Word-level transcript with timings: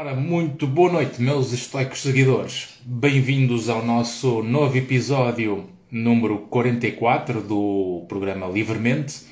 Ora, 0.00 0.14
muito 0.14 0.64
boa 0.64 0.92
noite, 0.92 1.20
meus 1.20 1.52
estoicos 1.52 2.02
seguidores. 2.02 2.68
Bem-vindos 2.84 3.68
ao 3.68 3.84
nosso 3.84 4.44
novo 4.44 4.78
episódio 4.78 5.68
número 5.90 6.38
44 6.38 7.40
do 7.40 8.04
programa 8.08 8.46
Livremente. 8.46 9.22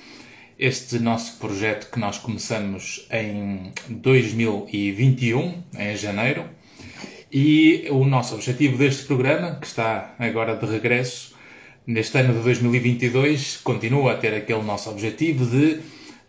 Este 0.58 0.98
nosso 0.98 1.38
projeto 1.38 1.88
que 1.88 2.00
nós 2.00 2.18
começamos 2.18 3.06
em 3.12 3.70
2021, 3.88 5.62
em 5.78 5.96
janeiro. 5.96 6.46
E 7.30 7.86
o 7.92 8.04
nosso 8.04 8.34
objetivo 8.34 8.76
deste 8.76 9.04
programa, 9.04 9.60
que 9.60 9.68
está 9.68 10.16
agora 10.18 10.56
de 10.56 10.66
regresso, 10.66 11.36
neste 11.86 12.18
ano 12.18 12.34
de 12.34 12.40
2022, 12.40 13.58
continua 13.58 14.14
a 14.14 14.16
ter 14.16 14.34
aquele 14.34 14.62
nosso 14.62 14.90
objetivo 14.90 15.46
de 15.46 15.78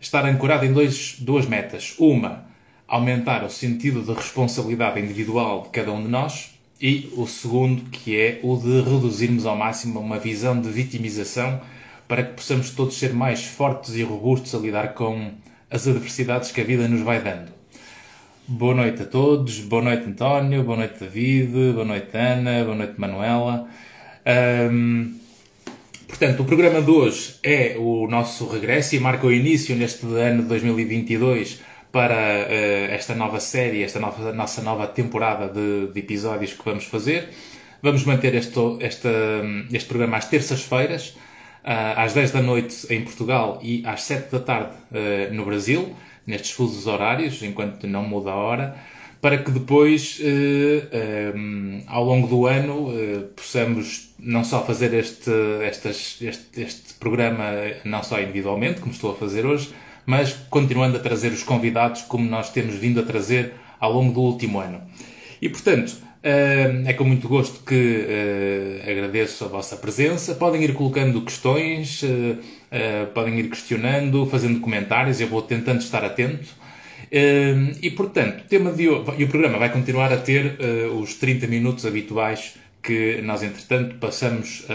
estar 0.00 0.24
ancorado 0.24 0.64
em 0.64 0.72
dois, 0.72 1.16
duas 1.18 1.44
metas. 1.44 1.96
Uma, 1.98 2.47
aumentar 2.88 3.44
o 3.44 3.50
sentido 3.50 4.02
de 4.02 4.12
responsabilidade 4.14 4.98
individual 4.98 5.62
de 5.64 5.68
cada 5.68 5.92
um 5.92 6.02
de 6.02 6.08
nós 6.08 6.58
e 6.80 7.12
o 7.16 7.26
segundo, 7.26 7.90
que 7.90 8.18
é 8.18 8.40
o 8.42 8.56
de 8.56 8.80
reduzirmos 8.80 9.44
ao 9.44 9.54
máximo 9.54 10.00
uma 10.00 10.18
visão 10.18 10.58
de 10.58 10.70
vitimização 10.70 11.60
para 12.08 12.22
que 12.22 12.32
possamos 12.32 12.70
todos 12.70 12.96
ser 12.96 13.12
mais 13.12 13.44
fortes 13.44 13.94
e 13.94 14.02
robustos 14.02 14.54
a 14.54 14.58
lidar 14.58 14.94
com 14.94 15.32
as 15.70 15.86
adversidades 15.86 16.50
que 16.50 16.62
a 16.62 16.64
vida 16.64 16.88
nos 16.88 17.02
vai 17.02 17.20
dando. 17.20 17.52
Boa 18.46 18.74
noite 18.74 19.02
a 19.02 19.04
todos, 19.04 19.60
boa 19.60 19.82
noite 19.82 20.06
António, 20.06 20.62
boa 20.62 20.78
noite 20.78 20.98
David, 20.98 21.72
boa 21.74 21.84
noite 21.84 22.16
Ana, 22.16 22.64
boa 22.64 22.76
noite 22.76 22.94
Manuela. 22.96 23.68
Um, 24.72 25.14
portanto, 26.06 26.40
o 26.40 26.44
programa 26.46 26.80
de 26.80 26.90
hoje 26.90 27.34
é 27.42 27.76
o 27.78 28.08
nosso 28.08 28.48
regresso 28.48 28.96
e 28.96 29.00
marca 29.00 29.26
o 29.26 29.32
início 29.32 29.76
neste 29.76 30.06
ano 30.06 30.42
de 30.42 30.48
2022 30.48 31.67
para 31.90 32.14
uh, 32.14 32.92
esta 32.92 33.14
nova 33.14 33.40
série, 33.40 33.82
esta 33.82 33.98
nova, 33.98 34.32
nossa 34.32 34.62
nova 34.62 34.86
temporada 34.86 35.48
de, 35.48 35.88
de, 35.92 35.98
episódios 35.98 36.52
que 36.52 36.64
vamos 36.64 36.84
fazer. 36.84 37.30
Vamos 37.82 38.04
manter 38.04 38.34
este, 38.34 38.58
este, 38.80 39.08
este 39.72 39.88
programa 39.88 40.16
às 40.16 40.26
terças-feiras, 40.26 41.10
uh, 41.64 41.96
às 41.96 42.12
10 42.12 42.32
da 42.32 42.42
noite 42.42 42.86
em 42.92 43.02
Portugal 43.02 43.58
e 43.62 43.82
às 43.86 44.02
7 44.02 44.30
da 44.32 44.40
tarde 44.40 44.74
uh, 44.90 45.34
no 45.34 45.44
Brasil, 45.44 45.94
nestes 46.26 46.50
fusos 46.50 46.86
horários, 46.86 47.42
enquanto 47.42 47.86
não 47.86 48.02
muda 48.02 48.30
a 48.30 48.36
hora, 48.36 48.76
para 49.20 49.38
que 49.38 49.50
depois, 49.50 50.20
um, 51.34 51.82
ao 51.88 52.04
longo 52.04 52.28
do 52.28 52.46
ano, 52.46 52.92
possamos 53.34 54.14
não 54.16 54.44
só 54.44 54.64
fazer 54.64 54.94
este, 54.94 55.32
este, 55.62 56.26
este 56.56 56.94
programa, 57.00 57.46
não 57.84 58.00
só 58.04 58.20
individualmente, 58.20 58.78
como 58.78 58.92
estou 58.92 59.10
a 59.10 59.16
fazer 59.16 59.44
hoje, 59.44 59.70
mas 60.08 60.32
continuando 60.48 60.96
a 60.96 61.00
trazer 61.00 61.32
os 61.32 61.42
convidados 61.42 62.00
como 62.00 62.26
nós 62.26 62.48
temos 62.48 62.76
vindo 62.76 62.98
a 62.98 63.02
trazer 63.02 63.52
ao 63.78 63.92
longo 63.92 64.10
do 64.10 64.22
último 64.22 64.58
ano. 64.58 64.80
E, 65.40 65.50
portanto, 65.50 65.98
eh, 66.22 66.82
é 66.86 66.94
com 66.94 67.04
muito 67.04 67.28
gosto 67.28 67.62
que 67.62 68.06
eh, 68.08 68.90
agradeço 68.90 69.44
a 69.44 69.48
vossa 69.48 69.76
presença. 69.76 70.34
Podem 70.34 70.64
ir 70.64 70.72
colocando 70.72 71.20
questões, 71.20 72.02
eh, 72.72 73.04
podem 73.12 73.38
ir 73.38 73.50
questionando, 73.50 74.24
fazendo 74.24 74.60
comentários, 74.60 75.20
eu 75.20 75.28
vou 75.28 75.42
tentando 75.42 75.80
estar 75.80 76.02
atento. 76.02 76.56
E, 77.12 77.90
portanto, 77.90 78.44
o 78.44 78.48
tema 78.48 78.72
de 78.72 78.88
hoje, 78.88 79.12
e 79.18 79.24
o 79.24 79.28
programa 79.28 79.58
vai 79.58 79.70
continuar 79.70 80.10
a 80.10 80.16
ter 80.16 80.56
os 80.98 81.16
30 81.16 81.46
minutos 81.46 81.84
habituais 81.84 82.54
que 82.82 83.20
nós, 83.22 83.42
entretanto, 83.42 83.96
passamos 83.96 84.66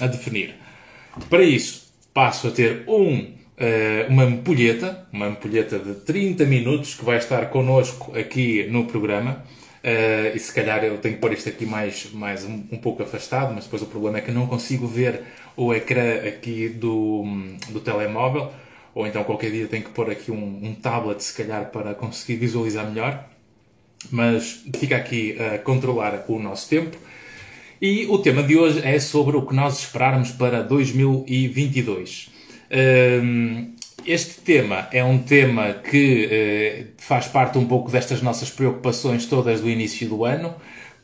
a 0.00 0.06
definir. 0.06 0.54
Para 1.30 1.42
isso, 1.42 1.92
passo 2.12 2.48
a 2.48 2.50
ter 2.50 2.84
um 2.86 3.37
uma 4.08 4.24
ampulheta, 4.24 5.06
uma 5.12 5.26
ampulheta 5.26 5.78
de 5.78 5.94
30 5.94 6.44
minutos 6.44 6.94
que 6.94 7.04
vai 7.04 7.18
estar 7.18 7.50
connosco 7.50 8.16
aqui 8.16 8.66
no 8.70 8.84
programa. 8.84 9.44
Uh, 9.78 10.34
e 10.34 10.38
se 10.38 10.52
calhar 10.52 10.82
eu 10.84 10.98
tenho 10.98 11.14
que 11.14 11.20
pôr 11.20 11.32
isto 11.32 11.48
aqui 11.48 11.64
mais, 11.64 12.10
mais 12.12 12.44
um, 12.44 12.64
um, 12.72 12.76
pouco 12.76 13.02
afastado, 13.02 13.54
mas 13.54 13.64
depois 13.64 13.80
o 13.80 13.86
problema 13.86 14.18
é 14.18 14.20
que 14.20 14.32
não 14.32 14.46
consigo 14.46 14.86
ver 14.86 15.22
o 15.56 15.72
ecrã 15.72 16.16
aqui 16.26 16.68
do, 16.68 17.24
do 17.68 17.80
telemóvel, 17.80 18.52
ou 18.94 19.06
então 19.06 19.22
qualquer 19.22 19.50
dia 19.52 19.66
tenho 19.68 19.84
que 19.84 19.90
pôr 19.90 20.10
aqui 20.10 20.32
um, 20.32 20.60
um 20.62 20.74
tablet, 20.74 21.22
se 21.22 21.32
calhar, 21.32 21.70
para 21.70 21.94
conseguir 21.94 22.36
visualizar 22.36 22.88
melhor. 22.88 23.24
Mas 24.10 24.64
fica 24.76 24.96
aqui 24.96 25.36
a 25.40 25.58
controlar 25.58 26.24
o 26.28 26.38
nosso 26.38 26.68
tempo. 26.68 26.96
E 27.80 28.06
o 28.06 28.18
tema 28.18 28.42
de 28.42 28.56
hoje 28.56 28.80
é 28.84 28.98
sobre 28.98 29.36
o 29.36 29.46
que 29.46 29.54
nós 29.54 29.80
esperarmos 29.80 30.30
para 30.30 30.62
2022 30.62 32.37
este 34.06 34.40
tema 34.40 34.88
é 34.92 35.02
um 35.04 35.18
tema 35.18 35.74
que 35.74 36.28
eh, 36.30 36.84
faz 36.96 37.26
parte 37.26 37.58
um 37.58 37.66
pouco 37.66 37.90
destas 37.90 38.22
nossas 38.22 38.50
preocupações 38.50 39.26
todas 39.26 39.60
do 39.60 39.68
início 39.68 40.08
do 40.08 40.24
ano, 40.24 40.54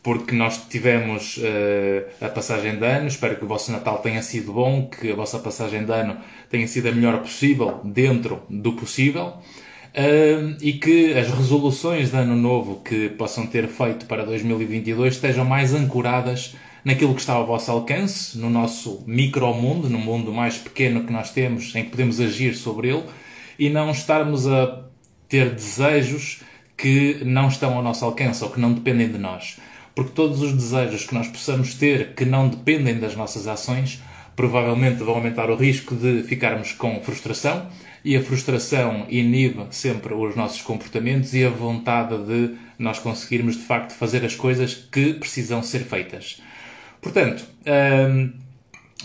porque 0.04 0.34
nós 0.34 0.66
tivemos 0.68 1.38
uh, 1.38 2.24
a 2.24 2.28
passagem 2.28 2.76
de 2.76 2.84
ano. 2.84 3.08
Espero 3.08 3.36
que 3.36 3.44
o 3.44 3.48
vosso 3.48 3.72
Natal 3.72 3.98
tenha 3.98 4.20
sido 4.20 4.52
bom, 4.52 4.86
que 4.86 5.10
a 5.10 5.14
vossa 5.14 5.38
passagem 5.38 5.82
de 5.82 5.92
ano 5.92 6.18
tenha 6.50 6.68
sido 6.68 6.90
a 6.90 6.92
melhor 6.92 7.20
possível, 7.20 7.80
dentro 7.82 8.42
do 8.50 8.74
possível, 8.74 9.28
uh, 9.28 10.56
e 10.60 10.74
que 10.74 11.14
as 11.14 11.30
resoluções 11.30 12.10
de 12.10 12.18
ano 12.18 12.36
novo 12.36 12.82
que 12.84 13.08
possam 13.08 13.46
ter 13.46 13.66
feito 13.66 14.04
para 14.04 14.26
2022 14.26 15.14
estejam 15.14 15.44
mais 15.44 15.72
ancoradas 15.72 16.54
naquilo 16.84 17.14
que 17.14 17.20
está 17.20 17.32
ao 17.32 17.46
vosso 17.46 17.70
alcance, 17.70 18.36
no 18.36 18.50
nosso 18.50 19.02
micromundo, 19.06 19.88
no 19.88 19.98
mundo 19.98 20.32
mais 20.32 20.58
pequeno 20.58 21.04
que 21.04 21.12
nós 21.12 21.30
temos, 21.30 21.74
em 21.74 21.84
que 21.84 21.90
podemos 21.90 22.20
agir 22.20 22.54
sobre 22.54 22.88
ele, 22.88 23.04
e 23.58 23.70
não 23.70 23.90
estarmos 23.90 24.46
a 24.46 24.84
ter 25.28 25.50
desejos 25.50 26.42
que 26.76 27.22
não 27.24 27.48
estão 27.48 27.74
ao 27.74 27.82
nosso 27.82 28.04
alcance 28.04 28.42
ou 28.44 28.50
que 28.50 28.60
não 28.60 28.72
dependem 28.72 29.10
de 29.10 29.18
nós. 29.18 29.58
Porque 29.94 30.10
todos 30.10 30.42
os 30.42 30.52
desejos 30.52 31.04
que 31.04 31.14
nós 31.14 31.28
possamos 31.28 31.74
ter 31.74 32.14
que 32.14 32.24
não 32.24 32.48
dependem 32.48 32.98
das 32.98 33.16
nossas 33.16 33.46
ações, 33.46 34.02
provavelmente 34.36 35.02
vão 35.02 35.14
aumentar 35.14 35.48
o 35.50 35.56
risco 35.56 35.94
de 35.94 36.22
ficarmos 36.24 36.72
com 36.72 37.00
frustração, 37.00 37.68
e 38.04 38.16
a 38.16 38.22
frustração 38.22 39.06
inibe 39.08 39.64
sempre 39.70 40.12
os 40.12 40.36
nossos 40.36 40.60
comportamentos 40.60 41.32
e 41.32 41.44
a 41.44 41.48
vontade 41.48 42.14
de 42.24 42.54
nós 42.78 42.98
conseguirmos 42.98 43.56
de 43.56 43.62
facto 43.62 43.92
fazer 43.92 44.24
as 44.24 44.34
coisas 44.34 44.74
que 44.74 45.14
precisam 45.14 45.62
ser 45.62 45.80
feitas. 45.80 46.42
Portanto, 47.04 47.44
hum, 47.66 48.32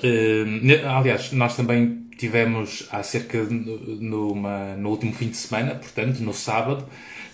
hum, 0.01 0.59
aliás, 0.87 1.33
nós 1.33 1.53
também 1.57 2.07
tivemos 2.17 2.87
há 2.91 3.03
cerca 3.03 3.45
de 3.45 3.53
numa, 3.53 4.77
no 4.77 4.89
último 4.89 5.13
fim 5.13 5.27
de 5.27 5.35
semana, 5.35 5.75
portanto, 5.75 6.19
no 6.21 6.33
sábado, 6.33 6.85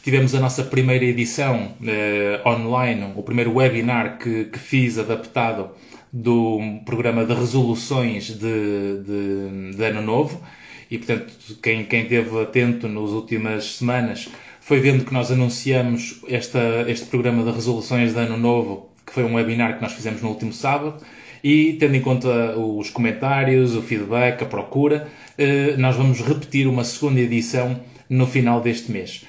tivemos 0.03 0.33
a 0.33 0.39
nossa 0.39 0.63
primeira 0.63 1.05
edição 1.05 1.75
uh, 1.81 2.49
online, 2.49 3.13
o 3.15 3.21
primeiro 3.21 3.53
webinar 3.53 4.17
que, 4.17 4.45
que 4.45 4.57
fiz 4.57 4.97
adaptado 4.97 5.69
do 6.11 6.59
programa 6.83 7.23
de 7.25 7.33
resoluções 7.35 8.29
de, 8.29 9.03
de, 9.03 9.75
de 9.77 9.83
ano 9.83 10.01
novo. 10.01 10.41
E, 10.89 10.97
portanto, 10.97 11.31
quem, 11.61 11.85
quem 11.85 12.03
esteve 12.03 12.41
atento 12.41 12.87
nas 12.87 13.11
últimas 13.11 13.75
semanas 13.75 14.29
foi 14.59 14.79
vendo 14.79 15.05
que 15.05 15.13
nós 15.13 15.31
anunciamos 15.31 16.21
esta, 16.27 16.85
este 16.87 17.05
programa 17.05 17.43
de 17.43 17.51
resoluções 17.51 18.13
de 18.13 18.19
ano 18.19 18.37
novo 18.37 18.94
foi 19.15 19.23
um 19.23 19.35
webinar 19.35 19.77
que 19.77 19.81
nós 19.81 19.93
fizemos 19.93 20.21
no 20.21 20.27
último 20.27 20.51
sábado, 20.51 20.97
e 21.41 21.77
tendo 21.79 21.95
em 21.95 22.01
conta 22.01 22.57
os 22.57 22.89
comentários, 22.89 23.73
o 23.73 23.81
feedback, 23.81 24.43
a 24.43 24.45
procura, 24.45 25.07
eh, 25.37 25.75
nós 25.77 25.95
vamos 25.95 26.19
repetir 26.19 26.67
uma 26.67 26.83
segunda 26.83 27.21
edição 27.21 27.79
no 28.09 28.27
final 28.27 28.59
deste 28.59 28.91
mês. 28.91 29.25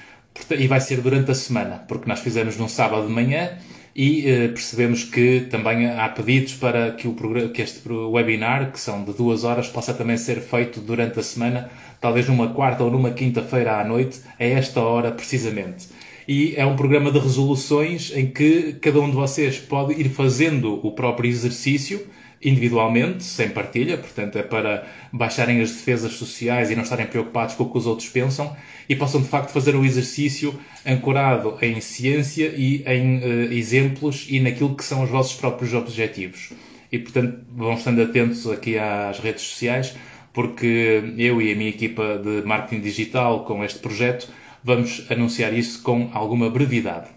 E 0.51 0.67
vai 0.67 0.81
ser 0.81 0.99
durante 0.99 1.31
a 1.31 1.33
semana, 1.33 1.85
porque 1.87 2.07
nós 2.07 2.19
fizemos 2.19 2.57
num 2.57 2.67
sábado 2.67 3.07
de 3.07 3.13
manhã 3.13 3.57
e 3.95 4.29
eh, 4.29 4.47
percebemos 4.49 5.05
que 5.05 5.47
também 5.49 5.87
há 5.89 6.09
pedidos 6.09 6.53
para 6.55 6.91
que, 6.91 7.07
o 7.07 7.15
que 7.53 7.61
este 7.61 7.81
webinar, 7.87 8.71
que 8.73 8.79
são 8.79 9.05
de 9.05 9.13
duas 9.13 9.45
horas, 9.45 9.69
possa 9.69 9.93
também 9.93 10.17
ser 10.17 10.41
feito 10.41 10.81
durante 10.81 11.17
a 11.19 11.23
semana, 11.23 11.69
talvez 12.01 12.27
numa 12.27 12.49
quarta 12.49 12.83
ou 12.83 12.91
numa 12.91 13.11
quinta-feira 13.11 13.79
à 13.79 13.85
noite, 13.85 14.19
a 14.37 14.43
esta 14.43 14.81
hora 14.81 15.11
precisamente 15.11 15.96
e 16.27 16.53
é 16.57 16.65
um 16.65 16.75
programa 16.75 17.11
de 17.11 17.19
resoluções 17.19 18.11
em 18.13 18.27
que 18.27 18.73
cada 18.81 18.99
um 18.99 19.09
de 19.09 19.15
vocês 19.15 19.57
pode 19.57 19.93
ir 19.99 20.09
fazendo 20.09 20.85
o 20.85 20.91
próprio 20.91 21.29
exercício 21.29 22.05
individualmente, 22.43 23.23
sem 23.23 23.49
partilha, 23.49 23.97
portanto 23.97 24.37
é 24.37 24.43
para 24.43 24.85
baixarem 25.11 25.61
as 25.61 25.71
defesas 25.71 26.13
sociais 26.13 26.69
e 26.69 26.75
não 26.75 26.83
estarem 26.83 27.07
preocupados 27.07 27.55
com 27.55 27.63
o 27.63 27.71
que 27.71 27.77
os 27.77 27.87
outros 27.87 28.09
pensam 28.09 28.55
e 28.87 28.95
possam 28.95 29.21
de 29.21 29.27
facto 29.27 29.49
fazer 29.49 29.75
o 29.75 29.83
exercício 29.83 30.53
ancorado 30.85 31.57
em 31.61 31.79
ciência 31.81 32.53
e 32.55 32.83
em 32.85 33.17
uh, 33.17 33.53
exemplos 33.53 34.27
e 34.29 34.39
naquilo 34.39 34.75
que 34.75 34.83
são 34.83 35.03
os 35.03 35.09
vossos 35.09 35.33
próprios 35.33 35.73
objetivos. 35.73 36.51
E 36.91 36.99
portanto 36.99 37.39
vão 37.55 37.73
estando 37.73 38.01
atentos 38.01 38.47
aqui 38.49 38.77
às 38.77 39.19
redes 39.19 39.41
sociais, 39.41 39.95
porque 40.31 41.15
eu 41.17 41.41
e 41.41 41.51
a 41.51 41.55
minha 41.55 41.69
equipa 41.69 42.21
de 42.23 42.45
marketing 42.45 42.81
digital 42.81 43.45
com 43.45 43.63
este 43.63 43.79
projeto 43.79 44.29
vamos 44.67 45.09
anunciar 45.09 45.53
isso 45.53 45.81
com 45.81 46.09
alguma 46.13 46.49
brevidade. 46.49 47.07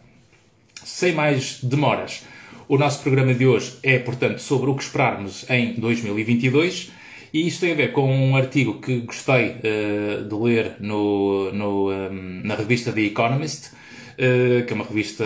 Sem 0.84 1.12
mais 1.12 1.58
demoras, 1.60 2.22
o 2.68 2.78
nosso 2.78 3.02
programa 3.02 3.34
de 3.34 3.44
hoje 3.44 3.72
é, 3.82 3.98
portanto, 3.98 4.38
sobre 4.38 4.70
o 4.70 4.74
que 4.76 4.84
esperarmos 4.84 5.44
em 5.50 5.74
2022 5.74 6.92
e 7.34 7.48
isto 7.48 7.62
tem 7.62 7.72
a 7.72 7.74
ver 7.74 7.90
com 7.90 8.08
um 8.08 8.36
artigo 8.36 8.80
que 8.80 9.00
gostei 9.00 9.48
uh, 9.48 10.28
de 10.28 10.34
ler 10.36 10.76
no, 10.78 11.52
no, 11.52 11.90
um, 11.90 12.40
na 12.44 12.54
revista 12.54 12.92
The 12.92 13.00
Economist, 13.00 13.70
que 14.16 14.70
é 14.70 14.74
uma 14.74 14.84
revista 14.84 15.24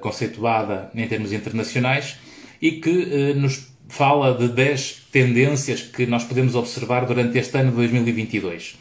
conceituada 0.00 0.90
em 0.94 1.08
termos 1.08 1.32
internacionais 1.32 2.18
e 2.60 2.72
que 2.72 3.32
nos 3.34 3.72
fala 3.88 4.34
de 4.34 4.48
10 4.48 5.06
tendências 5.10 5.80
que 5.80 6.04
nós 6.04 6.22
podemos 6.22 6.54
observar 6.54 7.06
durante 7.06 7.38
este 7.38 7.56
ano 7.56 7.70
de 7.70 7.76
2022. 7.76 8.76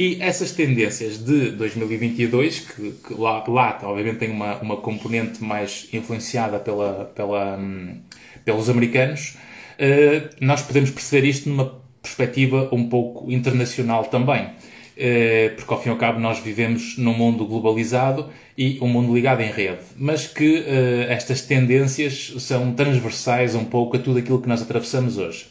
E 0.00 0.16
essas 0.18 0.52
tendências 0.52 1.22
de 1.22 1.50
2022, 1.50 2.60
que, 2.60 2.92
que 3.06 3.12
lá, 3.12 3.44
lá, 3.46 3.78
obviamente 3.82 4.16
tem 4.16 4.30
uma, 4.30 4.56
uma 4.60 4.78
componente 4.78 5.44
mais 5.44 5.90
influenciada 5.92 6.58
pela, 6.58 7.12
pela, 7.14 7.58
um, 7.58 7.98
pelos 8.42 8.70
americanos, 8.70 9.36
uh, 9.78 10.34
nós 10.40 10.62
podemos 10.62 10.90
perceber 10.90 11.28
isto 11.28 11.50
numa 11.50 11.82
perspectiva 12.00 12.66
um 12.72 12.88
pouco 12.88 13.30
internacional 13.30 14.06
também. 14.06 14.46
Uh, 14.46 15.54
porque 15.56 15.74
ao 15.74 15.82
fim 15.82 15.90
e 15.90 15.92
ao 15.92 15.98
cabo 15.98 16.18
nós 16.18 16.38
vivemos 16.38 16.96
num 16.96 17.12
mundo 17.12 17.44
globalizado 17.44 18.30
e 18.56 18.78
um 18.80 18.88
mundo 18.88 19.14
ligado 19.14 19.42
em 19.42 19.52
rede, 19.52 19.80
mas 19.98 20.26
que 20.26 20.60
uh, 20.60 21.10
estas 21.10 21.42
tendências 21.42 22.36
são 22.38 22.72
transversais 22.72 23.54
um 23.54 23.66
pouco 23.66 23.98
a 23.98 24.00
tudo 24.00 24.18
aquilo 24.18 24.40
que 24.40 24.48
nós 24.48 24.62
atravessamos 24.62 25.18
hoje. 25.18 25.49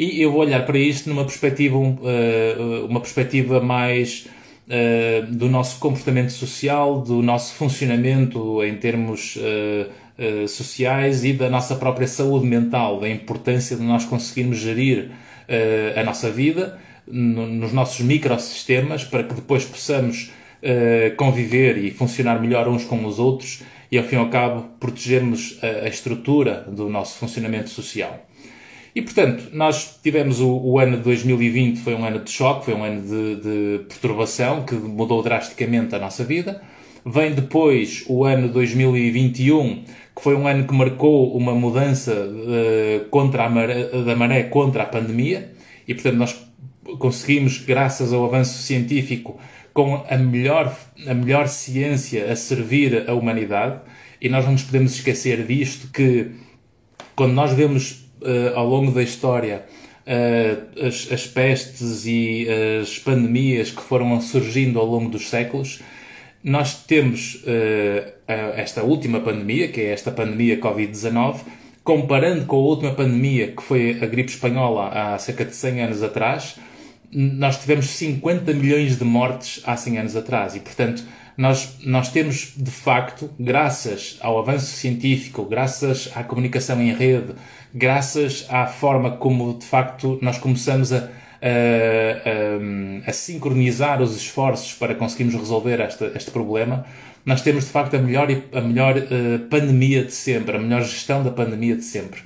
E 0.00 0.22
eu 0.22 0.32
vou 0.32 0.40
olhar 0.40 0.64
para 0.64 0.78
isto 0.78 1.10
numa 1.10 1.26
perspectiva, 1.26 1.76
uh, 1.76 2.86
uma 2.88 3.00
perspectiva 3.00 3.60
mais 3.60 4.26
uh, 4.66 5.26
do 5.30 5.46
nosso 5.46 5.78
comportamento 5.78 6.30
social, 6.30 7.02
do 7.02 7.20
nosso 7.20 7.52
funcionamento 7.52 8.64
em 8.64 8.76
termos 8.76 9.38
sociais 10.48 11.24
e 11.24 11.32
da 11.32 11.48
nossa 11.48 11.76
própria 11.76 12.06
saúde 12.06 12.46
mental, 12.46 13.00
da 13.00 13.08
importância 13.08 13.74
de 13.74 13.82
nós 13.82 14.04
conseguirmos 14.04 14.58
gerir 14.58 15.10
a 15.96 16.04
nossa 16.04 16.30
vida 16.30 16.78
no, 17.06 17.46
nos 17.46 17.72
nossos 17.72 18.04
microsistemas 18.04 19.02
para 19.02 19.24
que 19.24 19.32
depois 19.32 19.64
possamos 19.64 20.30
conviver 21.16 21.78
e 21.78 21.90
funcionar 21.90 22.38
melhor 22.38 22.68
uns 22.68 22.84
com 22.84 23.02
os 23.06 23.18
outros 23.18 23.62
e, 23.90 23.96
ao 23.96 24.04
fim 24.04 24.16
e 24.16 24.18
ao 24.18 24.28
cabo, 24.28 24.68
protegermos 24.78 25.58
a 25.62 25.88
estrutura 25.88 26.66
do 26.68 26.90
nosso 26.90 27.18
funcionamento 27.18 27.70
social. 27.70 28.29
E, 28.94 29.02
portanto, 29.02 29.50
nós 29.52 29.98
tivemos 30.02 30.40
o, 30.40 30.48
o, 30.48 30.78
ano 30.78 30.96
de 30.96 31.02
2020, 31.04 31.78
foi 31.80 31.94
um 31.94 32.04
ano 32.04 32.20
de 32.20 32.30
choque, 32.30 32.64
foi 32.64 32.74
um 32.74 32.82
ano 32.82 33.02
de, 33.02 33.36
de, 33.36 33.84
perturbação 33.84 34.64
que 34.64 34.74
mudou 34.74 35.22
drasticamente 35.22 35.94
a 35.94 35.98
nossa 35.98 36.24
vida. 36.24 36.60
Vem 37.06 37.32
depois 37.32 38.04
o 38.08 38.24
ano 38.24 38.48
2021, 38.48 39.84
que 40.14 40.22
foi 40.22 40.34
um 40.34 40.46
ano 40.46 40.66
que 40.66 40.74
marcou 40.74 41.36
uma 41.36 41.54
mudança 41.54 42.12
uh, 42.12 43.08
contra 43.10 43.48
maré, 43.48 43.84
da 43.84 44.16
maré 44.16 44.42
contra 44.44 44.82
a 44.82 44.86
pandemia. 44.86 45.52
E, 45.86 45.94
portanto, 45.94 46.16
nós 46.16 46.50
conseguimos, 46.98 47.58
graças 47.58 48.12
ao 48.12 48.24
avanço 48.24 48.60
científico, 48.62 49.38
com 49.72 50.04
a 50.10 50.16
melhor, 50.16 50.76
a 51.06 51.14
melhor 51.14 51.46
ciência 51.46 52.30
a 52.30 52.34
servir 52.34 53.08
a 53.08 53.14
humanidade. 53.14 53.80
E 54.20 54.28
nós 54.28 54.44
não 54.44 54.52
nos 54.52 54.64
podemos 54.64 54.94
esquecer 54.94 55.46
disto, 55.46 55.90
que 55.92 56.32
quando 57.14 57.32
nós 57.32 57.52
vemos 57.52 58.09
uh, 58.22 58.56
ao 58.56 58.66
longo 58.66 58.92
da 58.92 59.02
história 59.02 59.64
uh, 60.06 60.86
as, 60.86 61.10
as, 61.12 61.26
pestes 61.26 62.06
e 62.06 62.46
as 62.80 62.98
pandemias 62.98 63.70
que 63.70 63.82
foram 63.82 64.20
surgindo 64.20 64.78
ao 64.78 64.86
longo 64.86 65.10
dos 65.10 65.28
séculos, 65.28 65.80
nós 66.42 66.84
temos 66.84 67.42
uh, 67.44 68.12
esta 68.56 68.82
última 68.82 69.20
pandemia, 69.20 69.68
que 69.68 69.80
é 69.80 69.92
esta 69.92 70.10
pandemia 70.10 70.58
Covid-19, 70.58 71.40
comparando 71.84 72.46
com 72.46 72.56
a 72.56 72.60
última 72.60 72.92
pandemia, 72.92 73.48
que 73.52 73.62
foi 73.62 73.98
a 74.00 74.06
gripe 74.06 74.30
espanhola 74.30 74.88
há 74.88 75.18
cerca 75.18 75.44
de 75.44 75.54
100 75.54 75.82
anos 75.82 76.02
atrás, 76.02 76.56
nós 77.12 77.58
tivemos 77.58 77.86
50 77.90 78.52
milhões 78.54 78.96
de 78.96 79.04
mortes 79.04 79.60
há 79.64 79.76
100 79.76 79.98
anos 79.98 80.16
atrás. 80.16 80.54
E, 80.54 80.60
portanto, 80.60 81.02
nós, 81.40 81.78
nós 81.86 82.10
temos, 82.10 82.52
de 82.54 82.70
facto, 82.70 83.30
graças 83.40 84.18
ao 84.20 84.38
avanço 84.38 84.66
científico, 84.66 85.42
graças 85.42 86.10
à 86.14 86.22
comunicação 86.22 86.78
em 86.82 86.92
rede, 86.92 87.32
graças 87.74 88.44
à 88.50 88.66
forma 88.66 89.12
como 89.12 89.58
de 89.58 89.64
facto 89.64 90.18
nós 90.20 90.36
começamos 90.36 90.92
a, 90.92 90.98
a, 90.98 91.06
a, 93.06 93.08
a 93.08 93.12
sincronizar 93.14 94.02
os 94.02 94.14
esforços 94.18 94.74
para 94.74 94.94
conseguirmos 94.94 95.34
resolver 95.34 95.80
esta, 95.80 96.12
este 96.14 96.30
problema, 96.30 96.84
nós 97.24 97.40
temos 97.40 97.64
de 97.64 97.70
facto 97.70 97.94
a 97.94 97.98
melhor, 97.98 98.28
a 98.52 98.60
melhor 98.60 98.98
uh, 98.98 99.38
pandemia 99.48 100.04
de 100.04 100.12
sempre, 100.12 100.58
a 100.58 100.60
melhor 100.60 100.82
gestão 100.82 101.22
da 101.22 101.30
pandemia 101.30 101.74
de 101.74 101.84
sempre. 101.84 102.20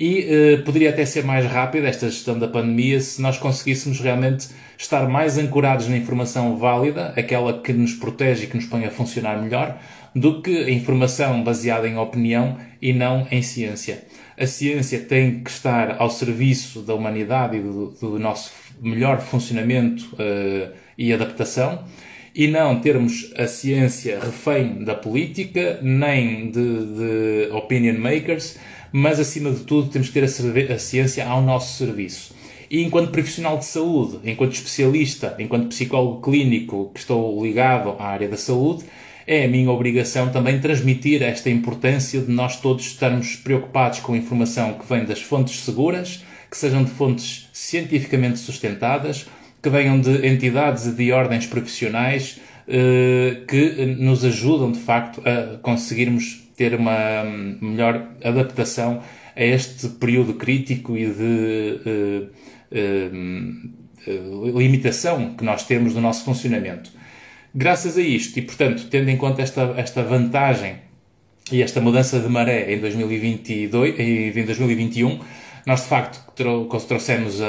E 0.00 0.54
uh, 0.54 0.62
poderia 0.62 0.88
até 0.88 1.04
ser 1.04 1.24
mais 1.24 1.44
rápida 1.44 1.86
esta 1.86 2.08
gestão 2.08 2.38
da 2.38 2.48
pandemia 2.48 2.98
se 2.98 3.20
nós 3.20 3.36
conseguíssemos 3.36 4.00
realmente 4.00 4.48
estar 4.78 5.06
mais 5.06 5.36
ancorados 5.36 5.88
na 5.88 5.96
informação 5.98 6.56
válida, 6.56 7.12
aquela 7.14 7.60
que 7.60 7.70
nos 7.74 7.92
protege 7.92 8.44
e 8.44 8.46
que 8.46 8.56
nos 8.56 8.64
põe 8.64 8.86
a 8.86 8.90
funcionar 8.90 9.42
melhor, 9.42 9.78
do 10.16 10.40
que 10.40 10.56
a 10.56 10.70
informação 10.70 11.44
baseada 11.44 11.86
em 11.86 11.98
opinião 11.98 12.56
e 12.80 12.94
não 12.94 13.28
em 13.30 13.42
ciência. 13.42 14.02
A 14.38 14.46
ciência 14.46 15.00
tem 15.00 15.44
que 15.44 15.50
estar 15.50 15.96
ao 15.98 16.08
serviço 16.08 16.80
da 16.80 16.94
humanidade 16.94 17.58
e 17.58 17.60
do, 17.60 17.88
do 18.00 18.18
nosso 18.18 18.52
melhor 18.80 19.20
funcionamento 19.20 20.14
uh, 20.14 20.72
e 20.96 21.12
adaptação 21.12 21.84
e 22.34 22.46
não 22.46 22.80
termos 22.80 23.32
a 23.36 23.46
ciência 23.46 24.18
refém 24.20 24.84
da 24.84 24.94
política 24.94 25.78
nem 25.82 26.50
de, 26.50 26.86
de 26.86 27.48
opinion 27.52 27.98
makers, 27.98 28.56
mas 28.92 29.20
acima 29.20 29.50
de 29.50 29.60
tudo 29.60 29.88
temos 29.88 30.08
que 30.08 30.14
ter 30.14 30.24
a, 30.24 30.74
a 30.74 30.78
ciência 30.78 31.26
ao 31.26 31.42
nosso 31.42 31.76
serviço. 31.76 32.34
E 32.70 32.84
enquanto 32.84 33.10
profissional 33.10 33.58
de 33.58 33.64
saúde, 33.64 34.18
enquanto 34.24 34.52
especialista, 34.52 35.34
enquanto 35.38 35.68
psicólogo 35.68 36.20
clínico 36.20 36.90
que 36.94 37.00
estou 37.00 37.42
ligado 37.42 37.96
à 37.98 38.06
área 38.06 38.28
da 38.28 38.36
saúde, 38.36 38.84
é 39.26 39.44
a 39.44 39.48
minha 39.48 39.70
obrigação 39.70 40.28
também 40.30 40.60
transmitir 40.60 41.22
esta 41.22 41.50
importância 41.50 42.20
de 42.20 42.30
nós 42.30 42.60
todos 42.60 42.86
estarmos 42.86 43.36
preocupados 43.36 44.00
com 44.00 44.12
a 44.12 44.16
informação 44.16 44.74
que 44.74 44.86
vem 44.88 45.04
das 45.04 45.20
fontes 45.20 45.60
seguras, 45.60 46.24
que 46.50 46.56
sejam 46.56 46.84
de 46.84 46.90
fontes 46.90 47.48
cientificamente 47.52 48.38
sustentadas, 48.38 49.26
que 49.62 49.68
venham 49.68 50.00
de 50.00 50.26
entidades 50.26 50.86
e 50.86 50.92
de 50.92 51.12
ordens 51.12 51.46
profissionais 51.46 52.40
eh, 52.66 53.42
que 53.48 53.96
nos 53.98 54.24
ajudam 54.24 54.70
de 54.72 54.78
facto 54.78 55.20
a 55.24 55.58
conseguirmos 55.58 56.49
ter 56.60 56.74
uma 56.74 57.24
melhor 57.58 58.06
adaptação 58.22 59.02
a 59.34 59.42
este 59.42 59.88
período 59.88 60.34
crítico 60.34 60.94
e 60.94 61.06
de 61.06 61.80
eh, 62.70 63.08
eh, 64.06 64.20
limitação 64.54 65.32
que 65.36 65.42
nós 65.42 65.64
temos 65.64 65.94
do 65.94 66.02
nosso 66.02 66.22
funcionamento. 66.22 66.90
Graças 67.54 67.96
a 67.96 68.02
isto, 68.02 68.38
e 68.38 68.42
portanto, 68.42 68.88
tendo 68.90 69.08
em 69.08 69.16
conta 69.16 69.40
esta, 69.40 69.72
esta 69.78 70.02
vantagem 70.02 70.76
e 71.50 71.62
esta 71.62 71.80
mudança 71.80 72.20
de 72.20 72.28
maré 72.28 72.74
em 72.74 72.78
2022 72.78 73.98
em 73.98 74.44
2021, 74.44 75.18
nós 75.66 75.80
de 75.80 75.88
facto 75.88 76.20
trouxemos 76.86 77.40
a, 77.40 77.46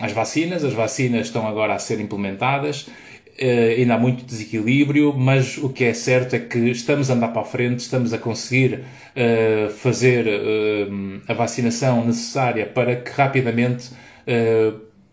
a, 0.00 0.06
as 0.06 0.12
vacinas, 0.12 0.62
as 0.62 0.74
vacinas 0.74 1.26
estão 1.26 1.44
agora 1.44 1.74
a 1.74 1.78
ser 1.80 2.00
implementadas, 2.00 2.86
Uh, 2.86 3.11
ainda 3.44 3.94
há 3.94 3.98
muito 3.98 4.24
desequilíbrio, 4.24 5.14
mas 5.16 5.58
o 5.58 5.68
que 5.68 5.84
é 5.84 5.94
certo 5.94 6.34
é 6.34 6.38
que 6.38 6.58
estamos 6.70 7.10
a 7.10 7.14
andar 7.14 7.28
para 7.28 7.42
a 7.42 7.44
frente, 7.44 7.80
estamos 7.80 8.12
a 8.12 8.18
conseguir 8.18 8.80
uh, 8.80 9.70
fazer 9.70 10.26
uh, 10.26 11.22
a 11.26 11.34
vacinação 11.34 12.04
necessária 12.04 12.66
para 12.66 12.96
que 12.96 13.10
rapidamente 13.10 13.90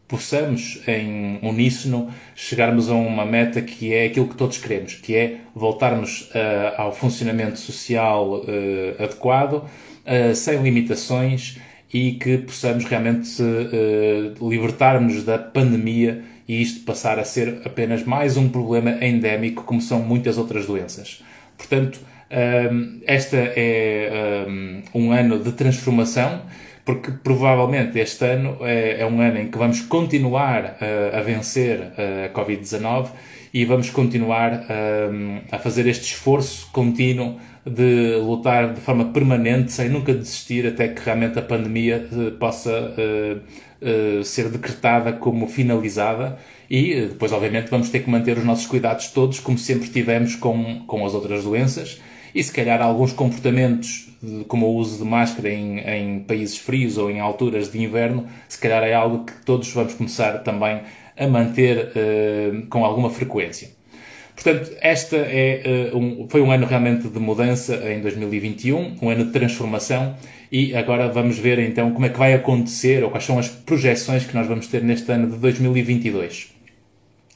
possamos, 0.10 0.82
em 0.88 1.40
uníssono, 1.44 2.10
chegarmos 2.36 2.90
a 2.90 2.96
uma 2.96 3.26
meta 3.26 3.62
que 3.62 3.94
é 3.94 4.08
aquilo 4.08 4.28
que 4.28 4.36
todos 4.36 4.58
queremos, 4.58 4.96
que 4.96 5.16
é 5.16 5.38
voltarmos 5.54 6.32
uh, 6.32 6.82
ao 6.82 6.92
funcionamento 6.92 7.60
social 7.60 8.40
uh, 8.40 9.04
adequado, 9.04 9.64
uh, 9.64 10.36
sem 10.36 10.62
limitações 10.64 11.60
e 11.94 12.14
que 12.14 12.40
possamos 12.40 12.86
realmente 12.86 13.42
libertar-nos 14.40 15.24
da 15.24 15.40
pandemia 15.40 16.24
e 16.50 16.64
isto 16.64 16.84
passar 16.84 17.20
a 17.20 17.24
ser 17.24 17.62
apenas 17.64 18.04
mais 18.04 18.36
um 18.36 18.50
problema 18.50 18.98
endémico, 19.06 19.64
como 19.64 19.80
são 19.80 20.00
muitas 20.00 20.40
outras 20.40 20.66
doenças. 20.66 21.24
Portanto, 21.56 22.00
esta 23.06 23.38
é 23.38 24.46
um 24.96 25.12
ano 25.12 25.38
de 25.38 25.52
transformação 25.52 26.42
porque 26.84 27.12
provavelmente 27.12 28.00
este 28.00 28.26
ano 28.26 28.58
é, 28.62 29.02
é 29.02 29.06
um 29.06 29.22
ano 29.22 29.38
em 29.38 29.52
que 29.52 29.58
vamos 29.60 29.82
continuar 29.82 30.78
a, 30.82 31.20
a 31.20 31.22
vencer 31.22 31.92
a 31.96 32.30
Covid-19 32.34 33.10
e 33.54 33.64
vamos 33.64 33.92
continuar 33.92 34.54
a, 34.54 35.56
a, 35.56 35.60
fazer 35.60 35.86
este 35.86 36.06
esforço 36.06 36.68
contínuo 36.72 37.38
de 37.64 38.16
lutar 38.16 38.74
de 38.74 38.82
forma 38.82 39.06
permanente, 39.06 39.72
sem 39.72 39.88
nunca 39.88 40.14
desistir, 40.14 40.66
até 40.66 40.88
que 40.88 41.04
realmente 41.04 41.38
a 41.38 41.44
pandemia 41.44 42.08
uh, 42.12 42.32
possa 42.34 42.72
uh, 43.82 44.24
ser 44.24 44.50
decretada 44.50 45.14
como 45.14 45.48
finalizada. 45.48 46.38
E 46.70 47.08
depois, 47.08 47.32
obviamente, 47.32 47.70
vamos 47.70 47.90
ter 47.90 48.00
que 48.00 48.10
manter 48.10 48.38
os 48.38 48.44
nossos 48.44 48.68
cuidados 48.68 49.08
todos, 49.08 49.40
como 49.40 49.58
sempre 49.58 49.90
tivemos 49.90 50.36
com, 50.36 50.84
com 50.86 51.06
as 51.06 51.14
outras 51.14 51.44
doenças 51.44 52.00
e 52.34 52.44
se 52.44 52.52
calhar 52.52 52.82
alguns 52.82 53.12
comportamentos, 53.12 54.10
como 54.48 54.68
o 54.68 54.76
uso 54.76 55.04
de 55.04 55.10
máscara 55.10 55.50
em, 55.50 55.80
em 55.80 56.20
países 56.20 56.58
frios 56.58 56.98
ou 56.98 57.10
em 57.10 57.20
alturas 57.20 57.72
de 57.72 57.82
inverno, 57.82 58.28
se 58.48 58.60
calhar 58.60 58.84
é 58.84 58.94
algo 58.94 59.26
que 59.26 59.34
todos 59.46 59.72
vamos 59.72 59.94
começar 59.94 60.40
também 60.40 60.82
a 61.18 61.28
manter 61.28 61.88
uh, 61.88 62.68
com 62.68 62.86
alguma 62.86 63.10
frequência. 63.10 63.80
Portanto, 64.36 64.72
esta 64.80 65.18
é, 65.18 65.92
um, 65.94 66.26
foi 66.30 66.40
um 66.42 66.50
ano 66.50 66.66
realmente 66.66 67.10
de 67.10 67.20
mudança 67.20 67.76
em 67.92 68.00
2021, 68.00 68.96
um 69.02 69.10
ano 69.10 69.26
de 69.26 69.32
transformação, 69.32 70.16
e 70.52 70.76
agora 70.76 71.08
vamos 71.08 71.38
ver 71.38 71.60
então 71.60 71.92
como 71.92 72.06
é 72.06 72.10
que 72.10 72.18
vai 72.18 72.34
acontecer 72.34 73.04
ou 73.04 73.10
quais 73.10 73.26
são 73.26 73.38
as 73.38 73.48
projeções 73.48 74.26
que 74.26 74.34
nós 74.36 74.48
vamos 74.48 74.68
ter 74.68 74.84
neste 74.84 75.12
ano 75.12 75.30
de 75.30 75.38
2022. 75.38 76.54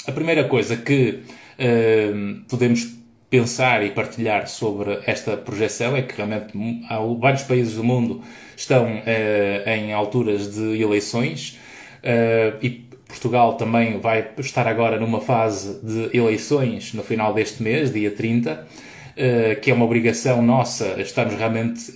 A 0.07 0.11
primeira 0.11 0.43
coisa 0.45 0.75
que 0.75 1.19
uh, 1.59 2.41
podemos 2.49 3.03
pensar 3.29 3.83
e 3.83 3.89
partilhar 3.89 4.47
sobre 4.47 4.99
esta 5.07 5.35
projeção 5.35 5.97
é 5.97 6.03
que 6.03 6.15
realmente 6.15 6.53
há 6.87 6.99
vários 7.19 7.41
países 7.41 7.75
do 7.75 7.83
mundo 7.83 8.21
estão 8.55 8.85
uh, 8.85 9.69
em 9.69 9.91
alturas 9.91 10.53
de 10.53 10.79
eleições 10.79 11.59
uh, 12.03 12.57
e 12.61 12.69
Portugal 13.07 13.53
também 13.53 13.99
vai 13.99 14.27
estar 14.37 14.67
agora 14.67 14.99
numa 14.99 15.19
fase 15.19 15.79
de 15.83 16.15
eleições 16.15 16.93
no 16.93 17.03
final 17.03 17.33
deste 17.33 17.63
mês, 17.63 17.91
dia 17.91 18.11
30, 18.11 18.53
uh, 18.53 19.61
que 19.61 19.71
é 19.71 19.73
uma 19.73 19.85
obrigação 19.85 20.41
nossa 20.41 21.01
estarmos 21.01 21.35
realmente 21.35 21.91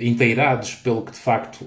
inteirados 0.00 0.74
pelo 0.74 1.02
que 1.02 1.12
de 1.12 1.18
facto 1.18 1.64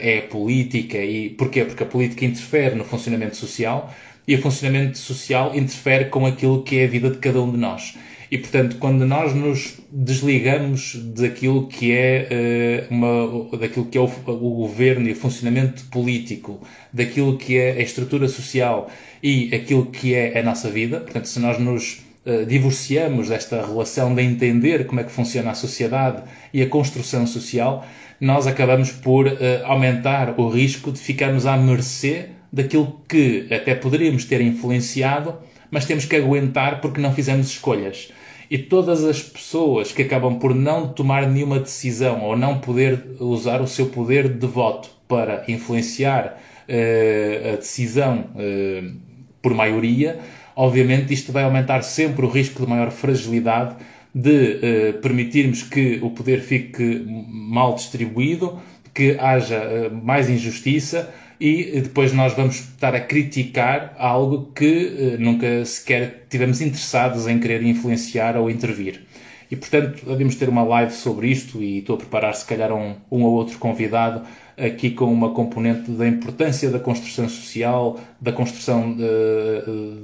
é 0.00 0.18
a 0.18 0.22
política 0.22 0.98
e 0.98 1.30
porquê? 1.30 1.64
Porque 1.64 1.82
a 1.82 1.86
política 1.86 2.24
interfere 2.24 2.74
no 2.74 2.84
funcionamento 2.84 3.36
social 3.36 3.92
e 4.26 4.34
o 4.34 4.40
funcionamento 4.40 4.98
social 4.98 5.56
interfere 5.56 6.04
com 6.04 6.24
aquilo 6.24 6.62
que 6.62 6.78
é 6.78 6.84
a 6.84 6.88
vida 6.88 7.10
de 7.10 7.18
cada 7.18 7.40
um 7.42 7.50
de 7.50 7.56
nós. 7.56 7.96
E, 8.30 8.38
portanto, 8.38 8.76
quando 8.78 9.04
nós 9.04 9.34
nos 9.34 9.80
desligamos 9.90 10.94
daquilo 11.16 11.66
que 11.66 11.92
é 11.92 12.86
uh, 12.88 12.94
uma, 12.94 13.58
daquilo 13.58 13.86
que 13.86 13.98
é 13.98 14.00
o, 14.00 14.04
o, 14.04 14.50
governo 14.54 15.08
e 15.08 15.12
o 15.12 15.16
funcionamento 15.16 15.84
político, 15.86 16.60
daquilo 16.92 17.36
que 17.36 17.56
é 17.56 17.72
a 17.72 17.80
estrutura 17.80 18.28
social 18.28 18.88
e 19.20 19.52
aquilo 19.52 19.86
que 19.86 20.14
é 20.14 20.38
a 20.38 20.44
nossa 20.44 20.70
vida, 20.70 21.00
portanto, 21.00 21.24
se 21.24 21.40
nós 21.40 21.58
nos 21.58 22.02
uh, 22.24 22.44
divorciamos 22.46 23.28
desta 23.28 23.64
relação 23.64 24.14
de 24.14 24.22
entender 24.22 24.86
como 24.86 25.00
é 25.00 25.04
que 25.04 25.10
funciona 25.10 25.50
a 25.50 25.54
sociedade 25.54 26.22
e 26.52 26.62
a 26.62 26.68
construção 26.68 27.26
social, 27.26 27.86
nós 28.20 28.46
acabamos 28.46 28.90
por 28.90 29.26
uh, 29.26 29.30
aumentar 29.64 30.38
o 30.38 30.48
risco 30.48 30.92
de 30.92 30.98
ficarmos 30.98 31.46
à 31.46 31.56
mercê 31.56 32.30
daquilo 32.52 33.00
que 33.08 33.46
até 33.50 33.74
poderíamos 33.74 34.24
ter 34.24 34.40
influenciado, 34.40 35.34
mas 35.70 35.84
temos 35.84 36.04
que 36.04 36.16
aguentar 36.16 36.80
porque 36.80 37.00
não 37.00 37.12
fizemos 37.12 37.48
escolhas. 37.48 38.10
E 38.50 38.58
todas 38.58 39.04
as 39.04 39.22
pessoas 39.22 39.92
que 39.92 40.02
acabam 40.02 40.38
por 40.40 40.54
não 40.54 40.88
tomar 40.88 41.28
nenhuma 41.28 41.60
decisão 41.60 42.22
ou 42.22 42.36
não 42.36 42.58
poder 42.58 43.00
usar 43.20 43.60
o 43.60 43.66
seu 43.66 43.86
poder 43.86 44.28
de 44.28 44.46
voto 44.46 44.90
para 45.06 45.44
influenciar 45.46 46.40
uh, 46.68 47.52
a 47.52 47.56
decisão 47.56 48.26
uh, 48.34 48.96
por 49.40 49.54
maioria, 49.54 50.18
obviamente 50.60 51.14
isto 51.14 51.32
vai 51.32 51.44
aumentar 51.44 51.82
sempre 51.82 52.24
o 52.26 52.28
risco 52.28 52.62
de 52.62 52.68
maior 52.68 52.90
fragilidade 52.90 53.76
de 54.14 54.58
uh, 54.90 55.00
permitirmos 55.00 55.62
que 55.62 55.98
o 56.02 56.10
poder 56.10 56.40
fique 56.40 57.02
mal 57.06 57.74
distribuído, 57.74 58.60
que 58.92 59.16
haja 59.18 59.90
mais 60.02 60.28
injustiça 60.28 61.08
e 61.40 61.80
depois 61.80 62.12
nós 62.12 62.34
vamos 62.34 62.56
estar 62.56 62.94
a 62.94 63.00
criticar 63.00 63.94
algo 63.96 64.52
que 64.52 65.16
uh, 65.16 65.22
nunca 65.22 65.64
sequer 65.64 66.26
tivemos 66.28 66.60
interessados 66.60 67.26
em 67.26 67.38
querer 67.38 67.62
influenciar 67.62 68.36
ou 68.36 68.50
intervir. 68.50 69.06
E 69.50 69.56
portanto, 69.56 70.04
devemos 70.04 70.34
ter 70.34 70.48
uma 70.48 70.62
live 70.62 70.92
sobre 70.92 71.28
isto 71.28 71.62
e 71.62 71.78
estou 71.78 71.96
a 71.96 71.98
preparar 71.98 72.34
se 72.34 72.44
calhar 72.44 72.70
um, 72.72 72.94
um 73.10 73.22
ou 73.22 73.32
outro 73.32 73.58
convidado 73.58 74.22
aqui 74.60 74.90
com 74.90 75.06
uma 75.12 75.30
componente 75.30 75.90
da 75.90 76.06
importância 76.06 76.70
da 76.70 76.78
construção 76.78 77.28
social, 77.28 77.98
da 78.20 78.32
construção 78.32 78.94
de, 78.94 79.02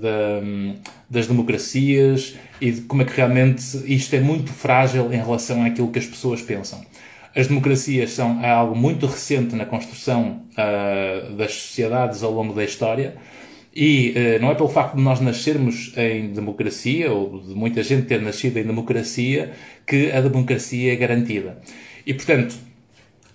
de, 0.01 0.79
das 1.09 1.27
democracias 1.27 2.37
e 2.61 2.71
de 2.71 2.81
como 2.83 3.03
é 3.03 3.05
que 3.05 3.15
realmente 3.15 3.63
isto 3.87 4.15
é 4.15 4.21
muito 4.21 4.51
frágil 4.51 5.13
em 5.13 5.19
relação 5.19 5.65
àquilo 5.65 5.89
que 5.89 5.99
as 5.99 6.07
pessoas 6.07 6.41
pensam. 6.41 6.81
As 7.35 7.49
democracias 7.49 8.13
são 8.13 8.43
é 8.43 8.51
algo 8.51 8.75
muito 8.75 9.07
recente 9.07 9.55
na 9.55 9.67
construção 9.67 10.43
uh, 10.53 11.33
das 11.35 11.53
sociedades 11.53 12.23
ao 12.23 12.33
longo 12.33 12.55
da 12.55 12.65
história 12.65 13.17
e 13.75 14.15
uh, 14.17 14.41
não 14.41 14.51
é 14.51 14.55
pelo 14.55 14.71
facto 14.71 14.97
de 14.97 15.03
nós 15.03 15.21
nascermos 15.21 15.93
em 15.99 16.33
democracia 16.33 17.13
ou 17.13 17.43
de 17.43 17.55
muita 17.55 17.83
gente 17.83 18.07
ter 18.07 18.23
nascido 18.23 18.57
em 18.57 18.65
democracia 18.65 19.53
que 19.87 20.11
a 20.11 20.23
democracia 20.23 20.95
é 20.95 20.97
garantida. 20.97 21.59
E 22.07 22.15
portanto, 22.15 22.57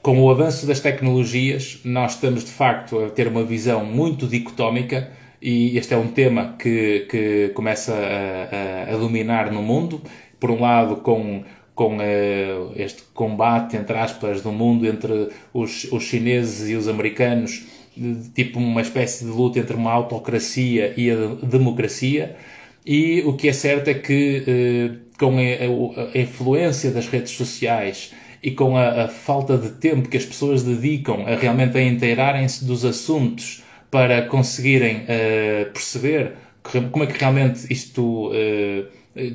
com 0.02 0.22
o 0.22 0.30
avanço 0.30 0.66
das 0.66 0.80
tecnologias, 0.80 1.80
nós 1.84 2.16
estamos 2.16 2.44
de 2.44 2.52
facto 2.52 3.06
a 3.06 3.10
ter 3.10 3.28
uma 3.28 3.44
visão 3.44 3.86
muito 3.86 4.28
dicotómica 4.28 5.12
e 5.42 5.78
este 5.78 5.94
é 5.94 5.98
um 5.98 6.08
tema 6.08 6.56
que, 6.58 7.08
que 7.10 7.50
começa 7.54 7.94
a, 7.94 8.92
a, 8.92 8.96
a 8.96 8.98
dominar 8.98 9.52
no 9.52 9.62
mundo. 9.62 10.02
Por 10.40 10.50
um 10.50 10.62
lado, 10.62 10.98
com 10.98 11.44
com 11.74 11.98
uh, 11.98 12.74
este 12.76 13.02
combate, 13.14 13.76
entre 13.76 13.98
aspas, 13.98 14.42
do 14.42 14.52
mundo 14.52 14.86
entre 14.86 15.30
os, 15.52 15.86
os 15.92 16.04
chineses 16.04 16.70
e 16.70 16.76
os 16.76 16.88
americanos, 16.88 17.64
de, 17.96 18.30
tipo 18.30 18.60
uma 18.60 18.82
espécie 18.82 19.26
de 19.26 19.32
luta 19.32 19.58
entre 19.58 19.76
uma 19.76 19.92
autocracia 19.92 20.94
e 20.96 21.10
a 21.10 21.16
democracia. 21.44 22.36
E 22.86 23.22
o 23.26 23.34
que 23.34 23.48
é 23.48 23.54
certo 23.54 23.88
é 23.88 23.96
que, 23.96 24.44
uh, 24.48 25.18
com 25.18 25.38
a, 25.38 26.18
a, 26.18 26.22
influência 26.22 26.92
das 26.92 27.08
redes 27.08 27.32
sociais 27.32 28.14
e 28.44 28.52
com 28.52 28.76
a, 28.76 29.04
a, 29.04 29.08
falta 29.08 29.58
de 29.58 29.70
tempo 29.70 30.10
que 30.10 30.18
as 30.18 30.26
pessoas 30.26 30.64
dedicam 30.64 31.26
a 31.28 31.36
realmente 31.36 31.78
a 31.78 31.82
inteirarem-se 31.82 32.66
dos 32.66 32.84
assuntos 32.84 33.64
para 33.90 34.24
conseguirem 34.24 34.98
uh, 34.98 35.72
perceber 35.72 36.34
como 36.64 37.04
é 37.04 37.08
que 37.08 37.20
realmente 37.20 37.66
isto 37.72 38.32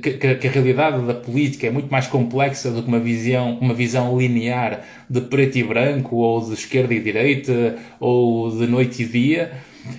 que, 0.00 0.36
que, 0.36 0.46
a 0.46 0.50
realidade 0.50 1.04
da 1.04 1.12
política 1.12 1.66
é 1.66 1.70
muito 1.70 1.90
mais 1.90 2.06
complexa 2.06 2.70
do 2.70 2.82
que 2.82 2.88
uma 2.88 3.00
visão, 3.00 3.58
uma 3.60 3.74
visão 3.74 4.16
linear 4.16 4.82
de 5.10 5.20
preto 5.20 5.58
e 5.58 5.64
branco, 5.64 6.16
ou 6.16 6.40
de 6.44 6.54
esquerda 6.54 6.94
e 6.94 7.00
direita, 7.00 7.76
ou 8.00 8.50
de 8.56 8.66
noite 8.66 9.02
e 9.02 9.06
dia. 9.06 9.52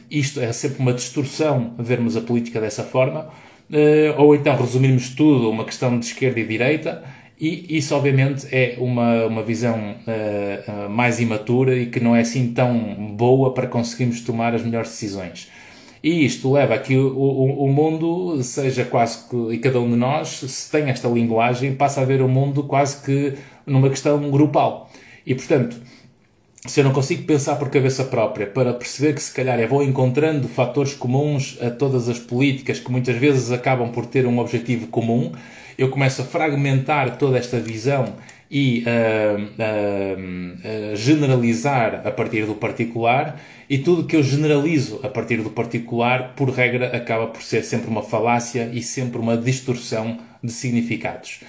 Isto 0.10 0.40
é 0.40 0.52
sempre 0.52 0.80
uma 0.80 0.94
distorção 0.94 1.76
vermos 1.78 2.18
a 2.18 2.22
política 2.22 2.60
dessa 2.60 2.84
forma. 2.84 3.30
Eh, 3.72 4.14
ou 4.18 4.34
então 4.34 4.56
resumirmos 4.56 5.10
tudo 5.10 5.50
uma 5.50 5.66
questão 5.66 6.00
de 6.00 6.06
esquerda 6.06 6.40
e 6.40 6.46
direita. 6.46 7.04
E 7.40 7.78
isso, 7.78 7.94
obviamente, 7.94 8.48
é 8.52 8.78
uma, 8.80 9.26
uma 9.26 9.44
visão 9.44 9.78
uh, 9.78 10.90
mais 10.90 11.20
imatura 11.20 11.76
e 11.76 11.86
que 11.86 12.00
não 12.00 12.16
é 12.16 12.22
assim 12.22 12.52
tão 12.52 13.16
boa 13.16 13.54
para 13.54 13.68
conseguirmos 13.68 14.22
tomar 14.22 14.56
as 14.56 14.64
melhores 14.64 14.90
decisões. 14.90 15.48
E 16.04 16.26
isto 16.26 16.52
leva 16.52 16.76
a 16.76 16.80
que 16.80 16.98
o, 16.98 17.16
o, 17.16 17.66
o, 17.66 17.68
mundo 17.68 18.42
seja 18.44 18.86
quase 18.86 19.28
que, 19.30 19.54
e 19.54 19.58
cada 19.60 19.80
um 19.80 19.90
de 19.90 19.96
nós, 19.96 20.30
se 20.30 20.72
tem 20.72 20.90
esta 20.90 21.08
linguagem, 21.08 21.76
passa 21.76 22.02
a 22.02 22.06
ver 22.06 22.22
o 22.22 22.28
mundo 22.28 22.64
quase 22.64 23.04
que 23.04 23.34
numa 23.66 23.90
questão 23.90 24.32
grupal. 24.32 24.90
E 25.26 25.36
portanto, 25.36 25.80
se 26.68 26.82
eu 26.82 26.84
não 26.84 26.92
consigo 26.92 27.24
pensar 27.24 27.56
por 27.56 27.70
cabeça 27.70 28.04
própria 28.04 28.46
para 28.46 28.74
perceber 28.74 29.14
que 29.14 29.22
se 29.22 29.34
calhar 29.34 29.60
eu 29.60 29.68
vou 29.68 29.82
encontrando 29.82 30.48
fatores 30.48 30.94
comuns 30.94 31.58
a 31.62 31.70
todas 31.70 32.10
as 32.10 32.20
políticas 32.20 32.80
que 32.80 32.92
muitas 32.92 33.16
vezes 33.16 33.52
acabam 33.52 33.90
por 33.90 34.06
ter 34.06 34.28
um 34.28 34.38
objetivo 34.40 34.88
comum, 34.88 35.32
eu 35.78 35.90
começo 35.90 36.22
a 36.22 36.26
fragmentar 36.26 37.18
toda 37.18 37.38
esta 37.38 37.60
visão 37.60 38.16
e 38.50 38.84
uh, 38.86 39.42
uh, 39.42 40.94
uh, 40.94 40.96
generalizar 40.96 42.02
a 42.06 42.12
partir 42.12 42.46
do 42.46 42.56
particular 42.56 43.42
e 43.70 43.78
tudo 43.78 44.06
que 44.06 44.16
eu 44.16 44.24
generalizo 44.24 45.00
a 45.04 45.10
partir 45.10 45.38
do 45.38 45.50
particular, 45.50 46.34
por 46.36 46.50
regra, 46.50 46.96
acaba 46.96 47.28
por 47.28 47.42
ser 47.42 47.64
sempre 47.64 47.90
uma 47.90 48.02
falácia 48.02 48.70
e 48.74 48.82
sempre 48.82 49.20
uma 49.20 49.38
distorção 49.38 50.20
de 50.44 50.52
significados. 50.52 51.42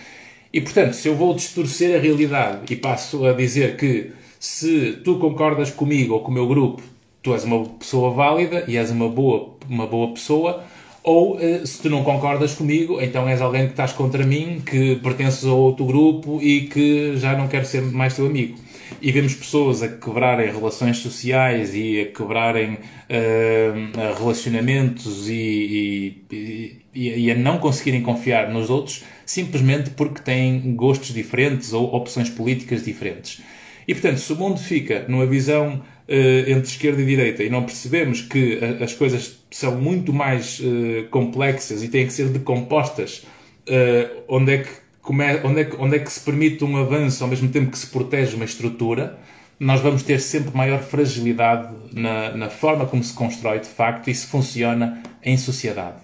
E 0.52 0.60
portanto, 0.60 0.94
se 0.94 1.08
eu 1.08 1.14
vou 1.14 1.34
distorcer 1.34 1.96
a 1.96 2.02
realidade 2.02 2.72
e 2.72 2.76
passo 2.76 3.26
a 3.26 3.32
dizer 3.32 3.76
que 3.76 4.12
se 4.38 5.00
tu 5.04 5.18
concordas 5.18 5.70
comigo 5.70 6.14
ou 6.14 6.20
com 6.20 6.30
o 6.30 6.34
meu 6.34 6.46
grupo, 6.46 6.82
tu 7.22 7.32
és 7.34 7.44
uma 7.44 7.64
pessoa 7.64 8.10
válida 8.10 8.64
e 8.68 8.76
és 8.76 8.90
uma 8.90 9.08
boa, 9.08 9.56
uma 9.68 9.86
boa 9.86 10.12
pessoa, 10.12 10.64
ou 11.02 11.40
eh, 11.40 11.64
se 11.64 11.80
tu 11.80 11.88
não 11.88 12.04
concordas 12.04 12.54
comigo, 12.54 13.00
então 13.00 13.28
és 13.28 13.40
alguém 13.40 13.64
que 13.64 13.72
estás 13.72 13.92
contra 13.92 14.24
mim, 14.24 14.62
que 14.64 14.96
pertences 14.96 15.44
a 15.44 15.52
outro 15.52 15.84
grupo 15.84 16.40
e 16.42 16.62
que 16.62 17.16
já 17.16 17.36
não 17.36 17.48
quero 17.48 17.66
ser 17.66 17.82
mais 17.82 18.14
teu 18.14 18.26
amigo. 18.26 18.56
E 19.00 19.12
vemos 19.12 19.34
pessoas 19.34 19.82
a 19.82 19.88
quebrarem 19.88 20.52
relações 20.52 20.98
sociais 20.98 21.74
e 21.74 22.00
a 22.00 22.06
quebrarem 22.06 22.74
uh, 22.74 24.18
relacionamentos 24.18 25.28
e, 25.28 26.16
e, 26.30 26.82
e, 26.94 27.26
e, 27.26 27.30
a 27.30 27.34
não 27.34 27.58
conseguirem 27.58 28.02
confiar 28.02 28.50
nos 28.50 28.70
outros 28.70 29.04
simplesmente 29.26 29.90
porque 29.90 30.22
têm 30.22 30.74
gostos 30.74 31.12
diferentes 31.12 31.72
ou 31.72 31.94
opções 31.94 32.30
políticas 32.30 32.82
diferentes. 32.82 33.42
E 33.88 33.94
portanto, 33.94 34.18
se 34.18 34.30
o 34.30 34.36
mundo 34.36 34.60
fica 34.60 35.06
numa 35.08 35.24
visão 35.24 35.76
uh, 36.08 36.50
entre 36.50 36.68
esquerda 36.68 37.00
e 37.00 37.06
direita 37.06 37.42
e 37.42 37.48
não 37.48 37.62
percebemos 37.62 38.20
que 38.20 38.60
a, 38.62 38.84
as 38.84 38.92
coisas 38.92 39.38
são 39.50 39.80
muito 39.80 40.12
mais 40.12 40.60
uh, 40.60 41.08
complexas 41.10 41.82
e 41.82 41.88
têm 41.88 42.06
que 42.06 42.12
ser 42.12 42.28
decompostas, 42.28 43.26
uh, 43.66 44.22
onde, 44.28 44.52
é 44.52 44.58
que 44.58 44.68
come, 45.00 45.24
onde, 45.42 45.60
é 45.60 45.64
que, 45.64 45.76
onde 45.78 45.96
é 45.96 45.98
que 45.98 46.12
se 46.12 46.20
permite 46.20 46.62
um 46.62 46.76
avanço 46.76 47.24
ao 47.24 47.30
mesmo 47.30 47.48
tempo 47.48 47.70
que 47.70 47.78
se 47.78 47.86
protege 47.86 48.36
uma 48.36 48.44
estrutura, 48.44 49.18
nós 49.58 49.80
vamos 49.80 50.02
ter 50.02 50.20
sempre 50.20 50.54
maior 50.54 50.82
fragilidade 50.82 51.74
na, 51.92 52.36
na 52.36 52.50
forma 52.50 52.84
como 52.84 53.02
se 53.02 53.14
constrói 53.14 53.58
de 53.58 53.68
facto 53.68 54.08
e 54.08 54.14
se 54.14 54.26
funciona 54.26 55.02
em 55.24 55.38
sociedade. 55.38 55.96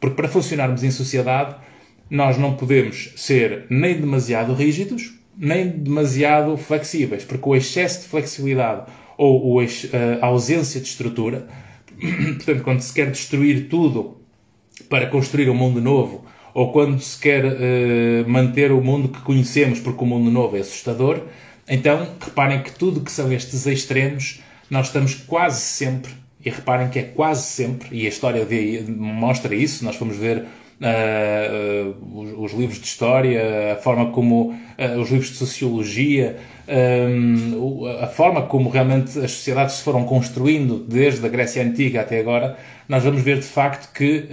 Porque 0.00 0.16
para 0.16 0.26
funcionarmos 0.28 0.82
em 0.82 0.90
sociedade, 0.90 1.54
nós 2.10 2.36
não 2.36 2.56
podemos 2.56 3.12
ser 3.14 3.66
nem 3.70 3.94
demasiado 3.94 4.52
rígidos, 4.52 5.19
nem 5.36 5.68
demasiado 5.68 6.56
flexíveis, 6.56 7.24
porque 7.24 7.48
o 7.48 7.56
excesso 7.56 8.02
de 8.02 8.08
flexibilidade 8.08 8.86
ou 9.16 9.60
a 9.60 10.26
ausência 10.26 10.80
de 10.80 10.86
estrutura, 10.86 11.46
portanto, 12.36 12.62
quando 12.62 12.80
se 12.80 12.92
quer 12.92 13.10
destruir 13.10 13.68
tudo 13.68 14.16
para 14.88 15.06
construir 15.06 15.50
um 15.50 15.54
mundo 15.54 15.80
novo, 15.80 16.24
ou 16.54 16.72
quando 16.72 16.98
se 17.00 17.18
quer 17.18 17.44
uh, 17.44 18.28
manter 18.28 18.72
o 18.72 18.82
mundo 18.82 19.08
que 19.08 19.20
conhecemos 19.20 19.78
porque 19.78 20.02
o 20.02 20.06
mundo 20.06 20.30
novo 20.30 20.56
é 20.56 20.60
assustador, 20.60 21.22
então 21.68 22.08
reparem 22.20 22.62
que 22.62 22.72
tudo 22.72 23.02
que 23.02 23.12
são 23.12 23.32
estes 23.32 23.66
extremos, 23.66 24.40
nós 24.68 24.86
estamos 24.86 25.14
quase 25.14 25.60
sempre, 25.60 26.12
e 26.44 26.50
reparem 26.50 26.88
que 26.88 26.98
é 26.98 27.02
quase 27.02 27.44
sempre, 27.44 27.88
e 27.92 28.06
a 28.06 28.08
história 28.08 28.44
de, 28.44 28.84
mostra 28.90 29.54
isso, 29.54 29.84
nós 29.84 29.96
fomos 29.96 30.16
ver 30.16 30.46
Uh, 30.80 31.90
uh, 31.90 32.20
os, 32.20 32.52
os, 32.52 32.58
livros 32.58 32.80
de 32.80 32.86
história, 32.86 33.74
a 33.74 33.76
forma 33.76 34.12
como 34.12 34.50
uh, 34.50 34.98
os 34.98 35.10
livros 35.10 35.28
de 35.28 35.36
sociologia, 35.36 36.38
um, 36.66 37.84
a 38.00 38.06
forma 38.06 38.42
como 38.42 38.70
realmente 38.70 39.18
as 39.18 39.32
sociedades 39.32 39.74
se 39.74 39.82
foram 39.82 40.04
construindo 40.04 40.78
desde 40.78 41.26
a 41.26 41.28
Grécia 41.28 41.62
Antiga 41.62 42.00
até 42.00 42.18
agora, 42.18 42.56
nós 42.88 43.04
vamos 43.04 43.20
ver 43.20 43.40
de 43.40 43.46
facto 43.46 43.92
que 43.92 44.26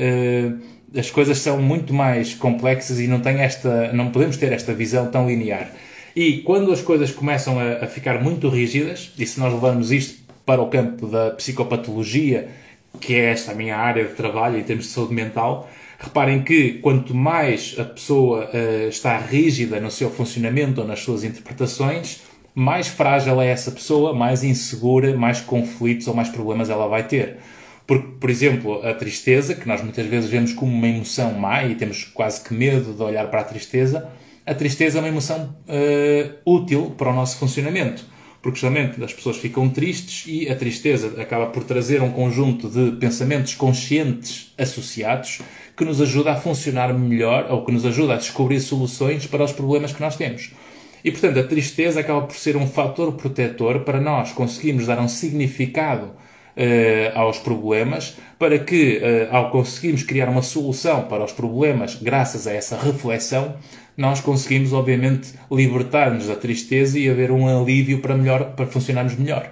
as 0.98 1.12
coisas 1.12 1.39
são 1.39 1.62
muito 1.62 1.94
mais 1.94 2.34
complexas 2.34 3.00
e 3.00 3.08
não, 3.08 3.20
tem 3.20 3.39
esta, 3.42 3.92
não 3.92 4.10
podemos 4.12 4.38
ter 4.38 4.54
esta 4.54 4.74
visão 4.74 5.12
tão 5.12 5.27
linear. 5.27 5.70
E 6.16 6.39
quando 6.39 6.72
as 6.72 6.82
coisas 6.82 7.12
começam 7.12 7.60
a, 7.60 7.84
a 7.84 7.88
ficar 7.88 8.24
muito 8.24 8.48
rígidas, 8.50 9.12
e 9.18 9.25
se 9.25 9.39
nós 9.39 9.54
levarmos 9.54 9.92
isto 9.92 10.24
para 10.46 10.62
o 10.62 10.68
campo 10.68 11.08
da 11.08 11.32
psicopatologia, 11.32 12.48
que 13.00 13.13
é 13.16 13.32
esta 13.32 13.51
a 13.51 13.56
minha 13.56 13.75
área 13.75 14.06
de 14.06 14.13
trabalho 14.13 14.58
em 14.58 14.63
termos 14.63 14.86
de 14.86 14.92
saúde 14.92 15.13
mental, 15.13 15.70
reparem 15.98 16.44
que 16.44 16.74
quanto 16.74 17.16
mais 17.16 17.75
a 17.77 17.84
pessoa 17.84 18.50
uh, 18.54 18.88
está 18.88 19.18
rígida 19.18 19.80
no 19.80 19.89
seu 19.89 20.10
funcionamento 20.10 20.82
ou 20.82 20.88
nas 20.88 21.00
suas 21.00 21.24
interpretações, 21.24 22.22
mais 22.54 22.88
frágil 22.88 23.39
é 23.42 23.48
essa 23.48 23.72
pessoa, 23.72 24.13
mais 24.13 24.44
insegura, 24.44 25.16
mais 25.16 25.42
conflitos 25.42 26.08
ou 26.08 26.13
mais 26.13 26.30
problemas 26.30 26.70
ela 26.70 26.88
vai 26.88 27.08
ter. 27.08 27.38
Porque, 27.86 28.08
por 28.20 28.30
exemplo, 28.30 28.86
a 28.86 28.94
tristeza, 28.94 29.56
que 29.56 29.68
nós 29.68 29.82
muitas 29.82 30.06
vezes 30.06 30.30
vemos 30.30 30.54
como 30.54 30.72
uma 30.72 30.88
emoção 30.88 31.34
má 31.34 31.63
e 31.63 31.75
temos 31.75 32.04
quase 32.04 32.44
que 32.44 32.54
medo 32.54 32.94
de 32.94 33.01
olhar 33.01 33.27
para 33.30 33.42
a 33.42 33.44
tristeza, 33.44 34.10
a 34.46 34.54
tristeza 34.54 34.98
é 34.98 35.01
uma 35.01 35.08
emoção 35.08 35.56
uh, 35.68 36.51
útil 36.51 36.94
para 36.98 37.10
o 37.10 37.13
nosso 37.13 37.38
funcionamento. 37.38 38.06
Porque 38.48 38.62
justamente 38.62 39.04
as 39.04 39.12
pessoas 39.12 39.36
ficam 39.36 39.68
tristes 39.68 40.24
e 40.25 40.50
a 40.50 40.56
tristeza 40.56 41.22
acaba 41.22 41.48
por 41.48 41.66
trazer 41.66 42.01
um 42.01 42.10
conjunto 42.10 42.70
de 42.70 42.96
pensamentos 42.96 43.54
conscientes 43.54 44.54
associados 44.58 45.42
que 45.75 45.84
nos 45.84 46.00
ajuda 46.00 46.32
a 46.32 46.36
funcionar 46.38 46.94
melhor 46.94 47.48
ou 47.50 47.66
que 47.66 47.74
nos 47.74 47.86
ajuda 47.86 48.13
a 48.13 48.16
descobrir 48.16 48.62
soluções 48.62 49.27
para 49.27 49.44
os 49.44 49.51
problemas 49.51 49.92
que 49.92 50.00
nós 50.00 50.16
temos. 50.16 50.54
E 51.04 51.12
portanto, 51.12 51.42
a 51.42 51.44
tristeza 51.44 52.00
acaba 52.00 52.22
por 52.22 52.38
ser 52.38 52.56
um 52.56 52.66
fator 52.66 53.12
protetor 53.16 53.82
para 53.82 54.00
nós 54.00 54.32
conseguirmos 54.32 54.88
dar 54.88 54.98
um 54.98 55.10
significado 55.10 56.06
uh, 56.06 57.20
aos 57.20 57.39
problemas, 57.39 58.16
para 58.39 58.58
que, 58.58 59.00
uh, 59.00 59.36
ao 59.36 59.51
conseguirmos 59.51 60.04
criar 60.04 60.30
uma 60.30 60.42
solução 60.42 61.04
para 61.04 61.25
os 61.25 61.34
problemas, 61.34 61.96
graças 61.96 62.48
a 62.48 62.54
essa 62.54 62.77
reflexão, 62.77 63.58
nós 63.98 64.22
conseguimos, 64.22 64.72
obviamente, 64.74 65.34
libertar-nos 65.51 66.27
da 66.27 66.36
tristeza 66.36 67.00
e 67.00 67.10
haver 67.10 67.32
um 67.32 67.48
alívio 67.48 68.00
para, 68.00 68.16
melhor, 68.16 68.54
para 68.56 68.68
funcionarmos 68.68 69.16
melhor. 69.16 69.51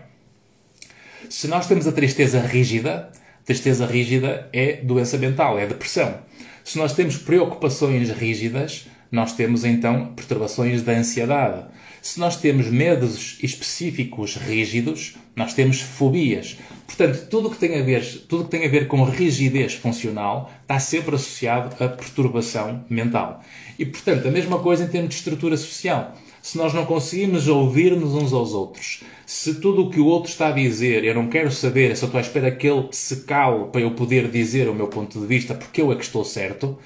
Se 1.30 1.48
nós 1.48 1.68
temos 1.68 1.88
a 1.88 1.92
tristeza 1.92 2.40
rígida, 2.40 3.10
tristeza 3.44 3.88
rígida 3.88 4.48
é 4.54 4.78
doença 4.78 5.18
mental, 5.18 5.58
é 5.58 5.66
depressão. 5.66 6.20
Se 6.64 6.78
nós 6.78 6.94
temos 6.94 7.18
preocupações 7.18 8.12
rígidas, 8.12 8.88
nós 9.12 9.34
temos 9.34 9.66
então 9.66 10.14
perturbações 10.16 10.84
da 10.84 10.94
ansiedade. 10.94 11.66
Se 12.02 12.20
nós 12.20 12.38
temos 12.38 12.68
medos 12.68 13.40
específicos 13.42 14.36
rígidos, 14.36 15.16
nós 15.36 15.56
temos 15.56 15.82
fobias. 15.82 16.58
Portanto, 16.86 17.28
tudo 17.30 17.50
que 17.50 17.58
tem 17.58 17.80
a 17.80 17.84
ver, 17.84 18.04
tudo 18.30 18.46
que 18.46 18.52
tem 18.52 18.66
a 18.66 18.70
ver 18.70 18.88
com 18.88 19.04
rigidez 19.04 19.74
funcional 19.74 20.52
está 20.62 20.80
sempre 20.80 21.16
associado 21.16 21.84
a 21.84 21.90
perturbação 21.90 22.86
mental. 22.90 23.42
E, 23.78 23.86
portanto, 23.86 24.28
a 24.28 24.32
mesma 24.32 24.60
coisa 24.60 24.84
em 24.84 24.88
termos 24.88 25.10
de 25.10 25.16
estrutura 25.16 25.58
social. 25.58 26.14
Se 26.42 26.60
nós 26.60 26.76
não 26.76 26.86
conseguimos 26.86 27.48
ouvir-nos 27.48 28.14
uns 28.14 28.32
aos 28.32 28.54
outros, 28.54 29.04
se 29.26 29.56
tudo 29.56 29.82
o 29.82 29.90
que 29.90 30.00
o 30.00 30.06
outro 30.06 30.30
está 30.30 30.50
a 30.50 30.52
dizer 30.52 31.04
eu 31.04 31.16
não 31.16 31.28
quero 31.28 31.52
saber, 31.52 31.90
eu 31.90 31.96
só 31.96 32.06
estou 32.06 32.20
à 32.20 32.22
espera 32.22 32.52
que 32.52 32.68
ele 32.68 32.88
se 32.92 33.22
cale 33.24 33.66
para 33.72 33.82
eu 33.82 33.92
poder 33.92 34.30
dizer 34.30 34.70
o 34.70 34.76
meu 34.76 34.88
ponto 34.88 35.20
de 35.20 35.26
vista 35.26 35.56
porque 35.56 35.82
eu 35.82 35.92
é 35.92 35.96
que 35.96 36.04
estou 36.04 36.24
certo, 36.24 36.78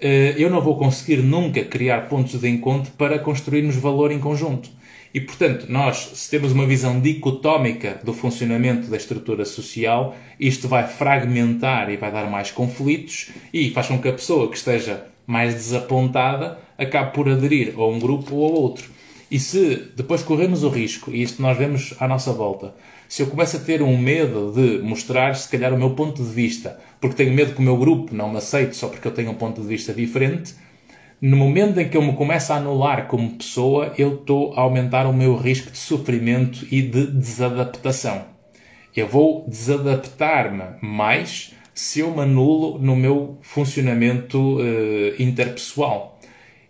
eh, 0.00 0.34
eu 0.36 0.50
não 0.50 0.60
vou 0.60 0.76
conseguir 0.76 1.18
nunca 1.18 1.64
criar 1.64 2.08
pontos 2.08 2.40
de 2.40 2.48
encontro 2.48 2.90
para 2.98 3.16
construirmos 3.18 3.76
valor 3.76 4.10
em 4.10 4.18
conjunto. 4.18 4.70
E, 5.16 5.20
portanto, 5.22 5.64
nós, 5.70 6.10
se 6.12 6.28
temos 6.28 6.52
uma 6.52 6.66
visão 6.66 7.00
dicotómica 7.00 7.98
do 8.04 8.12
funcionamento 8.12 8.90
da 8.90 8.98
estrutura 8.98 9.46
social, 9.46 10.14
isto 10.38 10.68
vai 10.68 10.86
fragmentar 10.86 11.88
e 11.90 11.96
vai 11.96 12.12
dar 12.12 12.30
mais 12.30 12.50
conflitos 12.50 13.30
e 13.50 13.70
faz 13.70 13.86
com 13.86 13.98
que 13.98 14.08
a 14.08 14.12
pessoa 14.12 14.50
que 14.50 14.58
esteja 14.58 15.06
mais 15.26 15.54
desapontada 15.54 16.58
acabe 16.76 17.14
por 17.14 17.30
aderir 17.30 17.72
a 17.78 17.86
um 17.86 17.98
grupo 17.98 18.34
ou 18.34 18.46
a 18.46 18.58
outro. 18.58 18.90
E 19.30 19.38
se 19.38 19.90
depois 19.96 20.22
corremos 20.22 20.62
o 20.62 20.68
risco, 20.68 21.10
e 21.10 21.22
isto 21.22 21.40
nós 21.40 21.56
vemos 21.56 21.94
à 21.98 22.06
nossa 22.06 22.30
volta, 22.34 22.74
se 23.08 23.22
eu 23.22 23.26
começo 23.28 23.56
a 23.56 23.60
ter 23.60 23.80
um 23.80 23.96
medo 23.96 24.52
de 24.54 24.82
mostrar, 24.82 25.34
se 25.34 25.48
calhar, 25.48 25.72
o 25.72 25.78
meu 25.78 25.92
ponto 25.94 26.22
de 26.22 26.28
vista, 26.28 26.78
porque 27.00 27.16
tenho 27.16 27.32
medo 27.32 27.54
que 27.54 27.60
o 27.60 27.64
meu 27.64 27.78
grupo 27.78 28.14
não 28.14 28.28
me 28.28 28.36
aceite 28.36 28.76
só 28.76 28.88
porque 28.88 29.08
eu 29.08 29.12
tenho 29.12 29.30
um 29.30 29.34
ponto 29.34 29.62
de 29.62 29.66
vista 29.66 29.94
diferente, 29.94 30.54
no 31.20 31.36
momento 31.36 31.80
em 31.80 31.88
que 31.88 31.96
eu 31.96 32.02
me 32.02 32.12
começo 32.12 32.52
a 32.52 32.56
anular 32.56 33.06
como 33.06 33.36
pessoa, 33.36 33.92
eu 33.96 34.16
estou 34.16 34.52
a 34.54 34.60
aumentar 34.60 35.06
o 35.06 35.12
meu 35.12 35.34
risco 35.36 35.70
de 35.70 35.78
sofrimento 35.78 36.66
e 36.70 36.82
de 36.82 37.06
desadaptação. 37.06 38.24
Eu 38.94 39.08
vou 39.08 39.44
desadaptar-me 39.48 40.64
mais 40.82 41.54
se 41.72 42.00
eu 42.00 42.10
me 42.10 42.22
anulo 42.22 42.78
no 42.78 42.94
meu 42.94 43.38
funcionamento 43.40 44.58
uh, 44.58 45.22
interpessoal. 45.22 46.18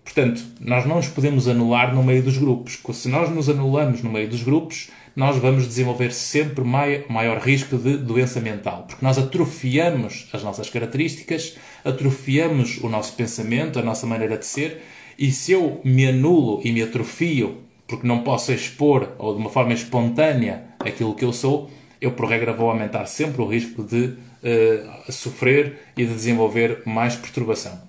Portanto, 0.03 0.45
nós 0.61 0.87
não 0.87 0.97
nos 0.97 1.09
podemos 1.09 1.49
anular 1.49 1.93
no 1.93 2.03
meio 2.03 2.23
dos 2.23 2.39
grupos. 2.39 2.79
Se 2.93 3.09
nós 3.09 3.29
nos 3.29 3.49
anulamos 3.49 4.03
no 4.03 4.11
meio 4.11 4.29
dos 4.29 4.43
grupos, 4.43 4.91
nós 5.17 5.39
vamos 5.39 5.67
desenvolver 5.67 6.13
sempre 6.13 6.63
maior 6.63 7.39
risco 7.39 7.79
de 7.79 7.97
doença 7.97 8.39
mental, 8.39 8.85
porque 8.87 9.03
nós 9.03 9.17
atrofiamos 9.17 10.29
as 10.31 10.45
nossas 10.45 10.69
características, 10.69 11.57
atrofiamos 11.83 12.79
o 12.83 12.89
nosso 12.91 13.15
pensamento, 13.15 13.79
a 13.79 13.83
nossa 13.83 14.07
maneira 14.07 14.37
de 14.37 14.45
ser, 14.45 14.83
e 15.19 15.33
se 15.33 15.53
eu 15.53 15.81
me 15.83 16.07
anulo 16.07 16.61
e 16.63 16.71
me 16.71 16.83
atrofio 16.83 17.63
porque 17.89 18.07
não 18.07 18.23
posso 18.23 18.53
expor 18.53 19.15
ou 19.19 19.35
de 19.35 19.41
uma 19.41 19.49
forma 19.49 19.73
espontânea 19.73 20.65
aquilo 20.81 21.15
que 21.15 21.25
eu 21.25 21.33
sou, 21.33 21.71
eu 22.01 22.13
por 22.13 22.29
regra 22.29 22.53
vou 22.53 22.69
aumentar 22.69 23.07
sempre 23.07 23.41
o 23.41 23.47
risco 23.47 23.83
de 23.83 24.05
uh, 24.07 25.13
sofrer 25.13 25.79
e 25.97 26.05
de 26.05 26.13
desenvolver 26.13 26.83
mais 26.85 27.17
perturbação. 27.17 27.81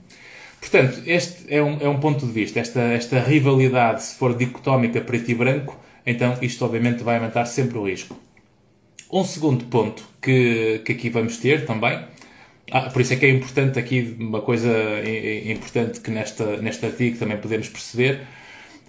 Portanto, 0.61 1.01
este 1.05 1.45
é 1.53 1.61
um, 1.61 1.77
é 1.81 1.89
um 1.89 1.99
ponto 1.99 2.25
de 2.25 2.31
vista. 2.31 2.59
Esta, 2.59 2.81
esta 2.81 3.19
rivalidade, 3.19 4.03
se 4.03 4.15
for 4.15 4.35
dicotómica 4.35 5.01
preto 5.01 5.29
e 5.29 5.35
branco, 5.35 5.77
então 6.07 6.37
isto 6.41 6.63
obviamente 6.65 7.03
vai 7.03 7.17
aumentar 7.17 7.45
sempre 7.45 7.77
o 7.77 7.85
risco. 7.85 8.17
Um 9.11 9.23
segundo 9.23 9.65
ponto 9.65 10.03
que, 10.21 10.81
que 10.85 10.93
aqui 10.93 11.09
vamos 11.09 11.37
ter 11.37 11.65
também, 11.65 12.03
ah, 12.71 12.89
por 12.89 13.01
isso 13.01 13.13
é 13.13 13.15
que 13.15 13.25
é 13.25 13.29
importante 13.29 13.77
aqui, 13.77 14.15
uma 14.19 14.41
coisa 14.41 14.71
importante 15.45 16.01
que 16.01 16.09
nesta, 16.11 16.57
neste 16.57 16.85
artigo 16.85 17.17
também 17.17 17.37
podemos 17.37 17.69
perceber, 17.69 18.21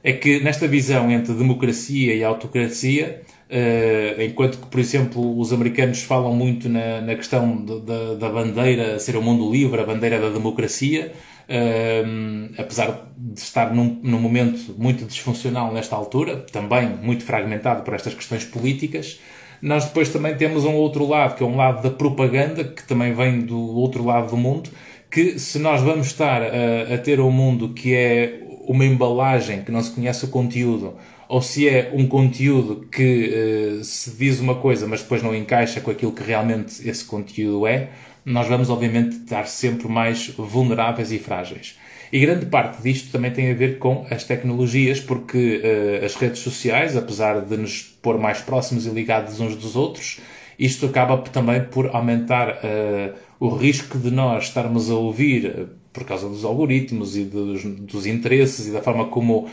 é 0.02 0.12
que 0.12 0.40
nesta 0.40 0.66
visão 0.66 1.11
entre 1.11 1.35
democracia 1.35 2.14
e 2.14 2.24
autocracia, 2.24 3.22
uh, 3.50 4.22
enquanto 4.22 4.59
que, 4.59 4.66
por 4.66 4.81
exemplo, 4.81 5.38
os 5.38 5.52
americanos 5.52 6.02
falam 6.02 6.35
muito 6.35 6.68
na, 6.68 7.00
na 7.00 7.14
questão 7.14 7.57
de, 7.64 7.81
de, 7.81 8.16
da 8.18 8.28
bandeira 8.28 8.98
ser 8.98 9.16
o 9.16 9.20
um 9.20 9.22
mundo 9.22 9.50
livre, 9.50 9.81
a 9.81 9.85
bandeira 9.85 10.20
da 10.20 10.31
democracia, 10.31 11.12
um, 11.48 12.50
apesar 12.58 13.11
de 13.16 13.40
estar 13.40 13.74
num, 13.74 13.98
num 14.02 14.20
momento 14.20 14.74
muito 14.78 15.04
disfuncional 15.04 15.72
nesta 15.72 15.96
altura, 15.96 16.37
também 16.52 16.88
muito 17.02 17.24
fragmentado 17.24 17.82
por 17.82 17.94
estas 17.94 18.14
questões 18.14 18.44
políticas, 18.44 19.18
nós 19.61 19.87
depois 19.87 20.08
também 20.11 20.37
temos 20.37 20.64
um 20.64 20.74
outro 20.74 21.06
lado, 21.06 21.37
que 21.37 21.42
é 21.42 21.46
um 21.46 21.56
lado 21.56 21.82
da 21.82 21.90
propaganda, 21.90 22.64
que 22.64 22.84
também 22.84 23.12
vem 23.12 23.40
do 23.40 23.58
outro 23.58 24.04
lado 24.04 24.30
do 24.30 24.37
mundo, 24.37 24.70
que 25.11 25.38
se 25.38 25.58
nós 25.58 25.80
vamos 25.80 26.08
estar 26.08 26.42
a, 26.42 26.94
a 26.94 26.98
ter 26.98 27.18
um 27.18 27.30
mundo 27.30 27.70
que 27.70 27.94
é 27.94 28.40
uma 28.66 28.84
embalagem, 28.84 29.62
que 29.62 29.72
não 29.72 29.82
se 29.82 29.90
conhece 29.90 30.26
o 30.26 30.28
conteúdo, 30.28 30.94
ou 31.28 31.42
se 31.42 31.68
é 31.68 31.90
um 31.94 32.06
conteúdo 32.06 32.87
que 32.90 33.78
uh, 33.80 33.84
se 33.84 34.11
diz 34.12 34.40
uma 34.40 34.54
coisa, 34.54 34.87
mas 34.87 35.02
depois 35.02 35.22
não 35.22 35.34
encaixa 35.34 35.80
com 35.80 35.90
aquilo 35.90 36.12
que 36.12 36.22
realmente 36.22 36.88
esse 36.88 37.04
conteúdo 37.04 37.66
é, 37.66 37.90
nós 38.28 38.46
vamos 38.46 38.68
obviamente 38.68 39.16
estar 39.16 39.46
sempre 39.46 39.88
mais 39.88 40.28
vulneráveis 40.36 41.10
e 41.10 41.18
frágeis. 41.18 41.78
E 42.12 42.20
grande 42.20 42.46
parte 42.46 42.82
disto 42.82 43.10
também 43.10 43.30
tem 43.30 43.50
a 43.50 43.54
ver 43.54 43.78
com 43.78 44.06
as 44.10 44.24
tecnologias, 44.24 45.00
porque 45.00 45.62
uh, 45.62 46.04
as 46.04 46.14
redes 46.14 46.40
sociais, 46.40 46.96
apesar 46.96 47.40
de 47.40 47.56
nos 47.56 47.82
pôr 47.82 48.18
mais 48.18 48.40
próximos 48.40 48.86
e 48.86 48.90
ligados 48.90 49.40
uns 49.40 49.56
dos 49.56 49.76
outros, 49.76 50.20
isto 50.58 50.86
acaba 50.86 51.18
também 51.18 51.64
por 51.64 51.94
aumentar 51.94 52.48
uh, 52.50 53.14
o 53.40 53.48
risco 53.48 53.98
de 53.98 54.10
nós 54.10 54.44
estarmos 54.44 54.90
a 54.90 54.94
ouvir 54.94 55.68
por 55.92 56.04
causa 56.04 56.28
dos 56.28 56.44
algoritmos 56.44 57.16
e 57.16 57.24
dos, 57.24 57.64
dos 57.64 58.06
interesses 58.06 58.68
e 58.68 58.70
da 58.70 58.80
forma 58.80 59.06
como 59.06 59.48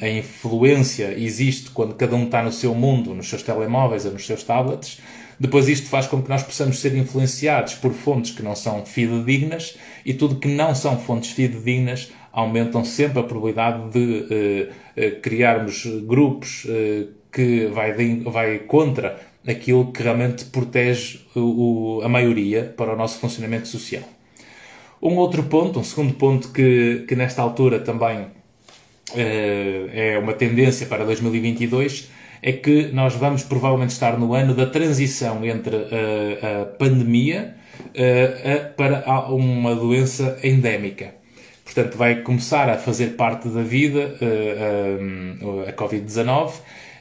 a 0.00 0.08
influência 0.08 1.12
existe 1.18 1.70
quando 1.70 1.94
cada 1.94 2.14
um 2.14 2.24
está 2.24 2.40
no 2.42 2.52
seu 2.52 2.72
mundo, 2.72 3.14
nos 3.14 3.28
seus 3.28 3.42
telemóveis 3.42 4.04
ou 4.04 4.12
nos 4.12 4.26
seus 4.26 4.44
tablets, 4.44 5.00
depois 5.38 5.68
isto 5.68 5.88
faz 5.88 6.06
com 6.06 6.22
que 6.22 6.28
nós 6.28 6.42
possamos 6.42 6.80
ser 6.80 6.94
influenciados 6.96 7.74
por 7.74 7.92
fontes 7.92 8.30
que 8.30 8.42
não 8.42 8.54
são 8.54 8.84
fidedignas 8.84 9.76
e 10.04 10.14
tudo 10.14 10.36
que 10.36 10.48
não 10.48 10.74
são 10.74 10.98
fontes 10.98 11.30
fidedignas 11.30 12.12
aumentam 12.32 12.84
sempre 12.84 13.20
a 13.20 13.22
probabilidade 13.22 13.90
de 13.90 13.98
uh, 13.98 15.06
uh, 15.06 15.20
criarmos 15.20 15.86
grupos 16.04 16.64
uh, 16.64 17.08
que 17.32 17.66
vai, 17.66 17.92
de, 17.96 18.20
vai 18.24 18.58
contra 18.60 19.20
aquilo 19.46 19.92
que 19.92 20.02
realmente 20.02 20.44
protege 20.46 21.20
o, 21.36 22.00
a 22.02 22.08
maioria 22.08 22.72
para 22.76 22.92
o 22.92 22.96
nosso 22.96 23.18
funcionamento 23.18 23.68
social. 23.68 24.02
Um 25.02 25.16
outro 25.16 25.42
ponto, 25.44 25.78
um 25.78 25.84
segundo 25.84 26.14
ponto 26.14 26.50
que, 26.50 27.04
que 27.06 27.14
nesta 27.14 27.42
altura 27.42 27.78
também 27.78 28.28
é 29.14 30.18
uma 30.18 30.32
tendência 30.32 30.86
para 30.86 31.04
2022 31.04 32.08
é 32.46 32.52
que 32.52 32.90
nós 32.92 33.14
vamos 33.14 33.42
provavelmente 33.42 33.92
estar 33.92 34.18
no 34.18 34.34
ano 34.34 34.52
da 34.52 34.66
transição 34.66 35.42
entre 35.46 35.74
a, 35.74 36.60
a 36.60 36.64
pandemia 36.66 37.54
a, 37.96 38.68
para 38.76 39.02
uma 39.30 39.74
doença 39.74 40.38
endémica. 40.44 41.14
Portanto, 41.64 41.96
vai 41.96 42.16
começar 42.16 42.68
a 42.68 42.76
fazer 42.76 43.16
parte 43.16 43.48
da 43.48 43.62
vida 43.62 44.14
a, 44.20 45.70
a 45.70 45.72
Covid-19. 45.72 46.52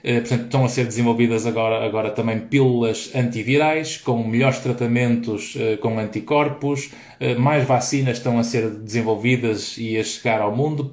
Portanto, 0.02 0.44
estão 0.44 0.64
a 0.64 0.70
ser 0.70 0.86
desenvolvidas 0.86 1.46
agora, 1.46 1.86
agora 1.86 2.10
também 2.12 2.40
pílulas 2.40 3.12
antivirais, 3.14 3.98
com 3.98 4.26
melhores 4.26 4.60
tratamentos 4.60 5.58
com 5.82 5.98
anticorpos, 5.98 6.90
mais 7.38 7.66
vacinas 7.66 8.18
estão 8.18 8.38
a 8.38 8.44
ser 8.44 8.70
desenvolvidas 8.70 9.78
e 9.78 9.98
a 9.98 10.04
chegar 10.04 10.42
ao 10.42 10.54
mundo, 10.54 10.92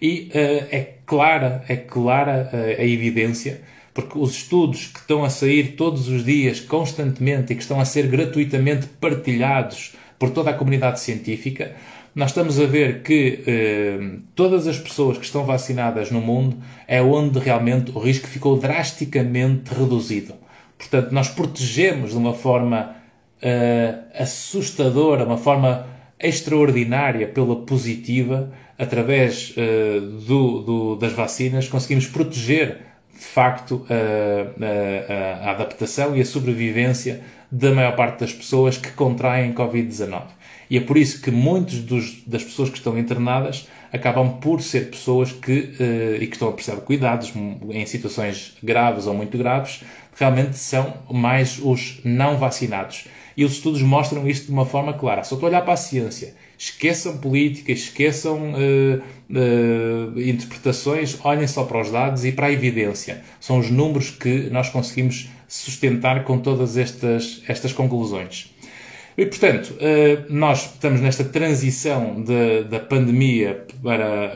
e 0.00 0.28
é 0.34 0.96
clara, 1.06 1.64
é 1.70 1.76
clara 1.76 2.50
a 2.52 2.84
evidência 2.84 3.62
porque 3.92 4.18
os 4.18 4.32
estudos 4.32 4.86
que 4.86 5.00
estão 5.00 5.24
a 5.24 5.30
sair 5.30 5.74
todos 5.76 6.08
os 6.08 6.24
dias, 6.24 6.60
constantemente, 6.60 7.52
e 7.52 7.56
que 7.56 7.62
estão 7.62 7.80
a 7.80 7.84
ser 7.84 8.06
gratuitamente 8.06 8.86
partilhados 9.00 9.94
por 10.18 10.30
toda 10.30 10.50
a 10.50 10.54
comunidade 10.54 11.00
científica, 11.00 11.74
nós 12.14 12.30
estamos 12.30 12.58
a 12.58 12.66
ver 12.66 13.02
que 13.02 13.42
eh, 13.46 14.18
todas 14.34 14.66
as 14.66 14.78
pessoas 14.78 15.16
que 15.16 15.24
estão 15.24 15.44
vacinadas 15.44 16.10
no 16.10 16.20
mundo 16.20 16.56
é 16.86 17.00
onde 17.00 17.38
realmente 17.38 17.92
o 17.92 18.00
risco 18.00 18.26
ficou 18.26 18.58
drasticamente 18.58 19.72
reduzido. 19.72 20.34
Portanto, 20.76 21.12
nós 21.12 21.28
protegemos 21.28 22.10
de 22.10 22.16
uma 22.16 22.34
forma 22.34 22.96
eh, 23.40 23.94
assustadora, 24.14 25.24
uma 25.24 25.38
forma 25.38 25.86
extraordinária 26.18 27.28
pela 27.28 27.56
positiva, 27.56 28.52
através 28.78 29.54
eh, 29.56 30.00
do, 30.26 30.62
do, 30.62 30.96
das 30.96 31.12
vacinas, 31.12 31.68
conseguimos 31.68 32.06
proteger 32.06 32.89
de 33.20 33.26
facto, 33.26 33.86
a, 33.90 35.44
a, 35.44 35.48
a, 35.48 35.50
adaptação 35.50 36.16
e 36.16 36.22
a 36.22 36.24
sobrevivência 36.24 37.20
da 37.52 37.70
maior 37.70 37.94
parte 37.94 38.20
das 38.20 38.32
pessoas 38.32 38.78
que 38.78 38.90
contraem 38.92 39.52
Covid-19. 39.52 40.22
E 40.70 40.78
é 40.78 40.80
por 40.80 40.96
isso 40.96 41.20
que 41.20 41.30
muitas 41.30 41.80
das 42.26 42.42
pessoas 42.42 42.70
que 42.70 42.78
estão 42.78 42.98
internadas 42.98 43.68
acabam 43.92 44.38
por 44.40 44.62
ser 44.62 44.90
pessoas 44.90 45.32
que, 45.32 45.52
uh, 45.52 46.22
e 46.22 46.26
que 46.28 46.34
estão 46.34 46.48
a 46.48 46.52
precisar 46.52 46.76
de 46.76 46.82
cuidados 46.82 47.30
em 47.70 47.84
situações 47.84 48.56
graves 48.62 49.06
ou 49.06 49.12
muito 49.12 49.36
graves, 49.36 49.82
realmente 50.16 50.56
são 50.56 50.94
mais 51.10 51.60
os 51.62 52.00
não 52.02 52.38
vacinados. 52.38 53.04
E 53.36 53.44
os 53.44 53.52
estudos 53.52 53.82
mostram 53.82 54.26
isto 54.26 54.46
de 54.46 54.52
uma 54.52 54.64
forma 54.64 54.94
clara. 54.94 55.24
Só 55.24 55.34
estou 55.34 55.48
a 55.48 55.50
olhar 55.50 55.62
para 55.62 55.74
a 55.74 55.76
ciência 55.76 56.34
esqueçam 56.60 57.16
política, 57.16 57.72
esqueçam 57.72 58.52
uh, 58.52 59.02
uh, 59.30 60.20
interpretações, 60.20 61.18
olhem 61.24 61.46
só 61.46 61.64
para 61.64 61.80
os 61.80 61.90
dados 61.90 62.22
e 62.26 62.32
para 62.32 62.48
a 62.48 62.52
evidência. 62.52 63.22
São 63.40 63.58
os 63.58 63.70
números 63.70 64.10
que 64.10 64.50
nós 64.50 64.68
conseguimos 64.68 65.30
sustentar 65.48 66.22
com 66.22 66.38
todas 66.38 66.76
estas, 66.76 67.42
estas 67.48 67.72
conclusões. 67.72 68.54
E, 69.16 69.24
portanto, 69.24 69.70
uh, 69.70 70.26
nós 70.28 70.72
estamos 70.74 71.00
nesta 71.00 71.24
transição 71.24 72.22
de, 72.22 72.64
da 72.64 72.78
pandemia 72.78 73.64
para 73.82 74.34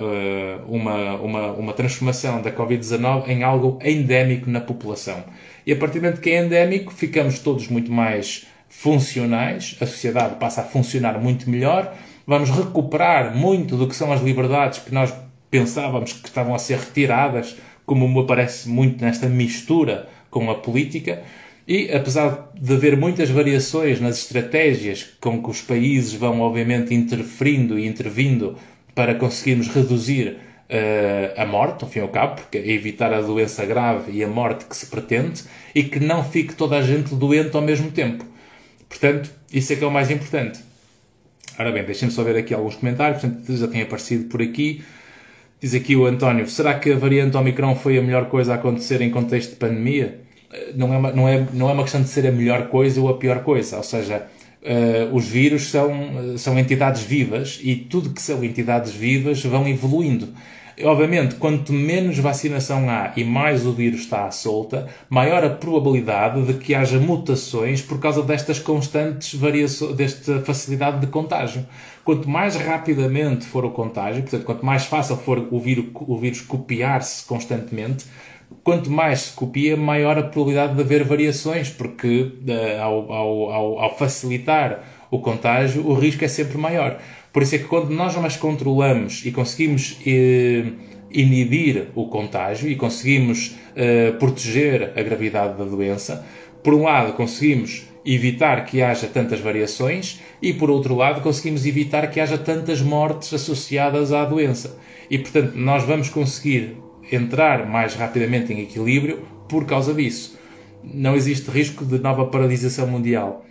uma, 0.67 1.17
uma, 1.17 1.53
uma 1.53 1.73
transformação 1.75 2.41
da 2.41 2.51
Covid-19 2.51 3.29
em 3.29 3.43
algo 3.43 3.79
endémico 3.85 4.49
na 4.49 4.63
população. 4.63 5.23
E 5.67 5.73
a 5.75 5.77
partir 5.77 5.99
do 5.99 6.05
momento 6.05 6.23
que 6.23 6.31
é 6.31 6.43
endémico, 6.43 6.91
ficamos 6.91 7.39
todos 7.39 7.69
muito 7.69 7.93
mais 7.93 8.47
funcionais, 8.67 9.77
a 9.79 9.87
sociedade 9.87 10.37
passa 10.37 10.63
a 10.63 10.65
funcionar 10.65 11.21
muito 11.21 11.49
melhor, 11.49 11.95
vamos 12.27 12.51
recuperar 12.51 13.37
muito 13.37 13.77
do 13.77 13.87
que 13.87 13.97
são 13.97 14.13
as 14.13 14.21
liberdades 14.21 14.79
que 14.79 14.93
nós 14.93 15.13
pensávamos 15.51 16.13
que 16.13 16.27
estavam 16.27 16.55
a 16.55 16.59
ser 16.59 16.79
retiradas, 16.79 17.57
como 17.87 18.09
me 18.09 18.27
parece 18.27 18.69
muito 18.69 19.05
nesta 19.05 19.29
mistura 19.29 20.09
com 20.31 20.51
a 20.51 20.55
política. 20.57 21.23
E 21.67 21.91
apesar 21.93 22.51
de 22.55 22.75
haver 22.75 22.97
muitas 22.97 23.31
variações 23.31 24.01
nas 24.01 24.19
estratégias 24.19 25.17
com 25.21 25.43
que 25.43 25.51
os 25.51 25.63
países 25.63 26.13
vão, 26.13 26.41
obviamente, 26.41 26.95
interferindo 26.95 27.79
e 27.79 27.87
intervindo 27.87 28.57
para 28.95 29.15
conseguirmos 29.15 29.69
reduzir 29.69 30.37
uh, 30.69 31.41
a 31.41 31.47
morte, 31.47 31.85
ao 31.85 31.91
fim 31.91 32.01
e 32.01 32.03
ao 32.03 32.09
cabo, 32.09 32.37
porque 32.37 32.59
é 32.59 32.71
evitar 32.71 33.13
a 33.13 33.21
doença 33.21 33.65
grave 33.65 34.13
e 34.13 34.23
a 34.23 34.29
morte 34.29 34.67
que 34.67 34.77
se 34.77 34.87
pretende, 34.87 35.43
e 35.75 35.85
que 35.85 36.01
não 36.01 36.23
fique 36.23 36.55
toda 36.55 36.77
a 36.77 36.83
gente 36.83 37.15
doente 37.15 37.57
ao 37.57 37.63
mesmo 37.63 37.91
tempo. 37.91 38.25
Portanto, 38.89 39.31
isso 39.53 39.73
é 39.73 39.77
que 39.77 39.85
é 39.85 39.87
o 39.87 39.91
mais 39.91 40.11
importante. 40.11 40.61
Ora 41.59 41.71
bem, 41.71 41.85
deixem-me 41.85 42.13
só 42.13 42.25
ver 42.25 42.37
aqui 42.37 42.53
alguns 42.53 42.77
comentários, 42.77 43.21
portanto, 43.21 43.57
já 43.57 43.69
tem 43.69 43.83
aparecido 43.83 44.25
por 44.25 44.43
aqui. 44.43 44.83
Diz 45.61 45.75
aqui 45.75 45.95
o 45.95 46.05
António, 46.05 46.49
será 46.49 46.79
que 46.79 46.93
a 46.93 46.97
variante 46.97 47.37
Omicron 47.37 47.77
foi 47.77 47.97
a 47.97 48.03
melhor 48.03 48.29
coisa 48.29 48.53
a 48.53 48.55
acontecer 48.57 49.01
em 49.01 49.11
contexto 49.11 49.51
de 49.51 49.57
pandemia? 49.57 50.21
Eh, 50.53 50.73
não 50.75 50.93
é 50.93 50.99
uma, 50.99 51.13
não 51.13 51.29
é, 51.29 51.47
não 51.53 51.71
é 51.71 51.73
uma 51.73 51.83
questão 51.85 52.03
de 52.03 52.09
ser 52.09 52.27
a 52.27 52.33
melhor 52.33 52.69
coisa 52.69 53.01
ou 53.01 53.09
a 53.09 53.17
pior 53.17 53.45
coisa, 53.45 53.77
ou 53.77 53.83
seja, 53.85 54.27
uh, 54.63 55.15
os 55.15 55.27
vírus 55.27 55.71
são, 55.71 56.37
são 56.37 56.59
entidades 56.59 57.03
vivas 57.03 57.61
e 57.63 57.77
tudo 57.77 58.11
que 58.11 58.21
são 58.21 58.43
entidades 58.45 58.93
vivas 58.93 59.43
vão 59.45 59.67
evoluindo. 59.69 60.29
Obviamente, 60.83 61.37
quanto 61.37 61.73
menos 61.73 62.19
vacinação 62.19 62.91
há 62.91 63.13
e 63.17 63.23
mais 63.23 63.65
o 63.65 63.73
vírus 63.73 64.01
está 64.01 64.27
à 64.27 64.31
solta, 64.33 64.89
maior 65.09 65.45
a 65.45 65.51
probabilidade 65.51 66.43
de 66.43 66.55
que 66.55 66.75
haja 66.75 66.99
mutações 66.99 67.81
por 67.81 68.01
causa 68.01 68.23
destas 68.23 68.59
constantes 68.59 69.39
variações, 69.39 69.95
desta 69.95 70.41
facilidade 70.41 71.01
de 71.01 71.07
contágio. 71.07 71.65
Quanto 72.03 72.29
mais 72.29 72.57
rapidamente 72.57 73.47
for 73.47 73.65
o 73.65 73.71
contágio, 73.71 74.23
portanto, 74.23 74.45
quanto 74.45 74.67
mais 74.67 74.85
fácil 74.85 75.17
for 75.17 75.47
o 75.51 75.61
vírus, 75.61 75.87
o 75.95 76.19
vírus 76.19 76.41
copiar-se 76.41 77.25
constantemente, 77.25 78.05
quanto 78.63 78.91
mais 78.91 79.21
se 79.21 79.33
copia, 79.33 79.77
maior 79.77 80.19
a 80.19 80.23
probabilidade 80.25 80.75
de 80.75 80.81
haver 80.81 81.05
variações, 81.05 81.71
porque 81.71 82.33
uh, 82.49 82.83
ao, 82.83 83.13
ao, 83.13 83.51
ao, 83.51 83.79
ao 83.81 83.97
facilitar 83.97 84.83
o 85.15 85.21
contágio, 85.21 85.87
o 85.87 85.95
risco 85.95 86.25
é 86.25 86.29
sempre 86.29 86.59
maior. 86.59 86.99
Por 87.33 87.43
isso 87.43 87.55
é 87.55 87.59
que 87.59 87.65
quando 87.65 87.91
nós 87.91 88.17
mais 88.17 88.37
controlamos 88.37 89.23
e 89.25 89.31
conseguimos 89.31 89.99
eh, 90.05 90.65
inibir 91.11 91.89
o 91.95 92.09
contágio 92.09 92.69
e 92.69 92.75
conseguimos 92.75 93.55
eh, 93.77 94.11
proteger 94.13 94.93
a 94.97 95.03
gravidade 95.03 95.57
da 95.57 95.65
doença, 95.65 96.27
por 96.65 96.75
um 96.75 96.83
lado 96.83 97.13
conseguimos 97.13 97.87
evitar 98.05 98.65
que 98.65 98.83
haja 98.83 99.07
tantas 99.07 99.41
variações 99.41 100.21
e 100.43 100.53
por 100.53 100.69
outro 100.69 100.97
lado 100.97 101.21
conseguimos 101.21 101.65
evitar 101.65 102.11
que 102.11 102.19
haja 102.21 102.37
tantas 102.37 102.83
mortes 102.83 103.33
associadas 103.33 104.13
à 104.13 104.25
doença. 104.25 104.79
E 105.09 105.17
portanto 105.17 105.55
nós 105.55 105.85
vamos 105.85 106.09
conseguir 106.09 106.77
entrar 107.13 107.69
mais 107.69 107.95
rapidamente 107.95 108.53
em 108.53 108.63
equilíbrio 108.63 109.23
por 109.49 109.65
causa 109.65 109.95
disso. 109.95 110.37
Não 110.83 111.15
existe 111.15 111.51
risco 111.51 111.85
de 111.85 111.99
nova 111.99 112.27
paralisação 112.27 112.87
mundial. 112.87 113.45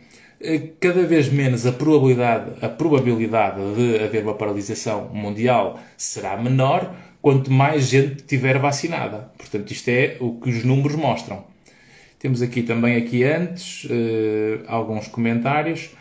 Eh, 0.45 0.73
cada 0.77 1.03
vez 1.03 1.29
menos 1.29 1.65
a 1.65 1.71
probabilidade, 1.71 2.51
a 2.61 2.67
probabilidade 2.67 3.61
de 3.75 4.03
haver 4.03 4.23
uma 4.23 4.33
paralisação 4.33 5.09
mundial 5.13 5.79
será 5.95 6.35
menor 6.35 6.93
quanto 7.21 7.49
mais 7.49 7.87
gente 7.87 8.23
tiver 8.23 8.59
vacinada. 8.59 9.31
Portanto, 9.37 9.71
isto 9.71 9.87
é 9.87 10.17
o 10.19 10.33
que 10.33 10.49
os 10.49 10.65
números 10.65 10.97
mostram. 10.97 11.45
Temos 12.19 12.41
aqui 12.41 12.61
também 12.61 12.97
aqui 12.97 13.23
antes 13.23 13.85
uh, 13.85 14.63
alguns 14.67 15.07
comentários. 15.07 15.91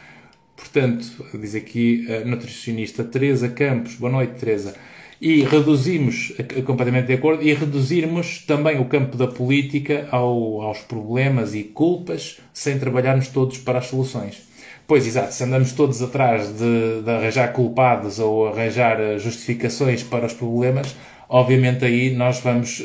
Portanto, 0.56 1.04
diz 1.34 1.54
aqui 1.54 2.04
a 2.12 2.24
nutricionista 2.24 3.04
Teresa 3.04 3.48
Campos. 3.48 3.94
Boa 3.94 4.10
noite, 4.10 4.40
Teresa 4.40 4.74
e 5.22 5.44
reduzimos, 5.44 6.32
completamente 6.66 7.06
de 7.06 7.12
acordo, 7.12 7.44
e 7.44 7.54
reduzirmos 7.54 8.44
também 8.44 8.80
o 8.80 8.86
campo 8.86 9.16
da 9.16 9.28
política 9.28 10.08
ao, 10.10 10.60
aos 10.62 10.80
problemas 10.80 11.54
e 11.54 11.62
culpas 11.62 12.40
sem 12.52 12.76
trabalharmos 12.76 13.28
todos 13.28 13.56
para 13.58 13.78
as 13.78 13.86
soluções. 13.86 14.42
Pois, 14.84 15.06
exato, 15.06 15.32
se 15.32 15.44
andamos 15.44 15.70
todos 15.70 16.02
atrás 16.02 16.48
de, 16.48 17.02
de 17.04 17.08
arranjar 17.08 17.52
culpados 17.52 18.18
ou 18.18 18.48
arranjar 18.48 19.00
eh, 19.00 19.16
justificações 19.16 20.02
para 20.02 20.26
os 20.26 20.32
problemas, 20.32 20.96
obviamente 21.28 21.84
aí 21.84 22.10
nós 22.10 22.40
vamos 22.40 22.80
uh, 22.80 22.84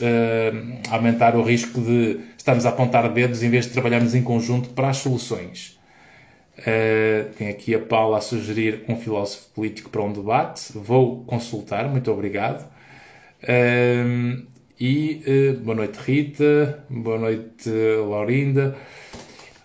aumentar 0.91 1.35
o 1.35 1.41
risco 1.41 1.81
de 1.81 2.19
estarmos 2.37 2.67
a 2.67 2.69
apontar 2.69 3.11
dedos 3.11 3.41
em 3.41 3.49
vez 3.49 3.65
de 3.65 3.71
trabalharmos 3.71 4.13
em 4.13 4.21
conjunto 4.21 4.69
para 4.69 4.89
as 4.89 4.97
soluções. 4.97 5.76
Uh, 6.59 7.31
tem 7.37 7.49
aqui 7.49 7.75
a 7.75 7.79
Paula 7.79 8.17
a 8.17 8.21
sugerir 8.21 8.83
um 8.89 8.95
filósofo 8.97 9.49
político 9.53 9.89
para 9.89 10.01
um 10.01 10.11
debate. 10.11 10.71
Vou 10.73 11.23
consultar, 11.25 11.87
muito 11.87 12.11
obrigado. 12.11 12.67
Uh, 13.43 14.43
e 14.79 15.23
uh, 15.27 15.59
boa 15.59 15.75
noite, 15.75 15.97
Rita. 15.97 16.83
Boa 16.89 17.19
noite, 17.19 17.69
Laurinda. 18.09 18.75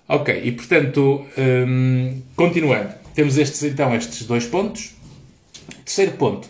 Ok, 0.07 0.43
e 0.45 0.53
portanto, 0.53 1.25
um, 1.39 2.21
continuando, 2.37 2.93
temos 3.15 3.39
estes 3.39 3.63
então 3.63 3.95
estes 3.95 4.27
dois 4.27 4.47
pontos. 4.47 4.95
Terceiro 5.85 6.13
ponto. 6.13 6.49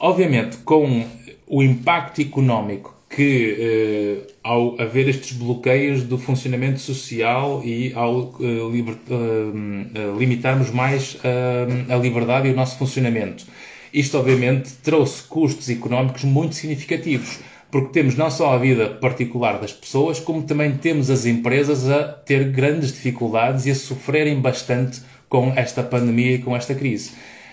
obviamente, 0.00 0.56
com 0.58 1.06
o 1.46 1.62
impacto 1.62 2.20
económico 2.20 2.93
que, 3.14 4.24
eh, 4.26 4.32
ao 4.42 4.80
haver 4.80 5.08
estes 5.08 5.36
bloqueios 5.36 6.02
do 6.02 6.18
funcionamento 6.18 6.80
social 6.80 7.62
e 7.64 7.92
ao 7.94 8.34
eh, 8.40 8.44
eh, 9.14 10.18
limitarmos 10.18 10.70
mais 10.70 11.16
a 11.88 11.96
liberdade 11.96 12.48
e 12.48 12.52
o 12.52 12.56
nosso 12.56 12.76
funcionamento, 12.76 13.46
isto 13.92 14.18
obviamente 14.18 14.72
trouxe 14.82 15.22
custos 15.24 15.70
económicos 15.70 16.24
muito 16.24 16.56
significativos, 16.56 17.38
porque 17.70 17.92
temos 17.92 18.16
não 18.16 18.30
só 18.30 18.54
a 18.54 18.58
vida 18.58 18.90
particular 18.90 19.60
das 19.60 19.72
pessoas, 19.72 20.18
como 20.18 20.42
também 20.42 20.72
temos 20.76 21.10
as 21.10 21.24
empresas 21.24 21.88
a 21.88 22.02
ter 22.02 22.50
grandes 22.50 22.92
dificuldades 22.92 23.66
e 23.66 23.70
a 23.70 23.74
sofrerem 23.74 24.40
bastante 24.40 25.00
com 25.28 25.52
esta 25.54 25.82
pandemia 25.82 26.32
e 26.32 26.38
com 26.38 26.56
esta 26.56 26.74
crise. 26.74 27.12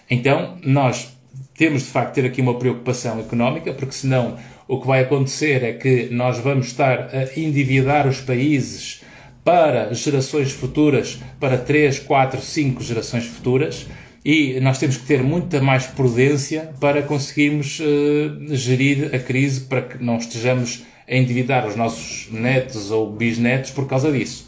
Então, 0.10 0.58
nós 0.64 1.10
temos 1.56 1.84
de 1.84 1.90
facto 1.90 2.16
ter 2.16 2.26
aqui 2.26 2.42
uma 2.42 2.58
preocupação 2.58 3.20
económica, 3.20 3.72
porque 3.74 3.94
senão 3.94 4.38
o 4.72 4.80
que 4.80 4.88
vai 4.88 5.02
acontecer 5.02 5.64
é 5.66 5.74
que 5.74 6.08
nós 6.12 6.40
vamos 6.40 6.68
estar 6.68 7.10
a 7.14 7.38
endividar 7.38 8.08
os 8.08 8.22
países 8.22 9.02
para 9.44 9.94
gerações 9.94 10.54
futuras, 10.54 11.20
para 11.42 11.58
3, 11.58 12.00
4, 12.00 12.40
5 12.40 12.82
gerações 12.82 13.26
futuras, 13.26 13.86
e 14.24 14.62
nós 14.62 14.78
temos 14.78 14.96
que 14.96 15.06
ter 15.06 15.22
muita 15.22 15.60
mais 15.60 15.88
prudência 15.88 16.72
para 16.80 17.02
conseguirmos 17.02 17.82
uh, 17.82 18.56
gerir 18.56 19.14
a 19.14 19.20
crise 19.20 19.60
para 19.60 19.82
que 19.82 20.02
não 20.02 20.16
estejamos 20.16 20.86
a 21.06 21.16
endividar 21.18 21.68
os 21.68 21.76
nossos 21.76 22.30
netos 22.32 22.92
ou 22.92 23.12
bisnetos 23.12 23.72
por 23.72 23.90
causa 23.90 24.10
disso. 24.10 24.48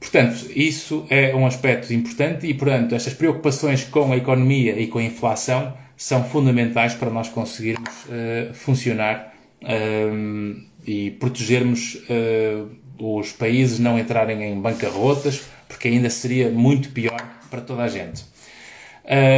Portanto, 0.00 0.46
isso 0.56 1.04
é 1.10 1.36
um 1.36 1.44
aspecto 1.44 1.92
importante 1.92 2.46
e, 2.46 2.54
portanto, 2.54 2.94
estas 2.94 3.12
preocupações 3.12 3.84
com 3.84 4.14
a 4.14 4.16
economia 4.16 4.80
e 4.80 4.86
com 4.86 4.98
a 4.98 5.04
inflação 5.04 5.74
são 5.94 6.24
fundamentais 6.24 6.94
para 6.94 7.10
nós 7.10 7.28
conseguirmos 7.28 7.90
uh, 8.06 8.54
funcionar 8.54 9.31
um, 9.64 10.64
e 10.86 11.10
protegermos 11.12 11.94
uh, 12.08 12.68
os 12.98 13.32
países 13.32 13.78
não 13.78 13.98
entrarem 13.98 14.42
em 14.42 14.60
bancarrotas, 14.60 15.42
porque 15.68 15.88
ainda 15.88 16.10
seria 16.10 16.50
muito 16.50 16.90
pior 16.90 17.20
para 17.50 17.60
toda 17.60 17.82
a 17.82 17.88
gente. 17.88 18.24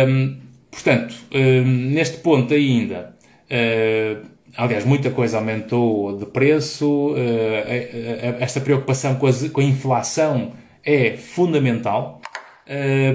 Um, 0.09 0.37
portanto, 0.71 1.15
um, 1.33 1.65
neste 1.91 2.19
ponto 2.19 2.53
ainda, 2.53 3.17
uh, 3.51 4.27
aliás, 4.57 4.85
muita 4.85 5.11
coisa 5.11 5.39
aumentou 5.39 6.19
de 6.19 6.27
preço, 6.27 7.13
uh, 7.13 8.37
esta 8.41 8.61
preocupação 8.61 9.17
com 9.17 9.27
a, 9.27 9.33
com 9.53 9.61
a, 9.61 9.65
inflação 9.65 10.53
é 10.85 11.17
fundamental, 11.17 12.21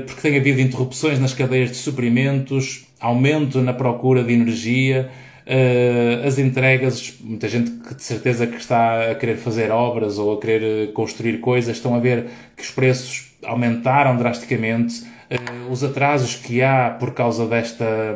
porque 0.05 0.21
tem 0.21 0.37
havido 0.37 0.61
interrupções 0.61 1.19
nas 1.19 1.33
cadeias 1.33 1.69
de 1.71 1.77
suprimentos, 1.77 2.87
aumento 2.99 3.61
na 3.61 3.73
procura 3.73 4.23
de 4.23 4.33
energia, 4.33 5.09
Uh, 5.49 6.27
as 6.27 6.37
entregas, 6.37 7.15
muita 7.21 7.49
gente 7.49 7.71
que 7.71 7.95
de 7.95 8.03
certeza 8.03 8.45
que 8.45 8.57
está 8.57 9.09
a 9.09 9.15
querer 9.15 9.35
fazer 9.35 9.71
obras 9.71 10.19
ou 10.19 10.37
a 10.37 10.39
querer 10.39 10.61
eh, 10.61 10.91
construir 10.91 11.39
coisas, 11.39 11.77
estão 11.77 11.95
a 11.95 11.99
ver 11.99 12.27
que 12.55 12.61
os 12.61 12.69
preços 12.69 13.31
aumentaram 13.43 14.15
drasticamente, 14.15 15.01
uh, 15.01 15.71
os 15.71 15.83
atrasos 15.83 16.35
que 16.35 16.61
há 16.61 16.91
por 16.91 17.15
causa 17.15 17.47
desta, 17.47 18.15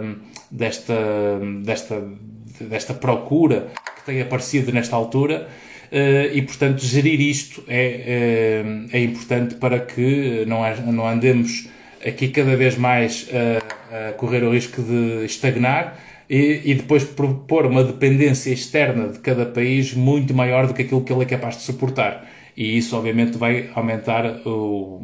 desta, 0.52 0.94
desta, 1.64 2.04
desta 2.62 2.94
procura 2.94 3.70
que 3.96 4.06
tem 4.06 4.22
aparecido 4.22 4.72
nesta 4.72 4.96
altura. 4.96 5.48
Uh, 5.92 6.36
e, 6.36 6.42
portanto, 6.44 6.86
gerir 6.86 7.20
isto 7.20 7.64
é, 7.68 8.62
é, 8.92 8.98
é 9.00 9.04
importante 9.04 9.56
para 9.56 9.80
que 9.80 10.46
não, 10.46 10.62
não 10.92 11.08
andemos 11.08 11.68
aqui 12.06 12.28
cada 12.28 12.56
vez 12.56 12.78
mais 12.78 13.28
a, 13.92 14.10
a 14.10 14.12
correr 14.14 14.44
o 14.44 14.52
risco 14.52 14.84
de 14.84 15.26
estagnar, 15.26 15.98
e, 16.34 16.72
e 16.72 16.74
depois 16.74 17.04
propor 17.04 17.68
uma 17.68 17.84
dependência 17.84 18.52
externa 18.52 19.10
de 19.10 19.20
cada 19.20 19.46
país 19.46 19.94
muito 19.94 20.34
maior 20.34 20.66
do 20.66 20.74
que 20.74 20.82
aquilo 20.82 21.04
que 21.04 21.14
ele 21.14 21.22
é 21.22 21.26
capaz 21.26 21.58
de 21.58 21.62
suportar. 21.62 22.28
E 22.58 22.76
isso, 22.76 22.98
obviamente, 22.98 23.38
vai 23.38 23.70
aumentar 23.76 24.42
o, 24.44 25.04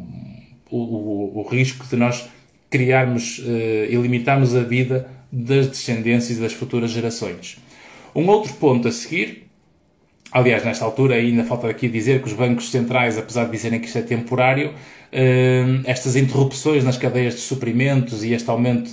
o, 0.68 1.40
o 1.40 1.48
risco 1.48 1.86
de 1.86 1.94
nós 1.94 2.28
criarmos 2.68 3.38
uh, 3.38 3.42
e 3.88 3.94
limitarmos 3.94 4.56
a 4.56 4.62
vida 4.62 5.08
das 5.30 5.68
descendências 5.68 6.36
e 6.36 6.40
das 6.40 6.52
futuras 6.52 6.90
gerações. 6.90 7.58
Um 8.12 8.26
outro 8.26 8.52
ponto 8.54 8.88
a 8.88 8.90
seguir, 8.90 9.46
aliás, 10.32 10.64
nesta 10.64 10.84
altura 10.84 11.14
ainda 11.14 11.44
falta 11.44 11.68
aqui 11.68 11.88
dizer 11.88 12.22
que 12.22 12.26
os 12.26 12.32
bancos 12.32 12.72
centrais, 12.72 13.16
apesar 13.16 13.44
de 13.44 13.52
dizerem 13.52 13.78
que 13.78 13.86
isto 13.86 13.98
é 13.98 14.02
temporário, 14.02 14.70
uh, 14.70 15.80
estas 15.84 16.16
interrupções 16.16 16.82
nas 16.82 16.96
cadeias 16.96 17.34
de 17.34 17.40
suprimentos 17.40 18.24
e 18.24 18.32
este 18.32 18.50
aumento 18.50 18.90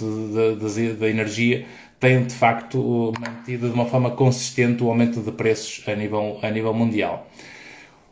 da 1.00 1.10
energia 1.10 1.66
tem 2.00 2.24
de 2.24 2.34
facto 2.34 3.12
mantido 3.20 3.68
de 3.68 3.74
uma 3.74 3.86
forma 3.86 4.12
consistente 4.12 4.84
o 4.84 4.90
aumento 4.90 5.22
de 5.22 5.32
preços 5.32 5.84
a 5.88 5.96
nível, 5.96 6.40
a 6.42 6.50
nível 6.50 6.74
mundial. 6.74 7.30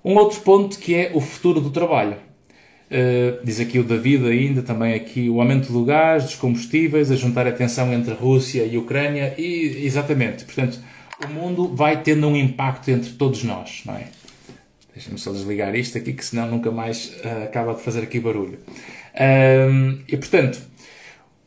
Um 0.04 0.16
outro 0.16 0.42
ponto 0.42 0.78
que 0.78 0.94
é 0.96 1.12
o 1.14 1.22
futuro 1.22 1.60
do 1.60 1.70
trabalho. 1.70 2.18
Uh, 2.86 3.44
diz 3.44 3.60
aqui 3.60 3.80
o 3.80 3.84
David 3.84 4.28
ainda, 4.28 4.62
também 4.62 4.94
aqui 4.94 5.28
o 5.28 5.42
aumento 5.42 5.74
do 5.74 5.84
gás, 5.84 6.24
dos 6.24 6.36
combustíveis, 6.36 7.10
a 7.12 7.16
juntar 7.16 7.48
a 7.48 7.52
tensão 7.52 7.92
entre 7.92 8.14
Rússia 8.14 8.64
e 8.64 8.78
Ucrânia 8.78 9.34
e, 9.40 9.84
exatamente, 9.84 10.46
portanto, 10.46 10.80
o 11.24 11.34
mundo 11.34 11.76
vai 11.76 12.02
tendo 12.04 12.28
um 12.28 12.36
impacto 12.36 12.90
entre 12.90 13.14
todos 13.14 13.44
nós, 13.44 13.82
não 13.86 13.96
é? 13.96 14.08
Deixa-me 14.94 15.18
só 15.18 15.32
desligar 15.32 15.76
isto 15.76 15.98
aqui, 15.98 16.14
que 16.14 16.24
senão 16.24 16.48
nunca 16.48 16.72
mais 16.72 17.08
uh, 17.26 17.44
acaba 17.44 17.74
de 17.74 17.82
fazer 17.82 18.02
aqui 18.04 18.20
barulho. 18.20 18.60
Uh, 19.16 20.00
e, 20.08 20.16
portanto, 20.16 20.62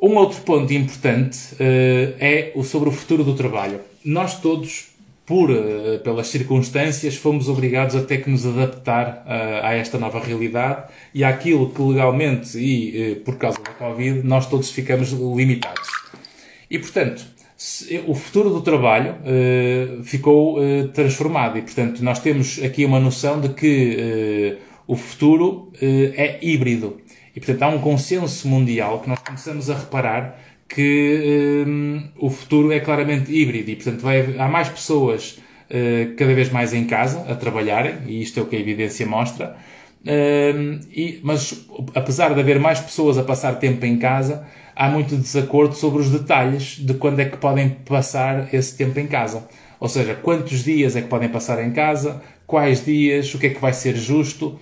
um 0.00 0.14
outro 0.14 0.40
ponto 0.42 0.72
importante 0.72 1.54
uh, 1.54 2.14
é 2.20 2.52
o 2.54 2.62
sobre 2.62 2.88
o 2.88 2.92
futuro 2.92 3.24
do 3.24 3.34
trabalho. 3.34 3.80
Nós 4.04 4.40
todos, 4.40 4.90
por, 5.26 5.50
uh, 5.50 5.98
pelas 6.04 6.28
circunstâncias, 6.28 7.16
fomos 7.16 7.48
obrigados 7.48 7.96
a 7.96 8.02
ter 8.02 8.18
que 8.18 8.30
nos 8.30 8.46
adaptar 8.46 9.24
uh, 9.26 9.66
a 9.66 9.74
esta 9.74 9.98
nova 9.98 10.20
realidade 10.20 10.84
e 11.12 11.24
àquilo 11.24 11.70
que 11.70 11.82
legalmente 11.82 12.56
e 12.58 13.16
por 13.24 13.36
causa 13.36 13.58
da 13.60 13.72
Covid 13.72 14.22
nós 14.24 14.46
todos 14.46 14.70
ficamos 14.70 15.10
limitados. 15.10 15.88
E, 16.70 16.78
portanto, 16.78 17.26
se, 17.56 18.04
o 18.06 18.14
futuro 18.14 18.50
do 18.50 18.60
trabalho 18.60 19.16
ficou 20.04 20.58
transformado 20.92 21.58
e, 21.58 21.62
portanto, 21.62 22.04
nós 22.04 22.20
temos 22.20 22.62
aqui 22.62 22.84
uma 22.84 23.00
noção 23.00 23.40
de 23.40 23.48
que 23.48 24.58
o 24.86 24.94
futuro 24.94 25.72
é 25.80 26.38
híbrido. 26.42 27.00
E, 27.38 27.40
portanto, 27.40 27.62
há 27.62 27.68
um 27.68 27.78
consenso 27.78 28.48
mundial 28.48 28.98
que 28.98 29.08
nós 29.08 29.20
começamos 29.20 29.70
a 29.70 29.74
reparar 29.74 30.40
que 30.68 31.64
um, 31.68 32.02
o 32.18 32.28
futuro 32.28 32.72
é 32.72 32.80
claramente 32.80 33.32
híbrido 33.32 33.70
e, 33.70 33.76
portanto, 33.76 34.00
vai, 34.00 34.36
há 34.36 34.48
mais 34.48 34.68
pessoas 34.68 35.38
uh, 35.70 36.16
cada 36.16 36.34
vez 36.34 36.50
mais 36.50 36.74
em 36.74 36.84
casa 36.84 37.24
a 37.30 37.36
trabalharem, 37.36 37.94
e 38.08 38.20
isto 38.20 38.40
é 38.40 38.42
o 38.42 38.46
que 38.46 38.56
a 38.56 38.58
evidência 38.58 39.06
mostra, 39.06 39.56
um, 40.04 40.80
e, 40.92 41.20
mas 41.22 41.64
apesar 41.94 42.34
de 42.34 42.40
haver 42.40 42.58
mais 42.58 42.80
pessoas 42.80 43.16
a 43.16 43.22
passar 43.22 43.52
tempo 43.60 43.86
em 43.86 43.98
casa, 43.98 44.44
há 44.74 44.88
muito 44.88 45.16
desacordo 45.16 45.76
sobre 45.76 46.02
os 46.02 46.10
detalhes 46.10 46.76
de 46.80 46.94
quando 46.94 47.20
é 47.20 47.24
que 47.24 47.36
podem 47.36 47.68
passar 47.68 48.52
esse 48.52 48.76
tempo 48.76 48.98
em 48.98 49.06
casa. 49.06 49.46
Ou 49.78 49.88
seja, 49.88 50.16
quantos 50.16 50.64
dias 50.64 50.96
é 50.96 51.02
que 51.02 51.08
podem 51.08 51.28
passar 51.28 51.64
em 51.64 51.70
casa, 51.70 52.20
quais 52.48 52.84
dias, 52.84 53.32
o 53.32 53.38
que 53.38 53.46
é 53.46 53.50
que 53.50 53.60
vai 53.60 53.72
ser 53.72 53.94
justo. 53.94 54.58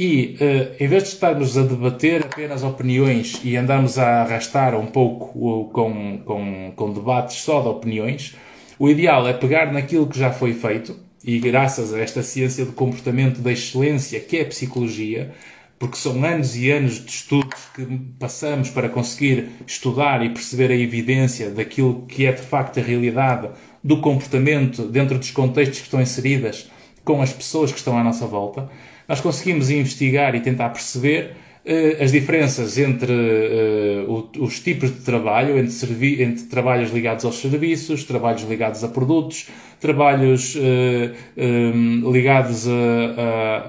E, 0.00 0.36
uh, 0.40 0.76
em 0.78 0.86
vez 0.86 1.02
de 1.02 1.08
estarmos 1.08 1.58
a 1.58 1.62
debater 1.62 2.24
apenas 2.24 2.62
opiniões 2.62 3.40
e 3.42 3.56
andarmos 3.56 3.98
a 3.98 4.22
arrastar 4.22 4.78
um 4.78 4.86
pouco 4.86 5.70
com, 5.72 6.18
com, 6.24 6.72
com 6.76 6.92
debates 6.92 7.38
só 7.38 7.60
de 7.60 7.66
opiniões, 7.66 8.36
o 8.78 8.88
ideal 8.88 9.26
é 9.26 9.32
pegar 9.32 9.72
naquilo 9.72 10.06
que 10.06 10.16
já 10.16 10.30
foi 10.30 10.52
feito 10.52 10.96
e, 11.24 11.40
graças 11.40 11.92
a 11.92 11.98
esta 11.98 12.22
ciência 12.22 12.64
do 12.64 12.70
comportamento 12.70 13.40
da 13.40 13.50
excelência 13.50 14.20
que 14.20 14.36
é 14.36 14.42
a 14.42 14.46
psicologia, 14.46 15.32
porque 15.80 15.96
são 15.96 16.24
anos 16.24 16.56
e 16.56 16.70
anos 16.70 17.04
de 17.04 17.10
estudos 17.10 17.58
que 17.74 17.84
passamos 18.20 18.70
para 18.70 18.88
conseguir 18.88 19.48
estudar 19.66 20.24
e 20.24 20.30
perceber 20.30 20.70
a 20.70 20.76
evidência 20.76 21.50
daquilo 21.50 22.04
que 22.06 22.24
é 22.24 22.30
de 22.30 22.42
facto 22.42 22.78
a 22.78 22.82
realidade 22.84 23.48
do 23.82 24.00
comportamento 24.00 24.84
dentro 24.84 25.18
dos 25.18 25.32
contextos 25.32 25.78
que 25.80 25.86
estão 25.86 26.00
inseridas 26.00 26.70
com 27.04 27.20
as 27.20 27.32
pessoas 27.32 27.72
que 27.72 27.78
estão 27.78 27.98
à 27.98 28.04
nossa 28.04 28.28
volta 28.28 28.70
nós 29.08 29.20
conseguimos 29.20 29.70
investigar 29.70 30.34
e 30.34 30.40
tentar 30.40 30.68
perceber 30.68 31.32
as 32.00 32.12
diferenças 32.12 32.78
entre 32.78 33.12
os 34.38 34.58
tipos 34.60 34.90
de 34.90 35.00
trabalho, 35.00 35.58
entre, 35.58 36.22
entre 36.22 36.44
trabalhos 36.44 36.90
ligados 36.90 37.26
aos 37.26 37.38
serviços, 37.38 38.04
trabalhos 38.04 38.42
ligados 38.44 38.82
a 38.82 38.88
produtos, 38.88 39.48
trabalhos 39.78 40.56
ligados 42.10 42.66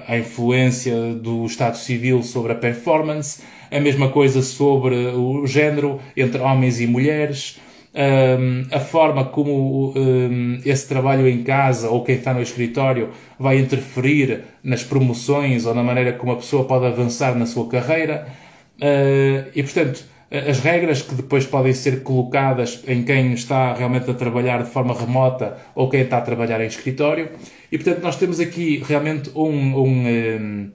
à 0.08 0.16
influência 0.16 1.12
do 1.14 1.44
Estado 1.44 1.76
Civil 1.76 2.22
sobre 2.22 2.52
a 2.52 2.54
performance, 2.54 3.42
a 3.70 3.78
mesma 3.78 4.08
coisa 4.08 4.40
sobre 4.40 4.94
o 5.08 5.46
género 5.46 6.00
entre 6.16 6.40
homens 6.40 6.80
e 6.80 6.86
mulheres, 6.86 7.60
um, 7.92 8.66
a 8.70 8.78
forma 8.78 9.24
como 9.24 9.92
um, 9.96 10.60
esse 10.64 10.88
trabalho 10.88 11.26
em 11.28 11.42
casa 11.42 11.90
ou 11.90 12.04
quem 12.04 12.16
está 12.16 12.32
no 12.32 12.40
escritório 12.40 13.10
vai 13.38 13.58
interferir 13.58 14.44
nas 14.62 14.84
promoções 14.84 15.66
ou 15.66 15.74
na 15.74 15.82
maneira 15.82 16.12
como 16.12 16.32
a 16.32 16.36
pessoa 16.36 16.64
pode 16.64 16.86
avançar 16.86 17.34
na 17.36 17.46
sua 17.46 17.68
carreira. 17.68 18.28
Uh, 18.76 19.50
e, 19.54 19.62
portanto, 19.62 20.04
as 20.30 20.60
regras 20.60 21.02
que 21.02 21.14
depois 21.16 21.44
podem 21.44 21.72
ser 21.72 22.04
colocadas 22.04 22.84
em 22.86 23.02
quem 23.02 23.32
está 23.32 23.74
realmente 23.74 24.08
a 24.08 24.14
trabalhar 24.14 24.62
de 24.62 24.70
forma 24.70 24.94
remota 24.94 25.56
ou 25.74 25.88
quem 25.88 26.02
está 26.02 26.18
a 26.18 26.20
trabalhar 26.20 26.60
em 26.60 26.68
escritório. 26.68 27.30
E, 27.72 27.76
portanto, 27.76 28.02
nós 28.02 28.16
temos 28.16 28.38
aqui 28.38 28.80
realmente 28.86 29.30
um, 29.34 29.76
um, 29.76 30.70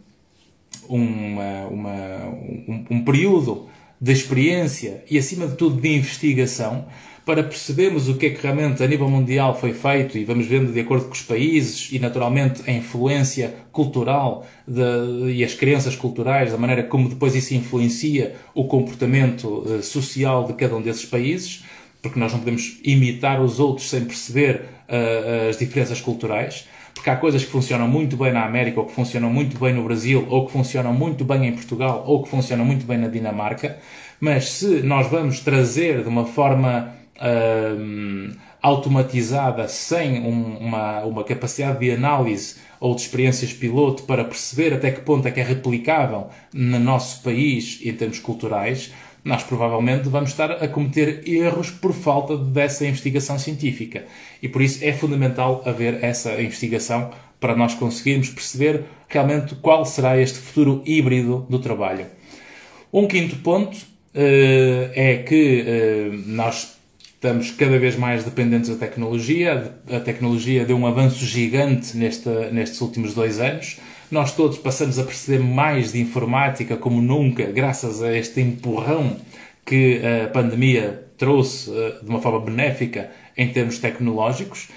uma, 0.89 1.67
uma, 1.67 2.25
um, 2.67 2.85
um 2.91 3.05
período 3.05 3.69
de 3.99 4.11
experiência 4.11 5.03
e, 5.09 5.17
acima 5.17 5.47
de 5.47 5.55
tudo, 5.55 5.79
de 5.79 5.95
investigação 5.95 6.85
para 7.25 7.43
percebermos 7.43 8.07
o 8.07 8.15
que 8.15 8.27
é 8.27 8.29
que 8.29 8.41
realmente 8.41 8.83
a 8.83 8.87
nível 8.87 9.09
mundial 9.09 9.59
foi 9.59 9.73
feito 9.73 10.15
e 10.15 10.23
vamos 10.23 10.45
vendo 10.45 10.71
de 10.71 10.79
acordo 10.79 11.05
com 11.05 11.13
os 11.13 11.23
países 11.23 11.89
e, 11.91 11.97
naturalmente, 11.97 12.61
a 12.69 12.71
influência 12.71 13.55
cultural 13.71 14.45
de, 14.67 15.31
e 15.31 15.43
as 15.43 15.55
crenças 15.55 15.95
culturais, 15.95 16.51
da 16.51 16.57
maneira 16.57 16.83
como 16.83 17.09
depois 17.09 17.35
isso 17.35 17.55
influencia 17.55 18.35
o 18.53 18.65
comportamento 18.65 19.47
uh, 19.47 19.81
social 19.81 20.45
de 20.45 20.53
cada 20.53 20.75
um 20.75 20.81
desses 20.81 21.05
países, 21.05 21.63
porque 21.99 22.19
nós 22.19 22.31
não 22.31 22.39
podemos 22.39 22.79
imitar 22.83 23.41
os 23.41 23.59
outros 23.59 23.89
sem 23.89 24.05
perceber 24.05 24.61
uh, 24.87 25.49
as 25.49 25.57
diferenças 25.57 25.99
culturais 25.99 26.67
porque 26.95 27.09
há 27.09 27.15
coisas 27.17 27.43
que 27.43 27.51
funcionam 27.51 27.87
muito 27.87 28.17
bem 28.17 28.31
na 28.31 28.45
América, 28.45 28.79
ou 28.79 28.85
que 28.87 28.93
funcionam 28.93 29.29
muito 29.29 29.59
bem 29.59 29.73
no 29.73 29.83
Brasil, 29.83 30.25
ou 30.29 30.47
que 30.47 30.53
funcionam 30.53 30.93
muito 30.93 31.23
bem 31.23 31.45
em 31.45 31.51
Portugal, 31.51 32.03
ou 32.07 32.23
que 32.23 32.29
funcionam 32.29 32.65
muito 32.65 32.85
bem 32.85 32.97
na 32.97 33.09
Dinamarca, 33.09 33.77
mas 34.19 34.49
se 34.49 34.81
nós 34.81 35.07
vamos 35.07 35.41
trazer 35.41 36.01
de 36.01 36.07
uma 36.07 36.25
forma 36.25 36.95
uh, 37.17 38.35
automatizada, 38.61 39.67
sem 39.67 40.21
um, 40.21 40.57
uma, 40.57 41.01
uma 41.03 41.23
capacidade 41.23 41.79
de 41.79 41.91
análise 41.91 42.55
ou 42.79 42.95
de 42.95 43.01
experiências 43.01 43.53
piloto 43.53 44.03
para 44.03 44.23
perceber 44.23 44.73
até 44.73 44.89
que 44.89 45.01
ponto 45.01 45.27
é 45.27 45.31
que 45.31 45.39
é 45.39 45.43
replicável 45.43 46.29
no 46.53 46.79
nosso 46.79 47.21
país 47.21 47.79
em 47.83 47.93
termos 47.93 48.19
culturais, 48.19 48.91
nós 49.25 49.43
provavelmente 49.43 50.07
vamos 50.07 50.29
estar 50.29 50.51
a 50.51 50.67
cometer 50.67 51.27
erros 51.27 51.71
por 51.71 51.91
falta 51.93 52.37
dessa 52.37 52.85
investigação 52.85 53.39
científica. 53.39 54.05
E 54.39 54.47
por 54.47 54.61
isso 54.61 54.85
é 54.85 54.93
fundamental 54.93 55.63
haver 55.65 56.03
essa 56.03 56.39
investigação 56.39 57.09
para 57.39 57.55
nós 57.55 57.73
conseguirmos 57.73 58.29
perceber 58.29 58.83
realmente 59.07 59.55
qual 59.55 59.83
será 59.83 60.15
este 60.21 60.37
futuro 60.37 60.83
híbrido 60.85 61.43
do 61.49 61.57
trabalho. 61.57 62.05
Um 62.93 63.07
quinto 63.07 63.37
ponto 63.37 63.75
uh, 63.75 64.91
é 64.93 65.23
que 65.27 65.63
uh, 65.63 66.23
nós 66.27 66.77
estamos 67.15 67.49
cada 67.49 67.79
vez 67.79 67.95
mais 67.95 68.23
dependentes 68.23 68.69
da 68.69 68.75
tecnologia. 68.75 69.75
A 69.91 69.99
tecnologia 69.99 70.65
deu 70.65 70.77
um 70.77 70.85
avanço 70.85 71.25
gigante 71.25 71.97
neste, 71.97 72.29
nestes 72.51 72.79
últimos 72.79 73.15
dois 73.15 73.39
anos. 73.39 73.79
Nós 74.11 74.35
todos 74.35 74.57
passamos 74.57 74.99
a 74.99 75.03
perceber 75.03 75.43
mais 75.43 75.91
de 75.91 75.99
informática 75.99 76.77
como 76.77 77.01
nunca, 77.01 77.45
graças 77.45 78.03
a 78.03 78.15
este 78.15 78.39
empurrão 78.39 79.17
que 79.65 79.99
a 80.23 80.27
pandemia 80.27 81.05
trouxe 81.17 81.71
eh, 81.71 81.95
de 82.03 82.09
uma 82.09 82.21
forma 82.21 82.39
benéfica 82.39 83.09
em 83.35 83.47
termos 83.49 83.79
tecnológicos. 83.79 84.67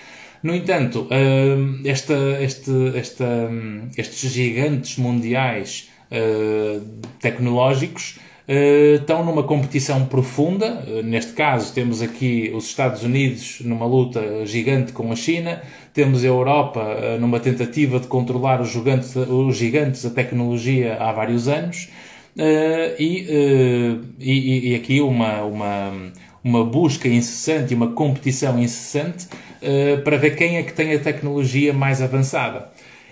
No 0.43 0.55
entanto, 0.55 1.07
eh, 1.11 1.57
esta, 1.85 2.15
este, 2.41 2.71
esta, 2.97 3.51
estes 3.97 4.33
gigantes 4.33 4.97
mundiais 4.97 5.91
eh, 6.11 6.81
tecnológicos 7.21 8.19
estão 8.49 9.23
numa 9.25 9.43
competição 9.43 10.07
profunda. 10.07 10.83
Uh, 10.87 11.03
neste 11.03 11.33
caso, 11.33 11.73
temos 11.75 12.01
aqui 12.01 12.51
os 12.55 12.67
Estados 12.67 13.03
Unidos 13.03 13.61
numa 13.61 13.85
luta 13.85 14.47
gigante 14.47 14.93
com 14.93 15.13
a 15.13 15.17
China, 15.17 15.63
temos 15.93 16.25
a 16.25 16.29
Europa 16.29 16.81
uh, 16.81 17.21
numa 17.21 17.39
tentativa 17.39 18.01
de 18.01 18.07
controlar 18.07 18.61
os 18.63 18.71
gigantes, 18.71 19.15
os 19.15 19.57
gigantes 19.57 20.03
da 20.03 20.11
tecnologia 20.11 20.97
há 20.99 21.13
vários 21.13 21.47
anos. 21.47 21.89
E, 23.01 23.99
e, 24.21 24.71
e, 24.71 24.75
aqui 24.77 25.01
uma, 25.01 25.43
uma, 25.43 25.93
uma 26.45 26.65
busca 26.65 27.09
incessante 27.09 27.73
e 27.73 27.77
uma 27.77 27.89
competição 27.89 28.57
incessante 28.61 29.27
para 30.05 30.17
ver 30.17 30.37
quem 30.37 30.57
é 30.57 30.63
que 30.63 30.73
tem 30.73 30.95
a 30.95 31.01
tecnologia 31.01 31.73
mais 31.73 32.01
avançada. 32.01 32.71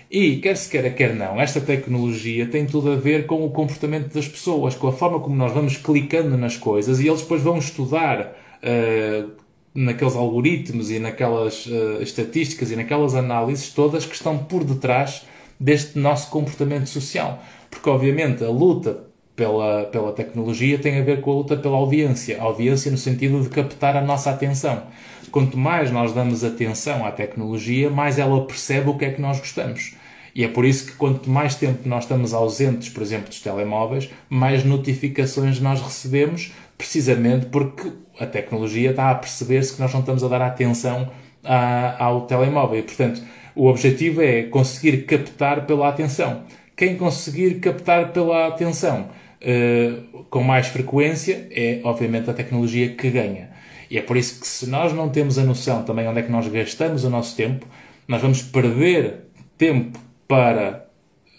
E, 0.09 0.37
quer 0.37 0.55
se 0.55 0.69
queira, 0.69 0.89
quer 0.89 1.13
não, 1.13 1.39
esta 1.39 1.59
tecnologia 1.59 2.47
tem 2.47 2.65
tudo 2.65 2.91
a 2.91 2.95
ver 2.95 3.25
com 3.25 3.43
o 3.43 3.49
comportamento 3.49 4.13
das 4.13 4.27
pessoas, 4.27 4.73
com 4.73 4.87
a 4.87 4.93
forma 4.93 5.19
como 5.19 5.35
nós 5.35 5.51
vamos 5.51 5.75
clicando 5.75 6.37
nas 6.37 6.55
coisas 6.55 7.01
e 7.01 7.07
eles 7.07 7.21
depois 7.21 7.41
vão 7.41 7.57
estudar 7.57 8.33
uh, 8.63 9.31
naqueles 9.75 10.15
algoritmos 10.15 10.89
e 10.91 10.99
naquelas 10.99 11.65
uh, 11.65 12.01
estatísticas 12.01 12.71
e 12.71 12.77
naquelas 12.77 13.15
análises 13.15 13.69
todas 13.69 14.05
que 14.05 14.15
estão 14.15 14.37
por 14.37 14.63
detrás 14.63 15.25
deste 15.59 15.99
nosso 15.99 16.29
comportamento 16.29 16.87
social. 16.87 17.43
Porque, 17.69 17.89
obviamente, 17.89 18.43
a 18.45 18.49
luta 18.49 19.07
pela, 19.35 19.83
pela 19.85 20.13
tecnologia 20.13 20.79
tem 20.79 20.99
a 20.99 21.03
ver 21.03 21.19
com 21.19 21.31
a 21.31 21.35
luta 21.35 21.57
pela 21.57 21.75
audiência. 21.75 22.39
A 22.39 22.43
audiência 22.43 22.89
no 22.89 22.97
sentido 22.97 23.41
de 23.41 23.49
captar 23.49 23.97
a 23.97 24.01
nossa 24.01 24.31
atenção. 24.31 24.83
Quanto 25.31 25.57
mais 25.57 25.91
nós 25.91 26.13
damos 26.13 26.43
atenção 26.43 27.05
à 27.05 27.11
tecnologia, 27.11 27.89
mais 27.89 28.17
ela 28.17 28.45
percebe 28.45 28.89
o 28.89 28.97
que 28.97 29.05
é 29.05 29.11
que 29.11 29.21
nós 29.21 29.39
gostamos. 29.39 29.96
E 30.37 30.43
é 30.43 30.47
por 30.47 30.65
isso 30.65 30.85
que 30.85 30.91
quanto 30.91 31.27
mais 31.31 31.55
tempo 31.55 31.89
nós 31.89 32.03
estamos 32.03 32.31
ausentes, 32.31 32.89
por 32.89 33.01
exemplo, 33.01 33.27
dos 33.27 33.41
telemóveis, 33.41 34.07
mais 34.29 34.63
notificações 34.63 35.59
nós 35.59 35.81
recebemos, 35.81 36.53
precisamente 36.77 37.47
porque 37.47 37.91
a 38.19 38.25
tecnologia 38.27 38.91
está 38.91 39.09
a 39.09 39.15
perceber-se 39.15 39.73
que 39.73 39.81
nós 39.81 39.91
não 39.91 40.01
estamos 40.01 40.23
a 40.23 40.27
dar 40.27 40.43
atenção 40.43 41.09
a, 41.43 42.03
ao 42.03 42.27
telemóvel. 42.27 42.77
E, 42.77 42.83
portanto, 42.83 43.19
o 43.55 43.65
objetivo 43.65 44.21
é 44.21 44.43
conseguir 44.43 45.07
captar 45.07 45.65
pela 45.65 45.89
atenção. 45.89 46.43
Quem 46.75 46.95
conseguir 46.95 47.55
captar 47.55 48.11
pela 48.11 48.45
atenção 48.45 49.09
uh, 49.41 50.23
com 50.25 50.43
mais 50.43 50.67
frequência 50.67 51.47
é, 51.49 51.81
obviamente, 51.83 52.29
a 52.29 52.33
tecnologia 52.35 52.89
que 52.89 53.09
ganha. 53.09 53.49
E 53.89 53.97
é 53.97 54.03
por 54.03 54.15
isso 54.15 54.39
que, 54.39 54.47
se 54.47 54.69
nós 54.69 54.93
não 54.93 55.09
temos 55.09 55.39
a 55.39 55.43
noção 55.43 55.81
também 55.81 56.07
onde 56.07 56.19
é 56.19 56.21
que 56.21 56.31
nós 56.31 56.47
gastamos 56.47 57.03
o 57.03 57.09
nosso 57.09 57.35
tempo, 57.35 57.65
nós 58.07 58.21
vamos 58.21 58.43
perder 58.43 59.23
tempo 59.57 60.05
para 60.27 60.85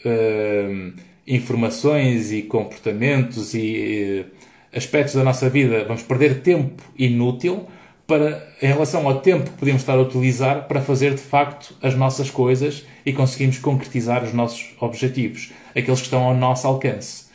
uh, 0.05 0.92
informações 1.27 2.33
e 2.33 2.42
comportamentos 2.42 3.55
e 3.55 4.24
uh, 4.24 4.77
aspectos 4.77 5.14
da 5.14 5.22
nossa 5.22 5.48
vida, 5.48 5.85
vamos 5.85 6.03
perder 6.03 6.40
tempo 6.40 6.83
inútil 6.98 7.66
para, 8.07 8.42
em 8.62 8.68
relação 8.68 9.07
ao 9.07 9.20
tempo 9.20 9.51
que 9.51 9.59
podemos 9.59 9.83
estar 9.83 9.92
a 9.94 10.01
utilizar 10.01 10.66
para 10.66 10.81
fazer 10.81 11.14
de 11.14 11.20
facto 11.20 11.74
as 11.83 11.94
nossas 11.94 12.31
coisas 12.31 12.87
e 13.05 13.12
conseguirmos 13.12 13.59
concretizar 13.59 14.24
os 14.24 14.33
nossos 14.33 14.74
objetivos, 14.81 15.53
aqueles 15.70 16.01
que 16.01 16.07
estão 16.07 16.22
ao 16.22 16.35
nosso 16.35 16.66
alcance. 16.66 17.29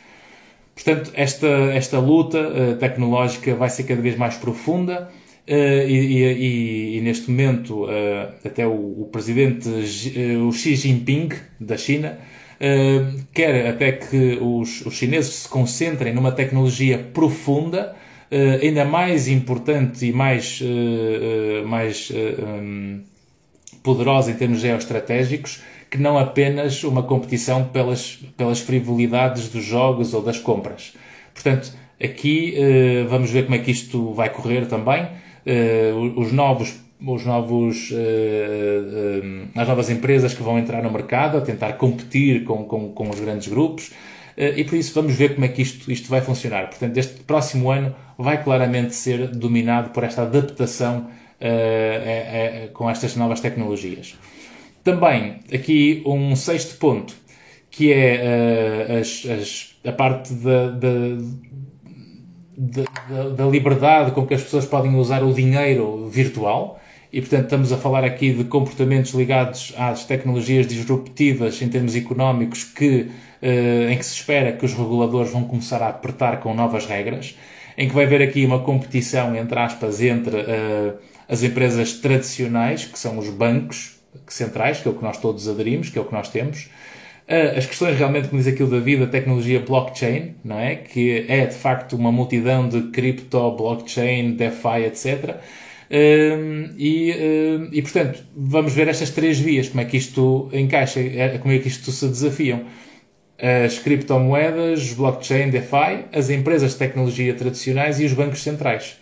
Portanto, 0.74 1.12
esta, 1.14 1.46
esta 1.46 2.00
luta 2.00 2.38
uh, 2.38 2.76
tecnológica 2.76 3.54
vai 3.54 3.70
ser 3.70 3.84
cada 3.84 4.02
vez 4.02 4.16
mais 4.16 4.36
profunda 4.36 5.08
uh, 5.48 5.88
e, 5.88 6.22
e, 6.22 6.98
e, 6.98 7.00
neste 7.00 7.30
momento 7.30 7.84
uh, 7.84 7.88
até 8.44 8.66
o, 8.66 9.02
o 9.02 9.08
presidente 9.10 9.68
o 10.46 10.52
Xi 10.52 10.76
Jinping 10.76 11.30
da 11.60 11.76
China 11.76 12.18
quer 13.34 13.66
até 13.66 13.92
que 13.92 14.38
os, 14.40 14.86
os 14.86 14.94
chineses 14.94 15.34
se 15.34 15.48
concentrem 15.48 16.14
numa 16.14 16.32
tecnologia 16.32 16.96
profunda 17.12 17.94
ainda 18.62 18.86
mais 18.86 19.28
importante 19.28 20.06
e 20.06 20.12
mais, 20.12 20.62
mais 21.66 22.10
um, 22.10 23.02
poderosa 23.82 24.30
em 24.30 24.34
termos 24.34 24.60
geoestratégicos 24.60 25.62
que 25.94 25.98
não 25.98 26.18
apenas 26.18 26.82
uma 26.82 27.04
competição 27.04 27.64
pelas, 27.66 28.18
pelas 28.36 28.58
frivolidades 28.58 29.48
dos 29.48 29.64
jogos 29.64 30.12
ou 30.12 30.22
das 30.22 30.38
compras. 30.38 30.92
Portanto, 31.32 31.72
aqui 32.02 32.56
uh, 32.56 33.08
vamos 33.08 33.30
ver 33.30 33.44
como 33.44 33.54
é 33.54 33.58
que 33.60 33.70
isto 33.70 34.12
vai 34.12 34.28
correr 34.28 34.66
também. 34.66 35.06
Uh, 35.46 36.18
os 36.18 36.32
novos 36.32 36.82
os 37.06 37.26
novos, 37.26 37.90
uh, 37.90 37.94
uh, 37.94 39.60
as 39.60 39.68
novas 39.68 39.90
empresas 39.90 40.32
que 40.32 40.42
vão 40.42 40.58
entrar 40.58 40.82
no 40.82 40.90
mercado 40.90 41.36
a 41.36 41.40
tentar 41.42 41.74
competir 41.74 42.44
com, 42.44 42.64
com, 42.64 42.92
com 42.92 43.10
os 43.10 43.20
grandes 43.20 43.48
grupos 43.48 43.92
e 44.36 44.64
por 44.64 44.74
isso 44.74 44.92
vamos 44.94 45.14
ver 45.14 45.34
como 45.34 45.44
é 45.44 45.48
que 45.48 45.62
isto, 45.62 45.92
isto 45.92 46.08
vai 46.08 46.20
funcionar. 46.20 46.68
Portanto, 46.68 46.96
este 46.96 47.22
próximo 47.22 47.70
ano 47.70 47.94
vai 48.18 48.42
claramente 48.42 48.92
ser 48.92 49.28
dominado 49.28 49.90
por 49.90 50.02
esta 50.02 50.22
adaptação 50.22 51.06
com 52.72 52.90
estas 52.90 53.14
novas 53.14 53.40
tecnologias. 53.40 54.18
Também 54.82 55.38
aqui 55.52 56.02
um 56.04 56.34
sexto 56.34 56.76
ponto, 56.78 57.14
que 57.70 57.92
é 57.92 58.98
as, 58.98 59.24
as, 59.24 59.76
a 59.86 59.92
parte 59.92 60.34
da, 60.34 60.70
da, 60.70 60.88
da, 62.56 62.82
da, 63.08 63.44
liberdade 63.46 64.12
com 64.12 64.26
que 64.26 64.34
as 64.34 64.42
pessoas 64.42 64.64
podem 64.64 64.94
usar 64.94 65.22
o 65.22 65.32
dinheiro 65.32 66.08
virtual. 66.08 66.80
E, 67.12 67.20
portanto, 67.20 67.44
estamos 67.44 67.72
a 67.72 67.76
falar 67.76 68.02
aqui 68.04 68.32
de 68.32 68.44
comportamentos 68.44 69.12
ligados 69.12 69.72
às 69.78 70.04
tecnologias 70.04 70.66
disruptivas 70.66 71.62
em 71.62 71.68
termos 71.68 71.94
económicos 71.94 72.64
que, 72.64 73.08
uh, 73.40 73.90
em 73.90 73.96
que 73.96 74.04
se 74.04 74.14
espera 74.14 74.50
que 74.52 74.64
os 74.64 74.74
reguladores 74.74 75.30
vão 75.30 75.44
começar 75.44 75.80
a 75.80 75.90
apertar 75.90 76.40
com 76.40 76.52
novas 76.52 76.86
regras, 76.86 77.36
em 77.78 77.88
que 77.88 77.94
vai 77.94 78.04
haver 78.04 78.20
aqui 78.20 78.44
uma 78.44 78.60
competição, 78.60 79.36
entre 79.36 79.56
aspas, 79.58 80.02
entre 80.02 80.36
uh, 80.36 80.94
as 81.28 81.44
empresas 81.44 81.92
tradicionais, 81.92 82.84
que 82.84 82.98
são 82.98 83.16
os 83.16 83.28
bancos 83.28 84.00
centrais, 84.26 84.80
que 84.80 84.88
é 84.88 84.90
o 84.90 84.94
que 84.94 85.02
nós 85.02 85.16
todos 85.16 85.48
aderimos, 85.48 85.90
que 85.90 85.98
é 85.98 86.02
o 86.02 86.04
que 86.04 86.12
nós 86.12 86.28
temos, 86.28 86.68
as 87.26 87.64
questões 87.64 87.96
realmente, 87.96 88.28
como 88.28 88.42
diz 88.42 88.52
aquilo 88.52 88.70
da 88.70 88.80
vida, 88.80 89.06
tecnologia 89.06 89.60
blockchain, 89.60 90.34
não 90.44 90.58
é? 90.58 90.76
Que 90.76 91.24
é 91.26 91.46
de 91.46 91.54
facto 91.54 91.96
uma 91.96 92.12
multidão 92.12 92.68
de 92.68 92.90
cripto, 92.90 93.50
blockchain, 93.52 94.32
DeFi, 94.32 94.84
etc. 94.86 95.40
Uh, 95.90 96.74
e, 96.76 97.12
uh, 97.12 97.68
e 97.72 97.82
portanto, 97.82 98.24
vamos 98.34 98.72
ver 98.72 98.88
estas 98.88 99.10
três 99.10 99.38
vias, 99.38 99.68
como 99.68 99.80
é 99.80 99.84
que 99.84 99.96
isto 99.96 100.50
encaixa, 100.52 101.00
é, 101.00 101.38
como 101.38 101.52
é 101.52 101.58
que 101.58 101.68
isto 101.68 101.90
se 101.90 102.06
desafiam. 102.08 102.64
As 103.38 103.78
criptomoedas, 103.78 104.92
blockchain, 104.92 105.50
DeFi, 105.50 106.06
as 106.12 106.30
empresas 106.30 106.72
de 106.72 106.78
tecnologia 106.78 107.34
tradicionais 107.34 108.00
e 108.00 108.04
os 108.04 108.12
bancos 108.12 108.42
centrais. 108.42 108.96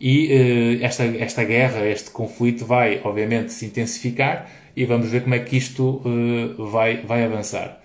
E 0.00 0.78
uh, 0.80 0.84
esta, 0.84 1.04
esta 1.04 1.44
guerra, 1.44 1.86
este 1.86 2.10
conflito 2.10 2.64
vai, 2.64 3.00
obviamente, 3.04 3.52
se 3.52 3.66
intensificar 3.66 4.48
e 4.76 4.84
vamos 4.84 5.10
ver 5.10 5.22
como 5.22 5.34
é 5.34 5.38
que 5.38 5.56
isto 5.56 6.02
uh, 6.04 6.66
vai, 6.66 7.02
vai 7.02 7.24
avançar. 7.24 7.80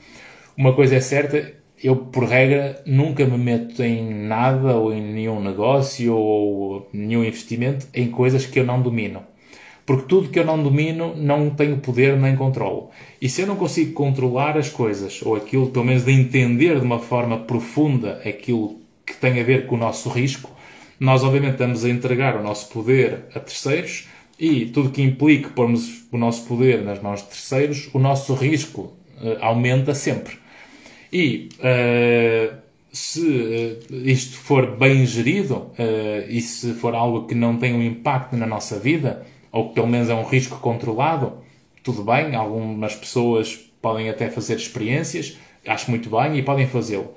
Uma 0.55 0.73
coisa 0.73 0.95
é 0.95 0.99
certa, 0.99 1.53
eu, 1.83 1.95
por 1.95 2.23
regra, 2.23 2.81
nunca 2.85 3.25
me 3.25 3.37
meto 3.37 3.83
em 3.83 4.13
nada 4.27 4.75
ou 4.75 4.93
em 4.93 5.01
nenhum 5.01 5.41
negócio 5.41 6.15
ou 6.15 6.89
nenhum 6.91 7.23
investimento 7.23 7.87
em 7.93 8.09
coisas 8.09 8.45
que 8.45 8.59
eu 8.59 8.65
não 8.65 8.81
domino. 8.81 9.21
Porque 9.85 10.07
tudo 10.07 10.29
que 10.29 10.37
eu 10.37 10.45
não 10.45 10.61
domino 10.61 11.15
não 11.15 11.49
tenho 11.49 11.77
poder 11.77 12.17
nem 12.17 12.35
controlo. 12.35 12.89
E 13.21 13.29
se 13.29 13.41
eu 13.41 13.47
não 13.47 13.55
consigo 13.55 13.93
controlar 13.93 14.57
as 14.57 14.67
coisas, 14.67 15.21
ou 15.21 15.35
aquilo, 15.35 15.67
pelo 15.67 15.85
menos 15.85 16.03
de 16.03 16.11
entender 16.11 16.77
de 16.79 16.85
uma 16.85 16.99
forma 16.99 17.37
profunda 17.37 18.21
aquilo 18.25 18.81
que 19.05 19.13
tem 19.15 19.39
a 19.39 19.43
ver 19.43 19.65
com 19.65 19.75
o 19.75 19.79
nosso 19.79 20.09
risco, 20.09 20.51
nós, 20.99 21.23
obviamente, 21.23 21.53
estamos 21.53 21.85
a 21.85 21.89
entregar 21.89 22.35
o 22.35 22.43
nosso 22.43 22.69
poder 22.69 23.25
a 23.33 23.39
terceiros 23.39 24.09
e 24.39 24.67
tudo 24.67 24.91
que 24.91 25.01
implique 25.01 25.49
pormos 25.49 26.05
o 26.11 26.17
nosso 26.17 26.45
poder 26.45 26.83
nas 26.83 27.01
mãos 27.01 27.21
de 27.21 27.29
terceiros, 27.29 27.89
o 27.93 27.99
nosso 27.99 28.33
risco 28.33 28.93
uh, 29.21 29.37
aumenta 29.41 29.95
sempre. 29.95 30.37
E 31.11 31.49
uh, 31.59 32.55
se 32.91 33.21
uh, 33.21 33.95
isto 34.05 34.37
for 34.37 34.77
bem 34.77 35.05
gerido 35.05 35.71
e 36.29 36.41
se 36.41 36.73
for 36.73 36.93
algo 36.93 37.25
que 37.27 37.35
não 37.35 37.57
tem 37.57 37.73
um 37.73 37.81
impacto 37.81 38.35
na 38.35 38.45
nossa 38.45 38.79
vida, 38.79 39.25
ou 39.51 39.69
que 39.69 39.75
pelo 39.75 39.87
menos 39.87 40.09
é 40.09 40.13
um 40.13 40.23
risco 40.23 40.59
controlado, 40.59 41.33
tudo 41.83 42.03
bem, 42.03 42.35
algumas 42.35 42.95
pessoas 42.95 43.55
podem 43.81 44.09
até 44.09 44.29
fazer 44.29 44.55
experiências, 44.55 45.37
acho 45.65 45.89
muito 45.89 46.09
bem 46.09 46.37
e 46.37 46.43
podem 46.43 46.67
fazê-lo. 46.67 47.13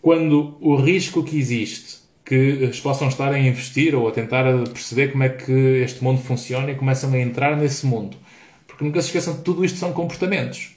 Quando 0.00 0.56
o 0.60 0.76
risco 0.76 1.22
que 1.22 1.38
existe 1.38 2.05
que 2.26 2.68
possam 2.82 3.06
estar 3.06 3.32
a 3.32 3.38
investir 3.38 3.94
ou 3.94 4.08
a 4.08 4.10
tentar 4.10 4.44
perceber 4.72 5.12
como 5.12 5.22
é 5.22 5.28
que 5.28 5.52
este 5.84 6.02
mundo 6.02 6.20
funciona 6.20 6.72
e 6.72 6.74
começam 6.74 7.12
a 7.12 7.18
entrar 7.18 7.56
nesse 7.56 7.86
mundo. 7.86 8.16
Porque 8.66 8.84
nunca 8.84 9.00
se 9.00 9.06
esqueçam 9.06 9.36
que 9.36 9.42
tudo 9.42 9.64
isto 9.64 9.78
são 9.78 9.92
comportamentos. 9.92 10.76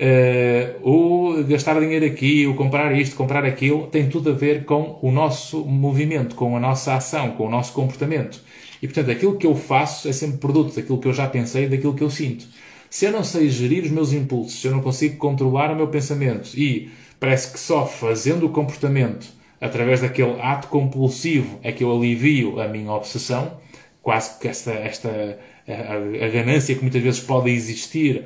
Uh, 0.00 0.88
o 0.88 1.44
gastar 1.44 1.78
dinheiro 1.78 2.06
aqui, 2.06 2.46
o 2.46 2.54
comprar 2.54 2.98
isto, 2.98 3.14
comprar 3.14 3.44
aquilo, 3.44 3.88
tem 3.88 4.08
tudo 4.08 4.30
a 4.30 4.32
ver 4.32 4.64
com 4.64 4.98
o 5.02 5.12
nosso 5.12 5.62
movimento, 5.66 6.34
com 6.34 6.56
a 6.56 6.60
nossa 6.60 6.94
ação, 6.94 7.32
com 7.32 7.46
o 7.46 7.50
nosso 7.50 7.74
comportamento. 7.74 8.40
E 8.80 8.88
portanto, 8.88 9.10
aquilo 9.10 9.36
que 9.36 9.46
eu 9.46 9.54
faço 9.54 10.08
é 10.08 10.12
sempre 10.12 10.38
produto 10.38 10.74
daquilo 10.74 10.98
que 10.98 11.06
eu 11.06 11.12
já 11.12 11.28
pensei 11.28 11.68
daquilo 11.68 11.92
que 11.92 12.02
eu 12.02 12.08
sinto. 12.08 12.46
Se 12.88 13.04
eu 13.04 13.12
não 13.12 13.22
sei 13.22 13.50
gerir 13.50 13.84
os 13.84 13.90
meus 13.90 14.14
impulsos, 14.14 14.58
se 14.58 14.66
eu 14.66 14.72
não 14.72 14.80
consigo 14.80 15.18
controlar 15.18 15.70
o 15.70 15.76
meu 15.76 15.88
pensamento 15.88 16.58
e 16.58 16.90
parece 17.20 17.52
que 17.52 17.60
só 17.60 17.86
fazendo 17.86 18.46
o 18.46 18.48
comportamento 18.48 19.39
através 19.60 20.00
daquele 20.00 20.40
ato 20.40 20.68
compulsivo 20.68 21.58
é 21.62 21.70
que 21.70 21.84
eu 21.84 21.94
alivio 21.94 22.60
a 22.60 22.66
minha 22.66 22.90
obsessão, 22.92 23.58
quase 24.02 24.38
que 24.38 24.48
esta, 24.48 24.72
esta 24.72 25.38
a, 25.68 26.24
a 26.24 26.28
ganância 26.28 26.74
que 26.74 26.82
muitas 26.82 27.02
vezes 27.02 27.20
pode 27.20 27.50
existir 27.50 28.24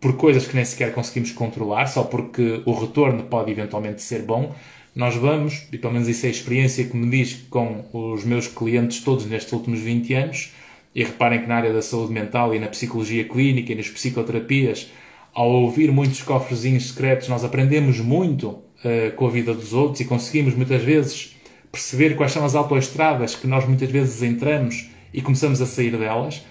por 0.00 0.16
coisas 0.16 0.46
que 0.46 0.54
nem 0.54 0.64
sequer 0.64 0.92
conseguimos 0.92 1.32
controlar, 1.32 1.86
só 1.86 2.04
porque 2.04 2.60
o 2.66 2.72
retorno 2.74 3.22
pode 3.24 3.50
eventualmente 3.50 4.02
ser 4.02 4.22
bom, 4.22 4.54
nós 4.94 5.16
vamos, 5.16 5.66
e 5.72 5.78
pelo 5.78 5.94
menos 5.94 6.06
isso 6.08 6.26
é 6.26 6.28
a 6.28 6.32
experiência 6.32 6.84
que 6.84 6.96
me 6.96 7.08
diz 7.10 7.46
com 7.48 7.84
os 7.92 8.22
meus 8.22 8.46
clientes 8.46 9.00
todos 9.00 9.24
nestes 9.26 9.52
últimos 9.52 9.80
20 9.80 10.14
anos, 10.14 10.52
e 10.94 11.02
reparem 11.02 11.40
que 11.40 11.48
na 11.48 11.56
área 11.56 11.72
da 11.72 11.82
saúde 11.82 12.12
mental 12.12 12.54
e 12.54 12.60
na 12.60 12.68
psicologia 12.68 13.24
clínica 13.24 13.72
e 13.72 13.74
nas 13.74 13.88
psicoterapias, 13.88 14.92
ao 15.32 15.50
ouvir 15.50 15.90
muitos 15.90 16.22
cofrezinhos 16.22 16.90
secretos, 16.90 17.28
nós 17.28 17.42
aprendemos 17.42 17.98
muito 17.98 18.62
uh, 18.84 19.14
com 19.16 19.26
a 19.26 19.30
vida 19.30 19.54
dos 19.54 19.72
outros 19.72 20.00
e 20.00 20.04
conseguimos 20.04 20.54
muitas 20.54 20.82
vezes 20.82 21.36
perceber 21.70 22.14
quais 22.14 22.32
são 22.32 22.44
as 22.44 22.54
autoestradas 22.54 23.34
que 23.34 23.46
nós 23.46 23.66
muitas 23.66 23.90
vezes 23.90 24.22
entramos 24.22 24.88
e 25.12 25.20
começamos 25.20 25.60
a 25.60 25.66
sair 25.66 25.96
delas, 25.96 26.44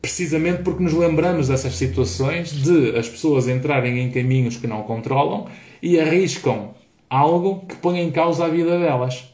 precisamente 0.00 0.62
porque 0.62 0.82
nos 0.82 0.94
lembramos 0.94 1.48
dessas 1.48 1.74
situações 1.74 2.50
de 2.50 2.96
as 2.96 3.08
pessoas 3.08 3.48
entrarem 3.48 3.98
em 3.98 4.10
caminhos 4.10 4.56
que 4.56 4.66
não 4.66 4.82
controlam 4.82 5.46
e 5.82 5.98
arriscam 5.98 6.74
algo 7.08 7.64
que 7.66 7.76
põe 7.76 8.00
em 8.00 8.10
causa 8.10 8.44
a 8.44 8.48
vida 8.48 8.78
delas. 8.78 9.24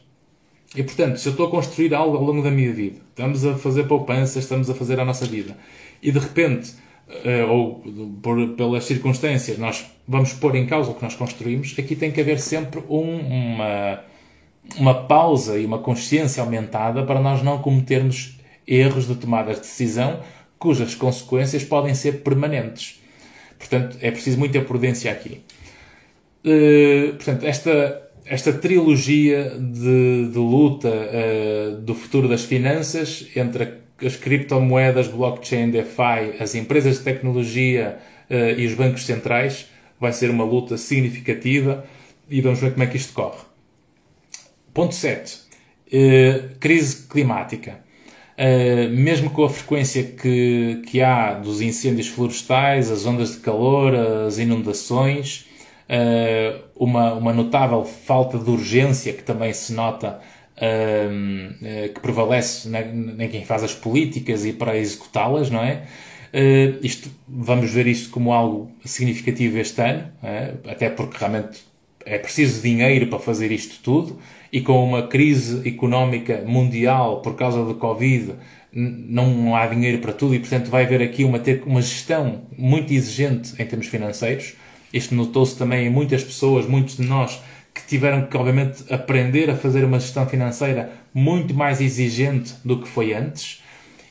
E 0.75 0.83
portanto, 0.83 1.17
se 1.17 1.27
eu 1.27 1.31
estou 1.31 1.47
a 1.47 1.51
construir 1.51 1.93
algo 1.93 2.15
ao 2.15 2.23
longo 2.23 2.41
da 2.41 2.51
minha 2.51 2.71
vida, 2.71 2.97
estamos 3.09 3.45
a 3.45 3.55
fazer 3.55 3.83
poupanças, 3.83 4.43
estamos 4.43 4.69
a 4.69 4.73
fazer 4.73 4.99
a 4.99 5.05
nossa 5.05 5.25
vida, 5.25 5.57
e 6.01 6.11
de 6.11 6.19
repente 6.19 6.73
ou 7.49 7.83
por, 8.21 8.49
pelas 8.49 8.85
circunstâncias, 8.85 9.57
nós 9.57 9.85
vamos 10.07 10.33
pôr 10.33 10.55
em 10.55 10.65
causa 10.65 10.91
o 10.91 10.95
que 10.95 11.03
nós 11.03 11.15
construímos, 11.15 11.75
aqui 11.77 11.95
tem 11.95 12.11
que 12.11 12.19
haver 12.19 12.39
sempre 12.39 12.81
um, 12.89 13.19
uma, 13.19 13.99
uma 14.77 14.93
pausa 15.03 15.57
e 15.57 15.65
uma 15.65 15.79
consciência 15.79 16.41
aumentada 16.43 17.03
para 17.03 17.19
nós 17.19 17.41
não 17.43 17.59
cometermos 17.59 18.37
erros 18.67 19.07
de 19.07 19.15
tomada 19.15 19.53
de 19.53 19.59
decisão 19.59 20.19
cujas 20.57 20.93
consequências 20.93 21.63
podem 21.63 21.95
ser 21.95 22.21
permanentes. 22.21 23.01
Portanto, 23.57 23.97
é 23.99 24.11
preciso 24.11 24.37
muita 24.37 24.61
prudência 24.61 25.11
aqui. 25.11 25.41
Uh, 26.45 27.13
portanto, 27.15 27.45
esta, 27.45 28.09
esta 28.25 28.53
trilogia 28.53 29.55
de, 29.59 30.29
de 30.31 30.37
luta 30.37 30.89
uh, 30.89 31.81
do 31.81 31.95
futuro 31.95 32.27
das 32.27 32.43
finanças 32.43 33.27
entre 33.35 33.63
a 33.63 33.71
as 34.05 34.15
criptomoedas, 34.15 35.07
blockchain, 35.07 35.69
DeFi, 35.69 36.37
as 36.39 36.55
empresas 36.55 36.97
de 36.97 37.03
tecnologia 37.03 37.97
uh, 38.29 38.59
e 38.59 38.65
os 38.65 38.73
bancos 38.73 39.05
centrais, 39.05 39.69
vai 39.99 40.11
ser 40.11 40.29
uma 40.29 40.43
luta 40.43 40.77
significativa 40.77 41.85
e 42.29 42.41
vamos 42.41 42.59
ver 42.59 42.71
como 42.71 42.83
é 42.83 42.87
que 42.87 42.97
isto 42.97 43.13
corre. 43.13 43.43
Ponto 44.73 44.95
7. 44.95 45.35
Uh, 45.35 45.39
eh, 45.91 46.43
crise 46.59 47.07
climática. 47.07 47.79
Uh, 48.37 48.89
mesmo 48.89 49.29
com 49.29 49.43
a 49.43 49.49
frequência 49.49 50.03
que, 50.03 50.81
que 50.87 51.01
há 51.01 51.33
dos 51.33 51.61
incêndios 51.61 52.07
florestais, 52.07 52.89
as 52.89 53.05
ondas 53.05 53.33
de 53.33 53.37
calor, 53.39 53.93
as 53.93 54.37
inundações, 54.37 55.45
uma, 56.73 57.13
uma 57.15 57.33
notável 57.33 57.83
falta 57.83 58.37
de 58.37 58.49
urgência 58.49 59.11
que 59.11 59.23
também 59.23 59.51
se 59.51 59.73
nota 59.73 60.21
que 61.93 61.99
prevalece 61.99 62.69
em 62.69 63.27
quem 63.29 63.43
faz 63.43 63.63
as 63.63 63.73
políticas 63.73 64.45
e 64.45 64.53
para 64.53 64.77
executá-las, 64.77 65.49
não 65.49 65.63
é? 65.63 65.83
Uh, 66.33 66.79
isto, 66.81 67.09
vamos 67.27 67.71
ver 67.71 67.87
isto 67.87 68.09
como 68.09 68.31
algo 68.31 68.71
significativo 68.85 69.57
este 69.57 69.81
ano, 69.81 70.09
é? 70.23 70.53
até 70.65 70.89
porque 70.89 71.17
realmente 71.17 71.59
é 72.05 72.17
preciso 72.17 72.61
dinheiro 72.61 73.07
para 73.07 73.19
fazer 73.19 73.51
isto 73.51 73.81
tudo 73.83 74.17
e 74.51 74.61
com 74.61 74.81
uma 74.81 75.07
crise 75.07 75.67
económica 75.67 76.41
mundial 76.47 77.21
por 77.21 77.35
causa 77.35 77.65
do 77.65 77.75
Covid 77.75 78.35
não 78.73 79.53
há 79.53 79.67
dinheiro 79.67 79.97
para 79.99 80.13
tudo 80.13 80.33
e 80.33 80.39
portanto 80.39 80.69
vai 80.69 80.85
haver 80.85 81.01
aqui 81.01 81.25
uma, 81.25 81.37
ter 81.37 81.61
uma 81.65 81.81
gestão 81.81 82.43
muito 82.57 82.93
exigente 82.93 83.53
em 83.61 83.65
termos 83.65 83.87
financeiros. 83.87 84.53
Isto 84.93 85.13
notou-se 85.13 85.57
também 85.57 85.87
em 85.87 85.89
muitas 85.89 86.23
pessoas, 86.23 86.65
muitos 86.65 86.95
de 86.95 87.03
nós 87.03 87.41
que 87.81 87.87
tiveram 87.87 88.25
que, 88.25 88.37
obviamente, 88.37 88.83
aprender 88.91 89.49
a 89.49 89.55
fazer 89.55 89.83
uma 89.83 89.99
gestão 89.99 90.25
financeira 90.27 90.89
muito 91.13 91.53
mais 91.53 91.81
exigente 91.81 92.53
do 92.63 92.79
que 92.79 92.87
foi 92.87 93.13
antes. 93.13 93.61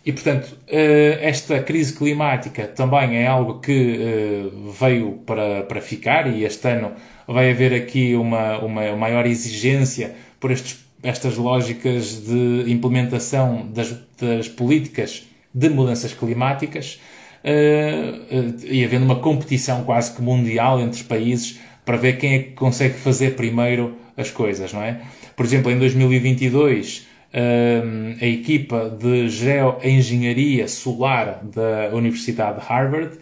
E, 0.05 0.13
portanto, 0.13 0.57
eh, 0.67 1.19
esta 1.23 1.61
crise 1.61 1.93
climática 1.93 2.67
também 2.67 3.19
é 3.19 3.27
algo 3.27 3.61
que 3.61 3.99
eh, 4.01 4.51
veio 4.79 5.21
para, 5.27 5.63
para 5.63 5.81
ficar 5.81 6.27
e 6.27 6.45
este 6.45 6.67
ano 6.69 6.93
vai 7.29 7.51
haver 7.51 7.75
aqui 7.75 8.15
uma, 8.15 8.59
uma 8.59 8.97
maior 8.97 9.27
exigência 9.27 10.15
por 10.41 10.51
estes, 10.51 10.85
estas 11.03 11.37
lógicas 11.37 12.25
de 12.25 12.65
implementação 12.67 13.69
das, 13.73 13.95
das 14.19 14.49
políticas 14.49 15.27
de 15.53 15.69
mudanças 15.69 16.13
climáticas 16.15 17.01
uh, 17.45 18.65
e 18.65 18.85
havendo 18.85 19.05
uma 19.05 19.17
competição 19.17 19.85
quase 19.85 20.15
que 20.15 20.23
mundial 20.23 20.81
entre 20.81 21.03
países 21.05 21.59
para 21.85 21.97
ver 21.97 22.19
quem 22.19 22.35
é 22.35 22.39
que 22.41 22.51
consegue 22.53 22.95
fazer 22.95 23.37
primeiro 23.37 23.97
as 24.17 24.31
coisas, 24.31 24.73
não 24.73 24.83
é? 24.83 25.01
Por 25.37 25.45
exemplo, 25.45 25.71
em 25.71 25.79
2022, 25.79 27.07
hum, 27.35 28.17
a 28.21 28.27
equipa 28.27 28.91
de 28.91 29.29
Geoengenharia 29.29 30.69
Solar 30.69 31.41
da 31.43 31.95
Universidade 31.95 32.61
de 32.61 32.67
Harvard 32.67 33.19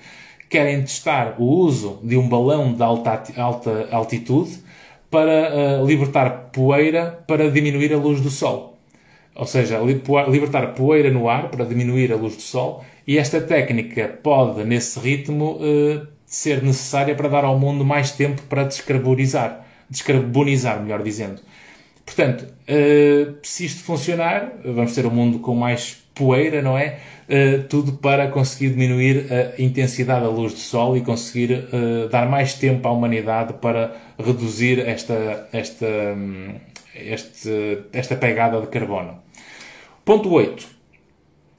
querem 0.48 0.80
testar 0.80 1.36
o 1.38 1.44
uso 1.44 2.00
de 2.02 2.16
um 2.16 2.28
balão 2.28 2.72
de 2.72 2.82
alta, 2.82 3.22
alta 3.36 3.88
altitude 3.92 4.58
para 5.10 5.80
uh, 5.80 5.86
libertar 5.86 6.50
poeira 6.52 7.22
para 7.26 7.50
diminuir 7.50 7.92
a 7.92 7.96
luz 7.96 8.20
do 8.20 8.30
sol. 8.30 8.78
Ou 9.34 9.46
seja, 9.46 9.78
libertar 9.78 10.74
poeira 10.74 11.10
no 11.10 11.28
ar 11.28 11.48
para 11.48 11.64
diminuir 11.64 12.12
a 12.12 12.16
luz 12.16 12.34
do 12.34 12.42
sol. 12.42 12.84
E 13.06 13.16
esta 13.16 13.40
técnica 13.40 14.18
pode, 14.22 14.64
nesse 14.64 14.98
ritmo, 14.98 15.58
uh, 15.60 16.06
ser 16.28 16.62
necessária 16.62 17.14
para 17.14 17.28
dar 17.28 17.44
ao 17.44 17.58
mundo 17.58 17.84
mais 17.84 18.12
tempo 18.12 18.42
para 18.42 18.64
descarbonizar. 18.64 19.66
Descarbonizar, 19.88 20.80
melhor 20.82 21.02
dizendo. 21.02 21.40
Portanto, 22.04 22.42
uh, 22.42 23.34
se 23.42 23.64
isto 23.64 23.82
funcionar, 23.82 24.52
vamos 24.64 24.94
ter 24.94 25.06
um 25.06 25.10
mundo 25.10 25.38
com 25.38 25.54
mais 25.54 25.98
poeira, 26.14 26.60
não 26.60 26.76
é? 26.76 26.98
Uh, 27.28 27.62
tudo 27.68 27.92
para 27.94 28.28
conseguir 28.28 28.70
diminuir 28.70 29.26
a 29.32 29.60
intensidade 29.60 30.22
da 30.22 30.28
luz 30.28 30.52
do 30.52 30.58
Sol 30.58 30.96
e 30.96 31.00
conseguir 31.00 31.52
uh, 31.52 32.08
dar 32.10 32.28
mais 32.28 32.54
tempo 32.54 32.86
à 32.86 32.92
humanidade 32.92 33.54
para 33.54 33.96
reduzir 34.18 34.80
esta, 34.80 35.48
esta, 35.52 35.86
um, 35.86 36.54
este, 36.94 37.84
esta 37.92 38.16
pegada 38.16 38.60
de 38.60 38.66
carbono. 38.66 39.22
Ponto 40.04 40.30
8. 40.30 40.66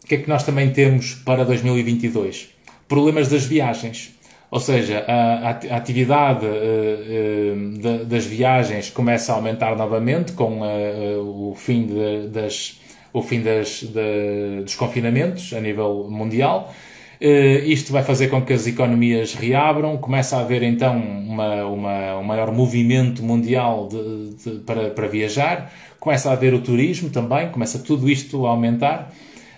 O 0.04 0.08
que 0.08 0.16
é 0.16 0.18
que 0.18 0.30
nós 0.30 0.44
também 0.44 0.72
temos 0.72 1.14
para 1.14 1.44
2022? 1.44 2.50
Problemas 2.88 3.30
das 3.30 3.46
viagens. 3.46 4.19
Ou 4.52 4.60
seja, 4.60 5.06
a, 5.08 5.50
a 5.50 5.78
atividade 5.78 6.46
uh, 6.46 8.06
das 8.06 8.26
viagens 8.26 8.90
começa 8.90 9.32
a 9.32 9.36
aumentar 9.36 9.76
novamente 9.76 10.34
com 10.34 10.62
o 10.62 11.54
fim 11.56 11.86
de, 11.86 12.28
das 12.30 12.80
o 13.12 13.22
fim 13.22 13.42
das, 13.42 13.82
de, 13.82 14.62
dos 14.64 14.76
confinamentos 14.76 15.54
a 15.54 15.60
nível 15.60 16.08
mundial. 16.10 16.74
Uh, 17.22 17.66
isto 17.66 17.92
vai 17.92 18.02
fazer 18.02 18.30
com 18.30 18.42
que 18.42 18.54
as 18.54 18.66
economias 18.66 19.34
reabram, 19.34 19.98
começa 19.98 20.38
a 20.38 20.40
haver 20.40 20.64
então 20.64 20.98
uma, 20.98 21.66
uma, 21.66 22.18
um 22.18 22.24
maior 22.24 22.50
movimento 22.54 23.22
mundial 23.22 23.90
de, 23.90 24.36
de, 24.36 24.60
para, 24.60 24.92
para 24.92 25.08
viajar, 25.08 25.70
começa 26.00 26.30
a 26.30 26.34
haver 26.34 26.54
o 26.54 26.62
turismo 26.62 27.10
também, 27.10 27.50
começa 27.50 27.80
tudo 27.80 28.10
isto 28.10 28.46
a 28.46 28.52
aumentar. 28.52 29.14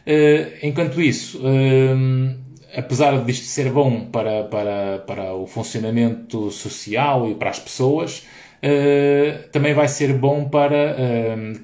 Uh, 0.08 0.58
enquanto 0.64 1.00
isso, 1.00 1.38
uh, 1.38 2.36
apesar 2.76 3.24
disto 3.24 3.46
ser 3.46 3.70
bom 3.72 4.06
para, 4.06 4.44
para, 4.46 5.00
para 5.00 5.34
o 5.34 5.46
funcionamento 5.46 6.52
social 6.52 7.30
e 7.30 7.36
para 7.36 7.50
as 7.50 7.60
pessoas, 7.60 8.26
também 9.52 9.74
vai 9.74 9.88
ser 9.88 10.14
bom 10.14 10.48
para 10.48 10.96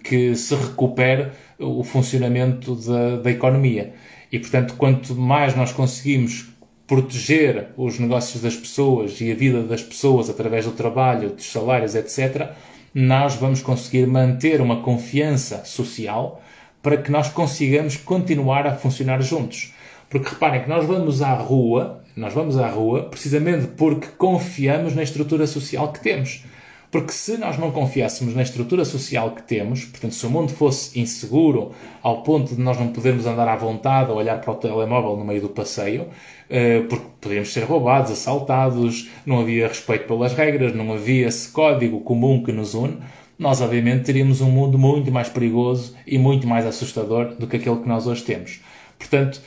que 0.04 0.36
se 0.36 0.56
recupere 0.56 1.28
o 1.60 1.84
funcionamento 1.84 2.76
da, 2.76 3.18
da 3.18 3.32
economia. 3.32 3.94
E, 4.32 4.40
portanto, 4.40 4.76
quanto 4.78 5.16
mais 5.16 5.56
nós 5.56 5.72
conseguimos 5.72 6.48
proteger 6.86 7.68
os 7.76 8.00
negócios 8.00 8.42
das 8.42 8.56
pessoas 8.56 9.20
e 9.20 9.32
a 9.32 9.36
vida 9.36 9.62
das 9.64 9.84
pessoas 9.84 10.30
através 10.30 10.66
do 10.66 10.72
trabalho, 10.72 11.30
dos 11.30 11.52
salários, 11.52 11.96
etc., 11.96 12.50
nós 12.94 13.36
vamos 13.36 13.62
conseguir 13.62 14.08
manter 14.08 14.62
uma 14.62 14.82
confiança 14.82 15.64
social 15.66 16.42
para 16.82 16.98
que 16.98 17.12
nós 17.12 17.28
consigamos 17.28 17.98
continuar 17.98 18.66
a 18.66 18.74
funcionar 18.74 19.22
juntos. 19.22 19.74
Porque 20.10 20.30
reparem 20.30 20.64
que 20.64 20.70
nós 20.70 20.86
vamos 20.86 21.22
à 21.22 21.34
rua, 21.34 22.02
nós 22.16 22.34
vamos 22.34 22.58
à 22.58 22.68
rua 22.68 23.04
precisamente 23.04 23.68
porque 23.68 24.08
confiamos 24.18 24.96
na 24.96 25.04
estrutura 25.04 25.46
social 25.46 25.92
que 25.92 26.00
temos. 26.00 26.44
Porque 26.90 27.12
se 27.12 27.38
nós 27.38 27.58
não 27.58 27.70
confiássemos 27.70 28.34
na 28.34 28.42
estrutura 28.42 28.86
social 28.86 29.32
que 29.32 29.44
temos, 29.44 29.84
portanto, 29.84 30.14
se 30.14 30.26
o 30.26 30.30
mundo 30.30 30.54
fosse 30.54 30.98
inseguro 30.98 31.74
ao 32.02 32.24
ponto 32.24 32.56
de 32.56 32.62
nós 32.62 32.80
não 32.80 32.88
podermos 32.88 33.26
andar 33.26 33.48
à 33.50 33.58
vontade 33.58 34.10
ou 34.10 34.18
olhar 34.18 34.40
para 34.40 34.52
o 34.52 34.56
telemóvel 34.56 35.18
no 35.18 35.26
meio 35.26 35.42
do 35.42 35.50
passeio, 35.50 36.08
eh, 36.50 36.84
porque 36.88 37.06
poderíamos 37.20 37.52
ser 37.52 37.66
roubados, 37.66 38.10
assaltados, 38.10 39.10
não 39.26 39.42
havia 39.42 39.68
respeito 39.68 40.08
pelas 40.08 40.34
regras, 40.34 40.74
não 40.74 40.94
havia 40.94 41.28
esse 41.28 41.50
código 41.50 42.00
comum 42.00 42.42
que 42.42 42.54
nos 42.54 42.74
une, 42.74 43.00
nós 43.38 43.62
obviamente 43.62 44.06
teríamos 44.06 44.40
um 44.40 44.50
mundo 44.50 44.78
muito 44.78 45.12
mais 45.12 45.28
perigoso 45.28 45.94
e 46.08 46.18
muito 46.18 46.48
mais 46.48 46.66
assustador 46.66 47.36
do 47.36 47.48
que 47.48 47.58
aquele 47.58 47.82
que 47.82 47.88
nós 47.88 48.08
hoje 48.08 48.24
temos. 48.24 48.62
Portanto, 48.98 49.42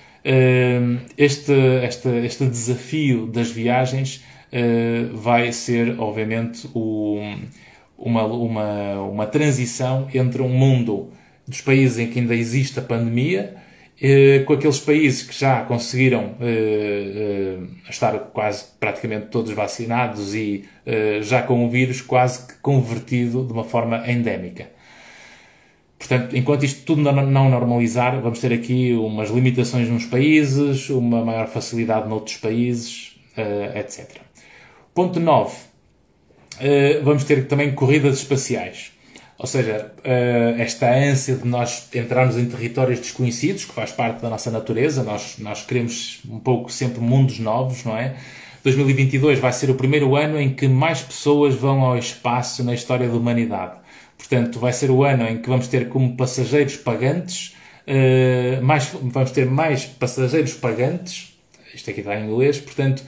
este, 1.17 1.53
este, 1.85 2.09
este 2.27 2.47
desafio 2.47 3.27
das 3.27 3.51
viagens 3.51 4.23
uh, 4.53 5.17
vai 5.17 5.53
ser, 5.53 5.99
obviamente, 5.99 6.69
o, 6.75 7.21
uma, 7.97 8.25
uma, 8.25 9.01
uma 9.03 9.27
transição 9.27 10.09
entre 10.13 10.43
um 10.43 10.49
mundo 10.49 11.11
dos 11.47 11.61
países 11.61 11.99
em 11.99 12.09
que 12.09 12.19
ainda 12.19 12.35
existe 12.35 12.79
a 12.79 12.83
pandemia, 12.83 13.57
uh, 13.97 14.45
com 14.45 14.53
aqueles 14.53 14.79
países 14.79 15.23
que 15.23 15.39
já 15.39 15.63
conseguiram 15.63 16.37
uh, 16.41 17.69
estar 17.89 18.19
quase 18.33 18.65
praticamente 18.79 19.27
todos 19.27 19.53
vacinados 19.53 20.35
e 20.35 20.65
já 21.23 21.41
com 21.43 21.65
o 21.65 21.71
vírus 21.71 22.01
quase 22.01 22.49
que 22.49 22.55
convertido 22.55 23.47
de 23.47 23.53
uma 23.53 23.63
forma 23.63 24.11
endémica. 24.11 24.69
Portanto, 26.01 26.35
enquanto 26.35 26.65
isto 26.65 26.83
tudo 26.85 27.03
não 27.03 27.51
normalizar, 27.51 28.21
vamos 28.23 28.41
ter 28.41 28.55
aqui 28.55 28.95
umas 28.95 29.29
limitações 29.29 29.87
nos 29.87 30.07
países, 30.07 30.89
uma 30.89 31.23
maior 31.23 31.47
facilidade 31.47 32.09
noutros 32.09 32.39
países, 32.39 33.13
etc. 33.77 34.19
Ponto 34.95 35.21
9. 35.21 35.55
Uh, 35.55 35.57
eh, 36.59 37.01
vamos 37.03 37.25
ter 37.25 37.47
também 37.47 37.73
corridas 37.73 38.19
espaciais. 38.19 38.93
Ou 39.39 39.47
seja, 39.47 39.93
uh, 39.99 40.61
esta 40.61 40.91
ânsia 40.93 41.37
de 41.37 41.47
nós 41.47 41.89
entrarmos 41.95 42.37
em 42.37 42.47
territórios 42.47 42.99
desconhecidos, 42.99 43.65
que 43.65 43.73
faz 43.73 43.93
parte 43.93 44.21
da 44.21 44.29
nossa 44.29 44.51
natureza, 44.51 45.03
nós, 45.03 45.37
nós 45.39 45.63
queremos 45.63 46.21
um 46.29 46.39
pouco 46.39 46.73
sempre 46.73 47.01
mundos 47.01 47.39
novos, 47.39 47.85
não 47.85 47.97
é? 47.97 48.17
2022 48.63 49.39
vai 49.39 49.53
ser 49.53 49.71
o 49.71 49.75
primeiro 49.75 50.17
ano 50.17 50.39
em 50.39 50.53
que 50.53 50.67
mais 50.69 51.01
pessoas 51.01 51.55
vão 51.55 51.83
ao 51.83 51.97
espaço 51.97 52.63
na 52.63 52.75
história 52.75 53.09
da 53.09 53.15
humanidade. 53.15 53.80
Portanto, 54.21 54.61
vai 54.61 54.73
ser 54.73 54.91
o 54.91 55.03
ano 55.03 55.27
em 55.27 55.39
que 55.39 55.49
vamos 55.49 55.67
ter 55.67 55.89
como 55.89 56.15
passageiros 56.15 56.77
pagantes, 56.77 57.57
uh, 57.89 58.63
mais, 58.63 58.91
vamos 59.03 59.31
ter 59.31 59.47
mais 59.47 59.87
passageiros 59.87 60.53
pagantes, 60.53 61.35
isto 61.75 61.89
aqui 61.89 62.01
está 62.01 62.15
em 62.21 62.27
inglês, 62.27 62.59
portanto, 62.59 63.03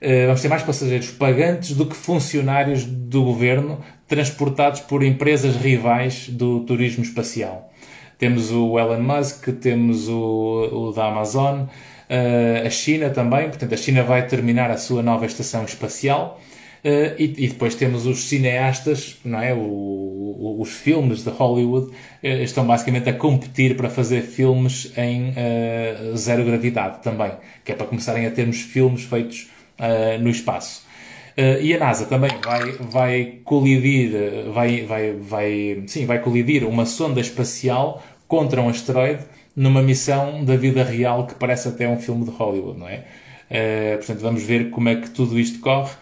eh, 0.00 0.26
vamos 0.26 0.40
ter 0.40 0.48
mais 0.48 0.62
passageiros 0.62 1.10
pagantes 1.10 1.72
do 1.72 1.84
que 1.84 1.94
funcionários 1.94 2.84
do 2.84 3.24
governo 3.24 3.80
transportados 4.06 4.80
por 4.80 5.02
empresas 5.02 5.56
rivais 5.56 6.28
do 6.28 6.60
turismo 6.60 7.02
espacial. 7.02 7.72
Temos 8.16 8.50
o 8.50 8.78
Elon 8.78 9.00
Musk, 9.00 9.48
temos 9.60 10.08
o, 10.08 10.88
o 10.88 10.92
da 10.92 11.06
Amazon, 11.06 11.62
uh, 11.62 12.66
a 12.66 12.70
China 12.70 13.10
também, 13.10 13.48
portanto 13.48 13.74
a 13.74 13.76
China 13.76 14.02
vai 14.02 14.26
terminar 14.26 14.70
a 14.70 14.76
sua 14.76 15.02
nova 15.02 15.26
estação 15.26 15.64
espacial. 15.64 16.40
Uh, 16.84 17.14
e, 17.18 17.34
e, 17.44 17.48
depois 17.48 17.74
temos 17.74 18.06
os 18.06 18.28
cineastas, 18.28 19.18
não 19.24 19.40
é? 19.40 19.52
O, 19.52 19.58
o, 19.58 20.58
os 20.60 20.70
filmes 20.70 21.24
de 21.24 21.30
Hollywood 21.30 21.88
uh, 21.88 22.26
estão 22.26 22.64
basicamente 22.64 23.08
a 23.08 23.12
competir 23.12 23.76
para 23.76 23.90
fazer 23.90 24.22
filmes 24.22 24.92
em 24.96 25.30
uh, 25.30 26.16
zero 26.16 26.44
gravidade 26.44 27.02
também, 27.02 27.32
que 27.64 27.72
é 27.72 27.74
para 27.74 27.86
começarem 27.86 28.26
a 28.26 28.30
termos 28.30 28.60
filmes 28.60 29.02
feitos 29.02 29.48
no 30.20 30.28
espaço. 30.28 30.88
E 31.62 31.72
a 31.72 31.78
NASA 31.78 32.04
também 32.06 32.32
vai, 32.44 32.72
vai 32.80 33.38
colidir, 33.44 34.10
vai, 34.52 34.84
vai, 34.84 35.12
vai, 35.12 35.84
sim, 35.86 36.04
vai 36.04 36.18
colidir 36.18 36.66
uma 36.66 36.84
sonda 36.84 37.20
espacial 37.20 38.02
contra 38.26 38.60
um 38.60 38.68
asteroide 38.68 39.22
numa 39.54 39.80
missão 39.80 40.44
da 40.44 40.56
vida 40.56 40.82
real 40.82 41.28
que 41.28 41.36
parece 41.36 41.68
até 41.68 41.88
um 41.88 41.96
filme 41.96 42.24
de 42.24 42.32
Hollywood, 42.32 42.80
não 42.80 42.88
é? 42.88 43.04
Portanto, 43.98 44.18
vamos 44.18 44.42
ver 44.42 44.70
como 44.70 44.88
é 44.88 44.96
que 44.96 45.10
tudo 45.10 45.38
isto 45.38 45.60
corre. 45.60 45.92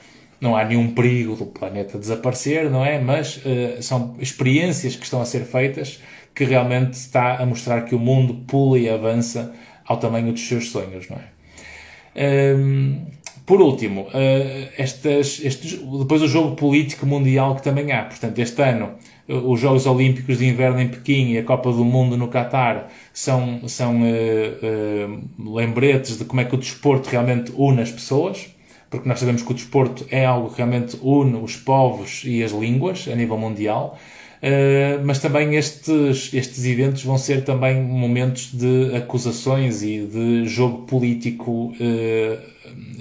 Não 0.40 0.56
há 0.56 0.64
nenhum 0.64 0.92
perigo 0.92 1.34
do 1.34 1.46
planeta 1.46 1.98
desaparecer, 1.98 2.70
não 2.70 2.84
é? 2.84 2.98
Mas 2.98 3.38
uh, 3.38 3.82
são 3.82 4.14
experiências 4.18 4.94
que 4.94 5.04
estão 5.04 5.20
a 5.20 5.24
ser 5.24 5.44
feitas 5.44 6.00
que 6.34 6.44
realmente 6.44 6.92
está 6.92 7.36
a 7.36 7.46
mostrar 7.46 7.82
que 7.82 7.94
o 7.94 7.98
mundo 7.98 8.34
pula 8.46 8.78
e 8.78 8.88
avança 8.88 9.54
ao 9.86 9.96
tamanho 9.96 10.32
dos 10.32 10.46
seus 10.46 10.70
sonhos, 10.70 11.08
não 11.08 11.16
é? 11.16 12.56
Um, 12.56 13.06
por 13.46 13.60
último, 13.60 14.02
uh, 14.02 14.68
estas, 14.76 15.40
estes, 15.42 15.78
depois 15.78 16.20
o 16.20 16.26
jogo 16.26 16.56
político 16.56 17.06
mundial 17.06 17.54
que 17.54 17.62
também 17.62 17.92
há. 17.92 18.02
Portanto, 18.02 18.38
este 18.40 18.60
ano, 18.60 18.94
uh, 19.28 19.50
os 19.50 19.60
Jogos 19.60 19.86
Olímpicos 19.86 20.38
de 20.38 20.46
Inverno 20.46 20.80
em 20.80 20.88
Pequim 20.88 21.30
e 21.30 21.38
a 21.38 21.44
Copa 21.44 21.70
do 21.70 21.84
Mundo 21.84 22.16
no 22.16 22.28
Qatar 22.28 22.88
são, 23.12 23.60
são 23.68 24.00
uh, 24.02 25.54
lembretes 25.54 26.18
de 26.18 26.24
como 26.24 26.40
é 26.40 26.44
que 26.44 26.56
o 26.56 26.58
desporto 26.58 27.08
realmente 27.08 27.52
une 27.56 27.82
as 27.82 27.92
pessoas. 27.92 28.48
Porque 28.96 29.10
nós 29.10 29.18
sabemos 29.18 29.42
que 29.42 29.50
o 29.50 29.54
desporto 29.54 30.06
é 30.10 30.24
algo 30.24 30.48
que 30.48 30.56
realmente 30.56 30.98
une 31.02 31.36
os 31.36 31.54
povos 31.54 32.22
e 32.24 32.42
as 32.42 32.50
línguas 32.50 33.06
a 33.12 33.14
nível 33.14 33.36
mundial. 33.36 33.98
Uh, 34.38 35.04
mas 35.04 35.18
também 35.18 35.54
estes, 35.54 36.32
estes 36.32 36.64
eventos 36.64 37.04
vão 37.04 37.18
ser 37.18 37.44
também 37.44 37.82
momentos 37.82 38.50
de 38.54 38.96
acusações 38.96 39.82
e 39.82 40.00
de 40.00 40.46
jogo 40.46 40.86
político 40.86 41.74
uh, 41.74 42.38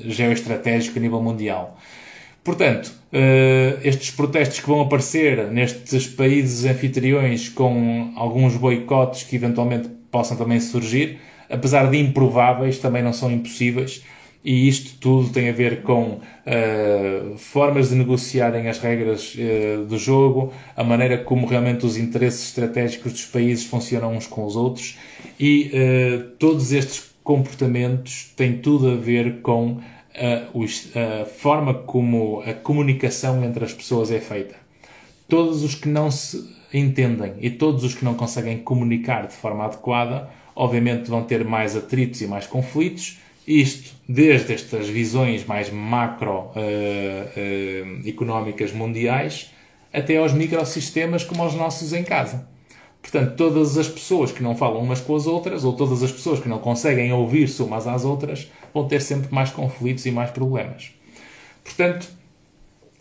geoestratégico 0.04 1.00
a 1.00 1.02
nível 1.02 1.22
mundial. 1.22 1.80
Portanto, 2.44 2.88
uh, 3.14 3.80
estes 3.82 4.12
protestos 4.12 4.60
que 4.60 4.68
vão 4.68 4.82
aparecer 4.82 5.48
nestes 5.48 6.08
países 6.08 6.66
anfitriões 6.66 7.48
com 7.48 8.12
alguns 8.18 8.58
boicotes 8.58 9.24
que 9.24 9.38
eventualmente 9.38 9.88
possam 10.12 10.36
também 10.36 10.60
surgir, 10.60 11.20
apesar 11.50 11.90
de 11.90 11.98
improváveis, 11.98 12.80
também 12.80 13.02
não 13.02 13.14
são 13.14 13.32
impossíveis. 13.32 14.04
E 14.46 14.68
isto 14.68 15.00
tudo 15.00 15.30
tem 15.30 15.50
a 15.50 15.52
ver 15.52 15.82
com 15.82 16.20
uh, 16.22 17.38
formas 17.38 17.90
de 17.90 17.96
negociarem 17.96 18.70
as 18.70 18.78
regras 18.78 19.34
uh, 19.36 19.86
do 19.86 19.98
jogo, 19.98 20.54
a 20.78 20.84
maneira 20.84 21.18
como 21.18 21.48
realmente 21.48 21.84
os 21.84 21.98
interesses 21.98 22.50
estratégicos 22.50 23.12
dos 23.12 23.26
países 23.26 23.66
funcionam 23.66 24.16
uns 24.16 24.28
com 24.28 24.46
os 24.46 24.56
outros, 24.56 25.00
e 25.40 25.72
todos 26.40 26.72
estes 26.72 27.12
comportamentos 27.24 28.32
têm 28.38 28.60
tudo 28.60 28.92
a 28.92 28.96
ver 28.96 29.42
com 29.42 29.80
a 30.16 31.26
forma 31.26 31.74
como 31.74 32.42
a 32.42 32.54
comunicação 32.54 33.44
entre 33.44 33.66
as 33.66 33.74
pessoas 33.74 34.12
é 34.12 34.20
feita. 34.20 34.56
Todos 35.28 35.64
os 35.64 35.76
que 35.76 35.90
não 35.90 36.10
se 36.10 36.48
entendem 36.74 37.34
e 37.42 37.50
todos 37.50 37.84
os 37.84 37.96
que 37.96 38.06
não 38.06 38.14
conseguem 38.14 38.60
comunicar 38.60 39.28
de 39.28 39.34
forma 39.34 39.66
adequada, 39.66 40.30
obviamente 40.56 41.10
vão 41.10 41.24
ter 41.24 41.44
mais 41.44 41.76
atritos 41.76 42.22
e 42.22 42.28
mais 42.28 42.46
conflitos. 42.48 43.20
Isto 43.48 43.96
desde 44.10 44.54
estas 44.54 44.88
visões 44.88 45.46
mais 45.46 45.70
macro 45.70 46.32
uh, 46.32 46.52
uh, 46.56 48.08
económicas 48.08 48.72
mundiais 48.72 49.52
até 49.94 50.18
aos 50.18 50.34
microsistemas 50.34 51.24
como 51.24 51.46
os 51.46 51.54
nossos 51.54 51.94
em 51.94 52.04
casa. 52.04 52.48
Portanto, 53.02 53.36
todas 53.36 53.78
as 53.78 53.88
pessoas 53.88 54.32
que 54.32 54.42
não 54.42 54.56
falam 54.56 54.82
umas 54.82 55.00
com 55.00 55.16
as 55.16 55.28
outras, 55.28 55.64
ou 55.64 55.74
todas 55.74 56.02
as 56.02 56.12
pessoas 56.12 56.40
que 56.40 56.50
não 56.50 56.58
conseguem 56.58 57.14
ouvir-se 57.14 57.62
umas 57.62 57.86
às 57.86 58.04
outras, 58.04 58.52
vão 58.74 58.88
ter 58.88 59.00
sempre 59.00 59.34
mais 59.34 59.52
conflitos 59.52 60.06
e 60.08 60.12
mais 60.12 60.32
problemas. 60.32 60.92
Portanto, 61.64 62.10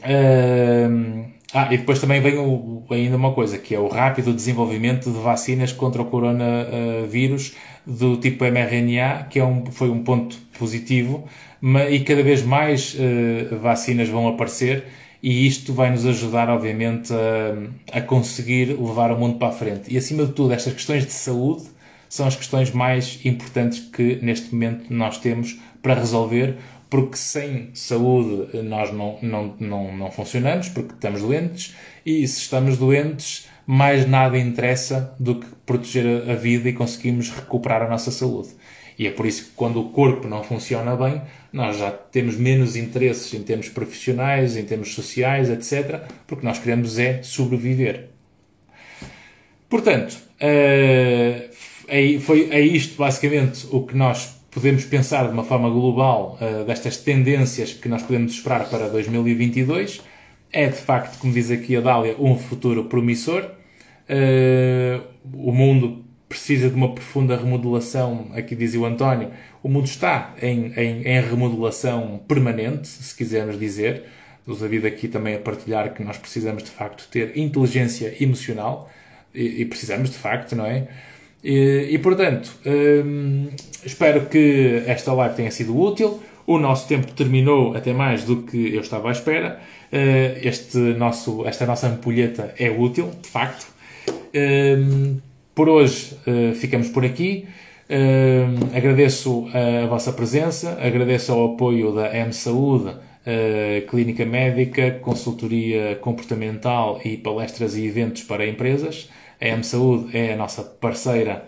uh, 0.00 1.24
ah, 1.54 1.72
e 1.72 1.78
depois 1.78 2.00
também 2.00 2.20
vem 2.20 2.36
o, 2.36 2.82
ainda 2.90 3.16
uma 3.16 3.32
coisa, 3.32 3.56
que 3.56 3.74
é 3.74 3.78
o 3.78 3.88
rápido 3.88 4.34
desenvolvimento 4.34 5.10
de 5.10 5.18
vacinas 5.18 5.72
contra 5.72 6.02
o 6.02 6.04
coronavírus 6.04 7.54
do 7.86 8.16
tipo 8.16 8.44
mRNA, 8.44 9.24
que 9.30 9.38
é 9.38 9.44
um, 9.44 9.66
foi 9.66 9.90
um 9.90 10.02
ponto 10.02 10.36
positivo, 10.58 11.26
mas, 11.60 11.92
e 11.92 12.00
cada 12.00 12.22
vez 12.22 12.42
mais 12.42 12.94
uh, 12.94 13.58
vacinas 13.58 14.08
vão 14.08 14.28
aparecer 14.28 14.84
e 15.22 15.46
isto 15.46 15.72
vai 15.72 15.90
nos 15.90 16.04
ajudar, 16.04 16.50
obviamente, 16.50 17.10
a, 17.12 17.98
a, 17.98 18.02
conseguir 18.02 18.78
levar 18.78 19.10
o 19.10 19.18
mundo 19.18 19.38
para 19.38 19.48
a 19.48 19.52
frente. 19.52 19.92
E 19.92 19.96
acima 19.96 20.26
de 20.26 20.32
tudo, 20.32 20.52
estas 20.52 20.74
questões 20.74 21.06
de 21.06 21.12
saúde 21.12 21.64
são 22.10 22.26
as 22.26 22.36
questões 22.36 22.70
mais 22.70 23.18
importantes 23.24 23.80
que 23.80 24.18
neste 24.22 24.52
momento 24.52 24.92
nós 24.92 25.16
temos 25.16 25.58
para 25.82 25.94
resolver, 25.94 26.56
porque 26.90 27.16
sem 27.16 27.70
saúde 27.72 28.54
nós 28.64 28.92
não, 28.92 29.18
não, 29.22 29.54
não, 29.58 29.96
não 29.96 30.10
funcionamos, 30.10 30.68
porque 30.68 30.92
estamos 30.92 31.22
doentes, 31.22 31.74
e 32.04 32.28
se 32.28 32.42
estamos 32.42 32.76
doentes, 32.76 33.48
mais 33.66 34.06
nada 34.06 34.38
interessa 34.38 35.14
do 35.18 35.36
que 35.36 35.46
proteger 35.66 36.30
a 36.30 36.34
vida 36.34 36.68
e 36.68 36.72
conseguimos 36.72 37.30
recuperar 37.30 37.82
a 37.82 37.88
nossa 37.88 38.10
saúde. 38.10 38.50
E 38.98 39.06
é 39.06 39.10
por 39.10 39.26
isso 39.26 39.46
que 39.46 39.50
quando 39.56 39.80
o 39.80 39.90
corpo 39.90 40.28
não 40.28 40.44
funciona 40.44 40.94
bem, 40.94 41.20
nós 41.52 41.78
já 41.78 41.90
temos 41.90 42.36
menos 42.36 42.76
interesses 42.76 43.32
em 43.34 43.42
termos 43.42 43.68
profissionais, 43.68 44.56
em 44.56 44.64
termos 44.64 44.94
sociais, 44.94 45.50
etc., 45.50 46.02
porque 46.26 46.46
nós 46.46 46.58
queremos 46.58 46.98
é 46.98 47.22
sobreviver. 47.22 48.10
Portanto, 49.68 50.16
é, 50.38 51.48
foi, 52.20 52.48
é 52.50 52.60
isto 52.60 52.96
basicamente 52.96 53.66
o 53.70 53.82
que 53.82 53.96
nós 53.96 54.36
podemos 54.54 54.84
pensar 54.84 55.26
de 55.26 55.32
uma 55.32 55.42
forma 55.42 55.68
global 55.68 56.38
uh, 56.40 56.64
destas 56.64 56.96
tendências 56.96 57.72
que 57.72 57.88
nós 57.88 58.02
podemos 58.02 58.32
esperar 58.32 58.70
para 58.70 58.88
2022. 58.88 60.00
É 60.56 60.68
de 60.68 60.76
facto, 60.76 61.18
como 61.18 61.32
diz 61.32 61.50
aqui 61.50 61.76
a 61.76 61.80
Dália, 61.80 62.14
um 62.16 62.38
futuro 62.38 62.84
promissor. 62.84 63.42
Uh, 64.08 65.02
o 65.32 65.50
mundo 65.50 66.04
precisa 66.28 66.68
de 66.68 66.76
uma 66.76 66.94
profunda 66.94 67.36
remodelação, 67.36 68.28
aqui 68.32 68.54
dizia 68.54 68.78
o 68.78 68.84
António, 68.84 69.30
o 69.64 69.68
mundo 69.68 69.86
está 69.86 70.32
em, 70.40 70.72
em, 70.76 71.02
em 71.02 71.20
remodelação 71.20 72.20
permanente, 72.28 72.86
se 72.86 73.16
quisermos 73.16 73.58
dizer. 73.58 74.04
O 74.46 74.54
David 74.54 74.86
aqui 74.86 75.08
também 75.08 75.34
a 75.34 75.40
partilhar 75.40 75.92
que 75.92 76.04
nós 76.04 76.18
precisamos 76.18 76.62
de 76.62 76.70
facto 76.70 77.08
ter 77.10 77.36
inteligência 77.36 78.14
emocional 78.22 78.88
e, 79.34 79.62
e 79.62 79.64
precisamos 79.64 80.08
de 80.08 80.16
facto, 80.16 80.54
não 80.54 80.66
é? 80.66 80.86
E, 81.42 81.88
e 81.90 81.98
portanto, 81.98 82.56
hum, 82.64 83.48
espero 83.84 84.26
que 84.26 84.84
esta 84.86 85.12
live 85.12 85.34
tenha 85.34 85.50
sido 85.50 85.76
útil. 85.76 86.22
O 86.46 86.58
nosso 86.58 86.86
tempo 86.86 87.10
terminou 87.12 87.74
até 87.74 87.92
mais 87.92 88.22
do 88.22 88.42
que 88.42 88.72
eu 88.72 88.82
estava 88.82 89.08
à 89.08 89.12
espera. 89.12 89.60
Uh, 89.94 90.40
este 90.42 90.76
nosso, 90.76 91.46
esta 91.46 91.64
nossa 91.64 91.86
ampulheta 91.86 92.52
é 92.58 92.68
útil, 92.68 93.12
de 93.22 93.28
facto. 93.28 93.72
Um, 94.34 95.20
por 95.54 95.68
hoje 95.68 96.16
uh, 96.26 96.54
ficamos 96.54 96.88
por 96.88 97.04
aqui. 97.04 97.46
Uh, 97.88 98.76
agradeço 98.76 99.46
a 99.54 99.86
vossa 99.86 100.12
presença, 100.12 100.76
agradeço 100.82 101.32
ao 101.32 101.52
apoio 101.52 101.92
da 101.92 102.12
M 102.16 102.32
Saúde, 102.32 102.88
uh, 102.88 103.86
Clínica 103.88 104.24
Médica, 104.26 104.90
Consultoria 105.00 105.94
Comportamental 105.96 107.00
e 107.04 107.16
palestras 107.16 107.76
e 107.76 107.86
eventos 107.86 108.24
para 108.24 108.44
empresas. 108.44 109.08
A 109.40 109.46
M 109.46 109.62
Saúde 109.62 110.16
é 110.16 110.32
a 110.32 110.36
nossa 110.36 110.62
parceira 110.62 111.44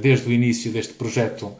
desde 0.00 0.28
o 0.28 0.32
início 0.32 0.72
deste 0.72 0.94
projeto 0.94 1.52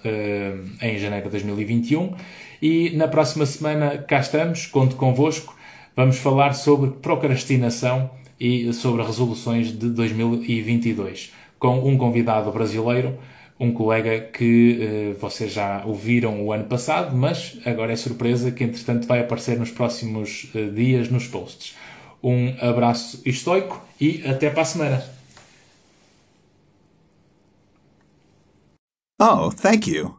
em 0.81 0.99
janeiro 0.99 1.26
de 1.26 1.33
2021 1.33 2.14
e 2.61 2.91
na 2.97 3.07
próxima 3.07 3.45
semana 3.45 3.99
cá 3.99 4.18
estamos, 4.18 4.66
conto 4.66 4.97
convosco. 4.97 5.58
Vamos 5.99 6.19
falar 6.19 6.53
sobre 6.53 6.93
procrastinação 6.93 8.09
e 8.39 8.73
sobre 8.73 9.03
resoluções 9.03 9.77
de 9.77 9.91
2022 9.91 11.33
com 11.59 11.77
um 11.89 11.99
convidado 11.99 12.53
brasileiro, 12.53 13.19
um 13.59 13.73
colega 13.73 14.21
que 14.21 14.79
uh, 14.79 15.19
vocês 15.19 15.53
já 15.53 15.85
ouviram 15.85 16.41
o 16.47 16.53
ano 16.53 16.67
passado, 16.67 17.17
mas 17.17 17.59
agora 17.67 17.93
é 17.93 17.97
surpresa 17.97 18.53
que 18.53 18.63
entretanto 18.63 19.09
vai 19.09 19.19
aparecer 19.19 19.59
nos 19.59 19.73
próximos 19.73 20.49
uh, 20.55 20.71
dias 20.71 21.11
nos 21.11 21.27
posts. 21.27 21.75
Um 22.23 22.55
abraço 22.61 23.21
estoico 23.27 23.85
e 24.01 24.25
até 24.25 24.51
para 24.51 24.63
a 24.63 24.67
semana. 24.67 25.05
Oh, 29.21 29.51
thank 29.51 29.91
you. 29.91 30.18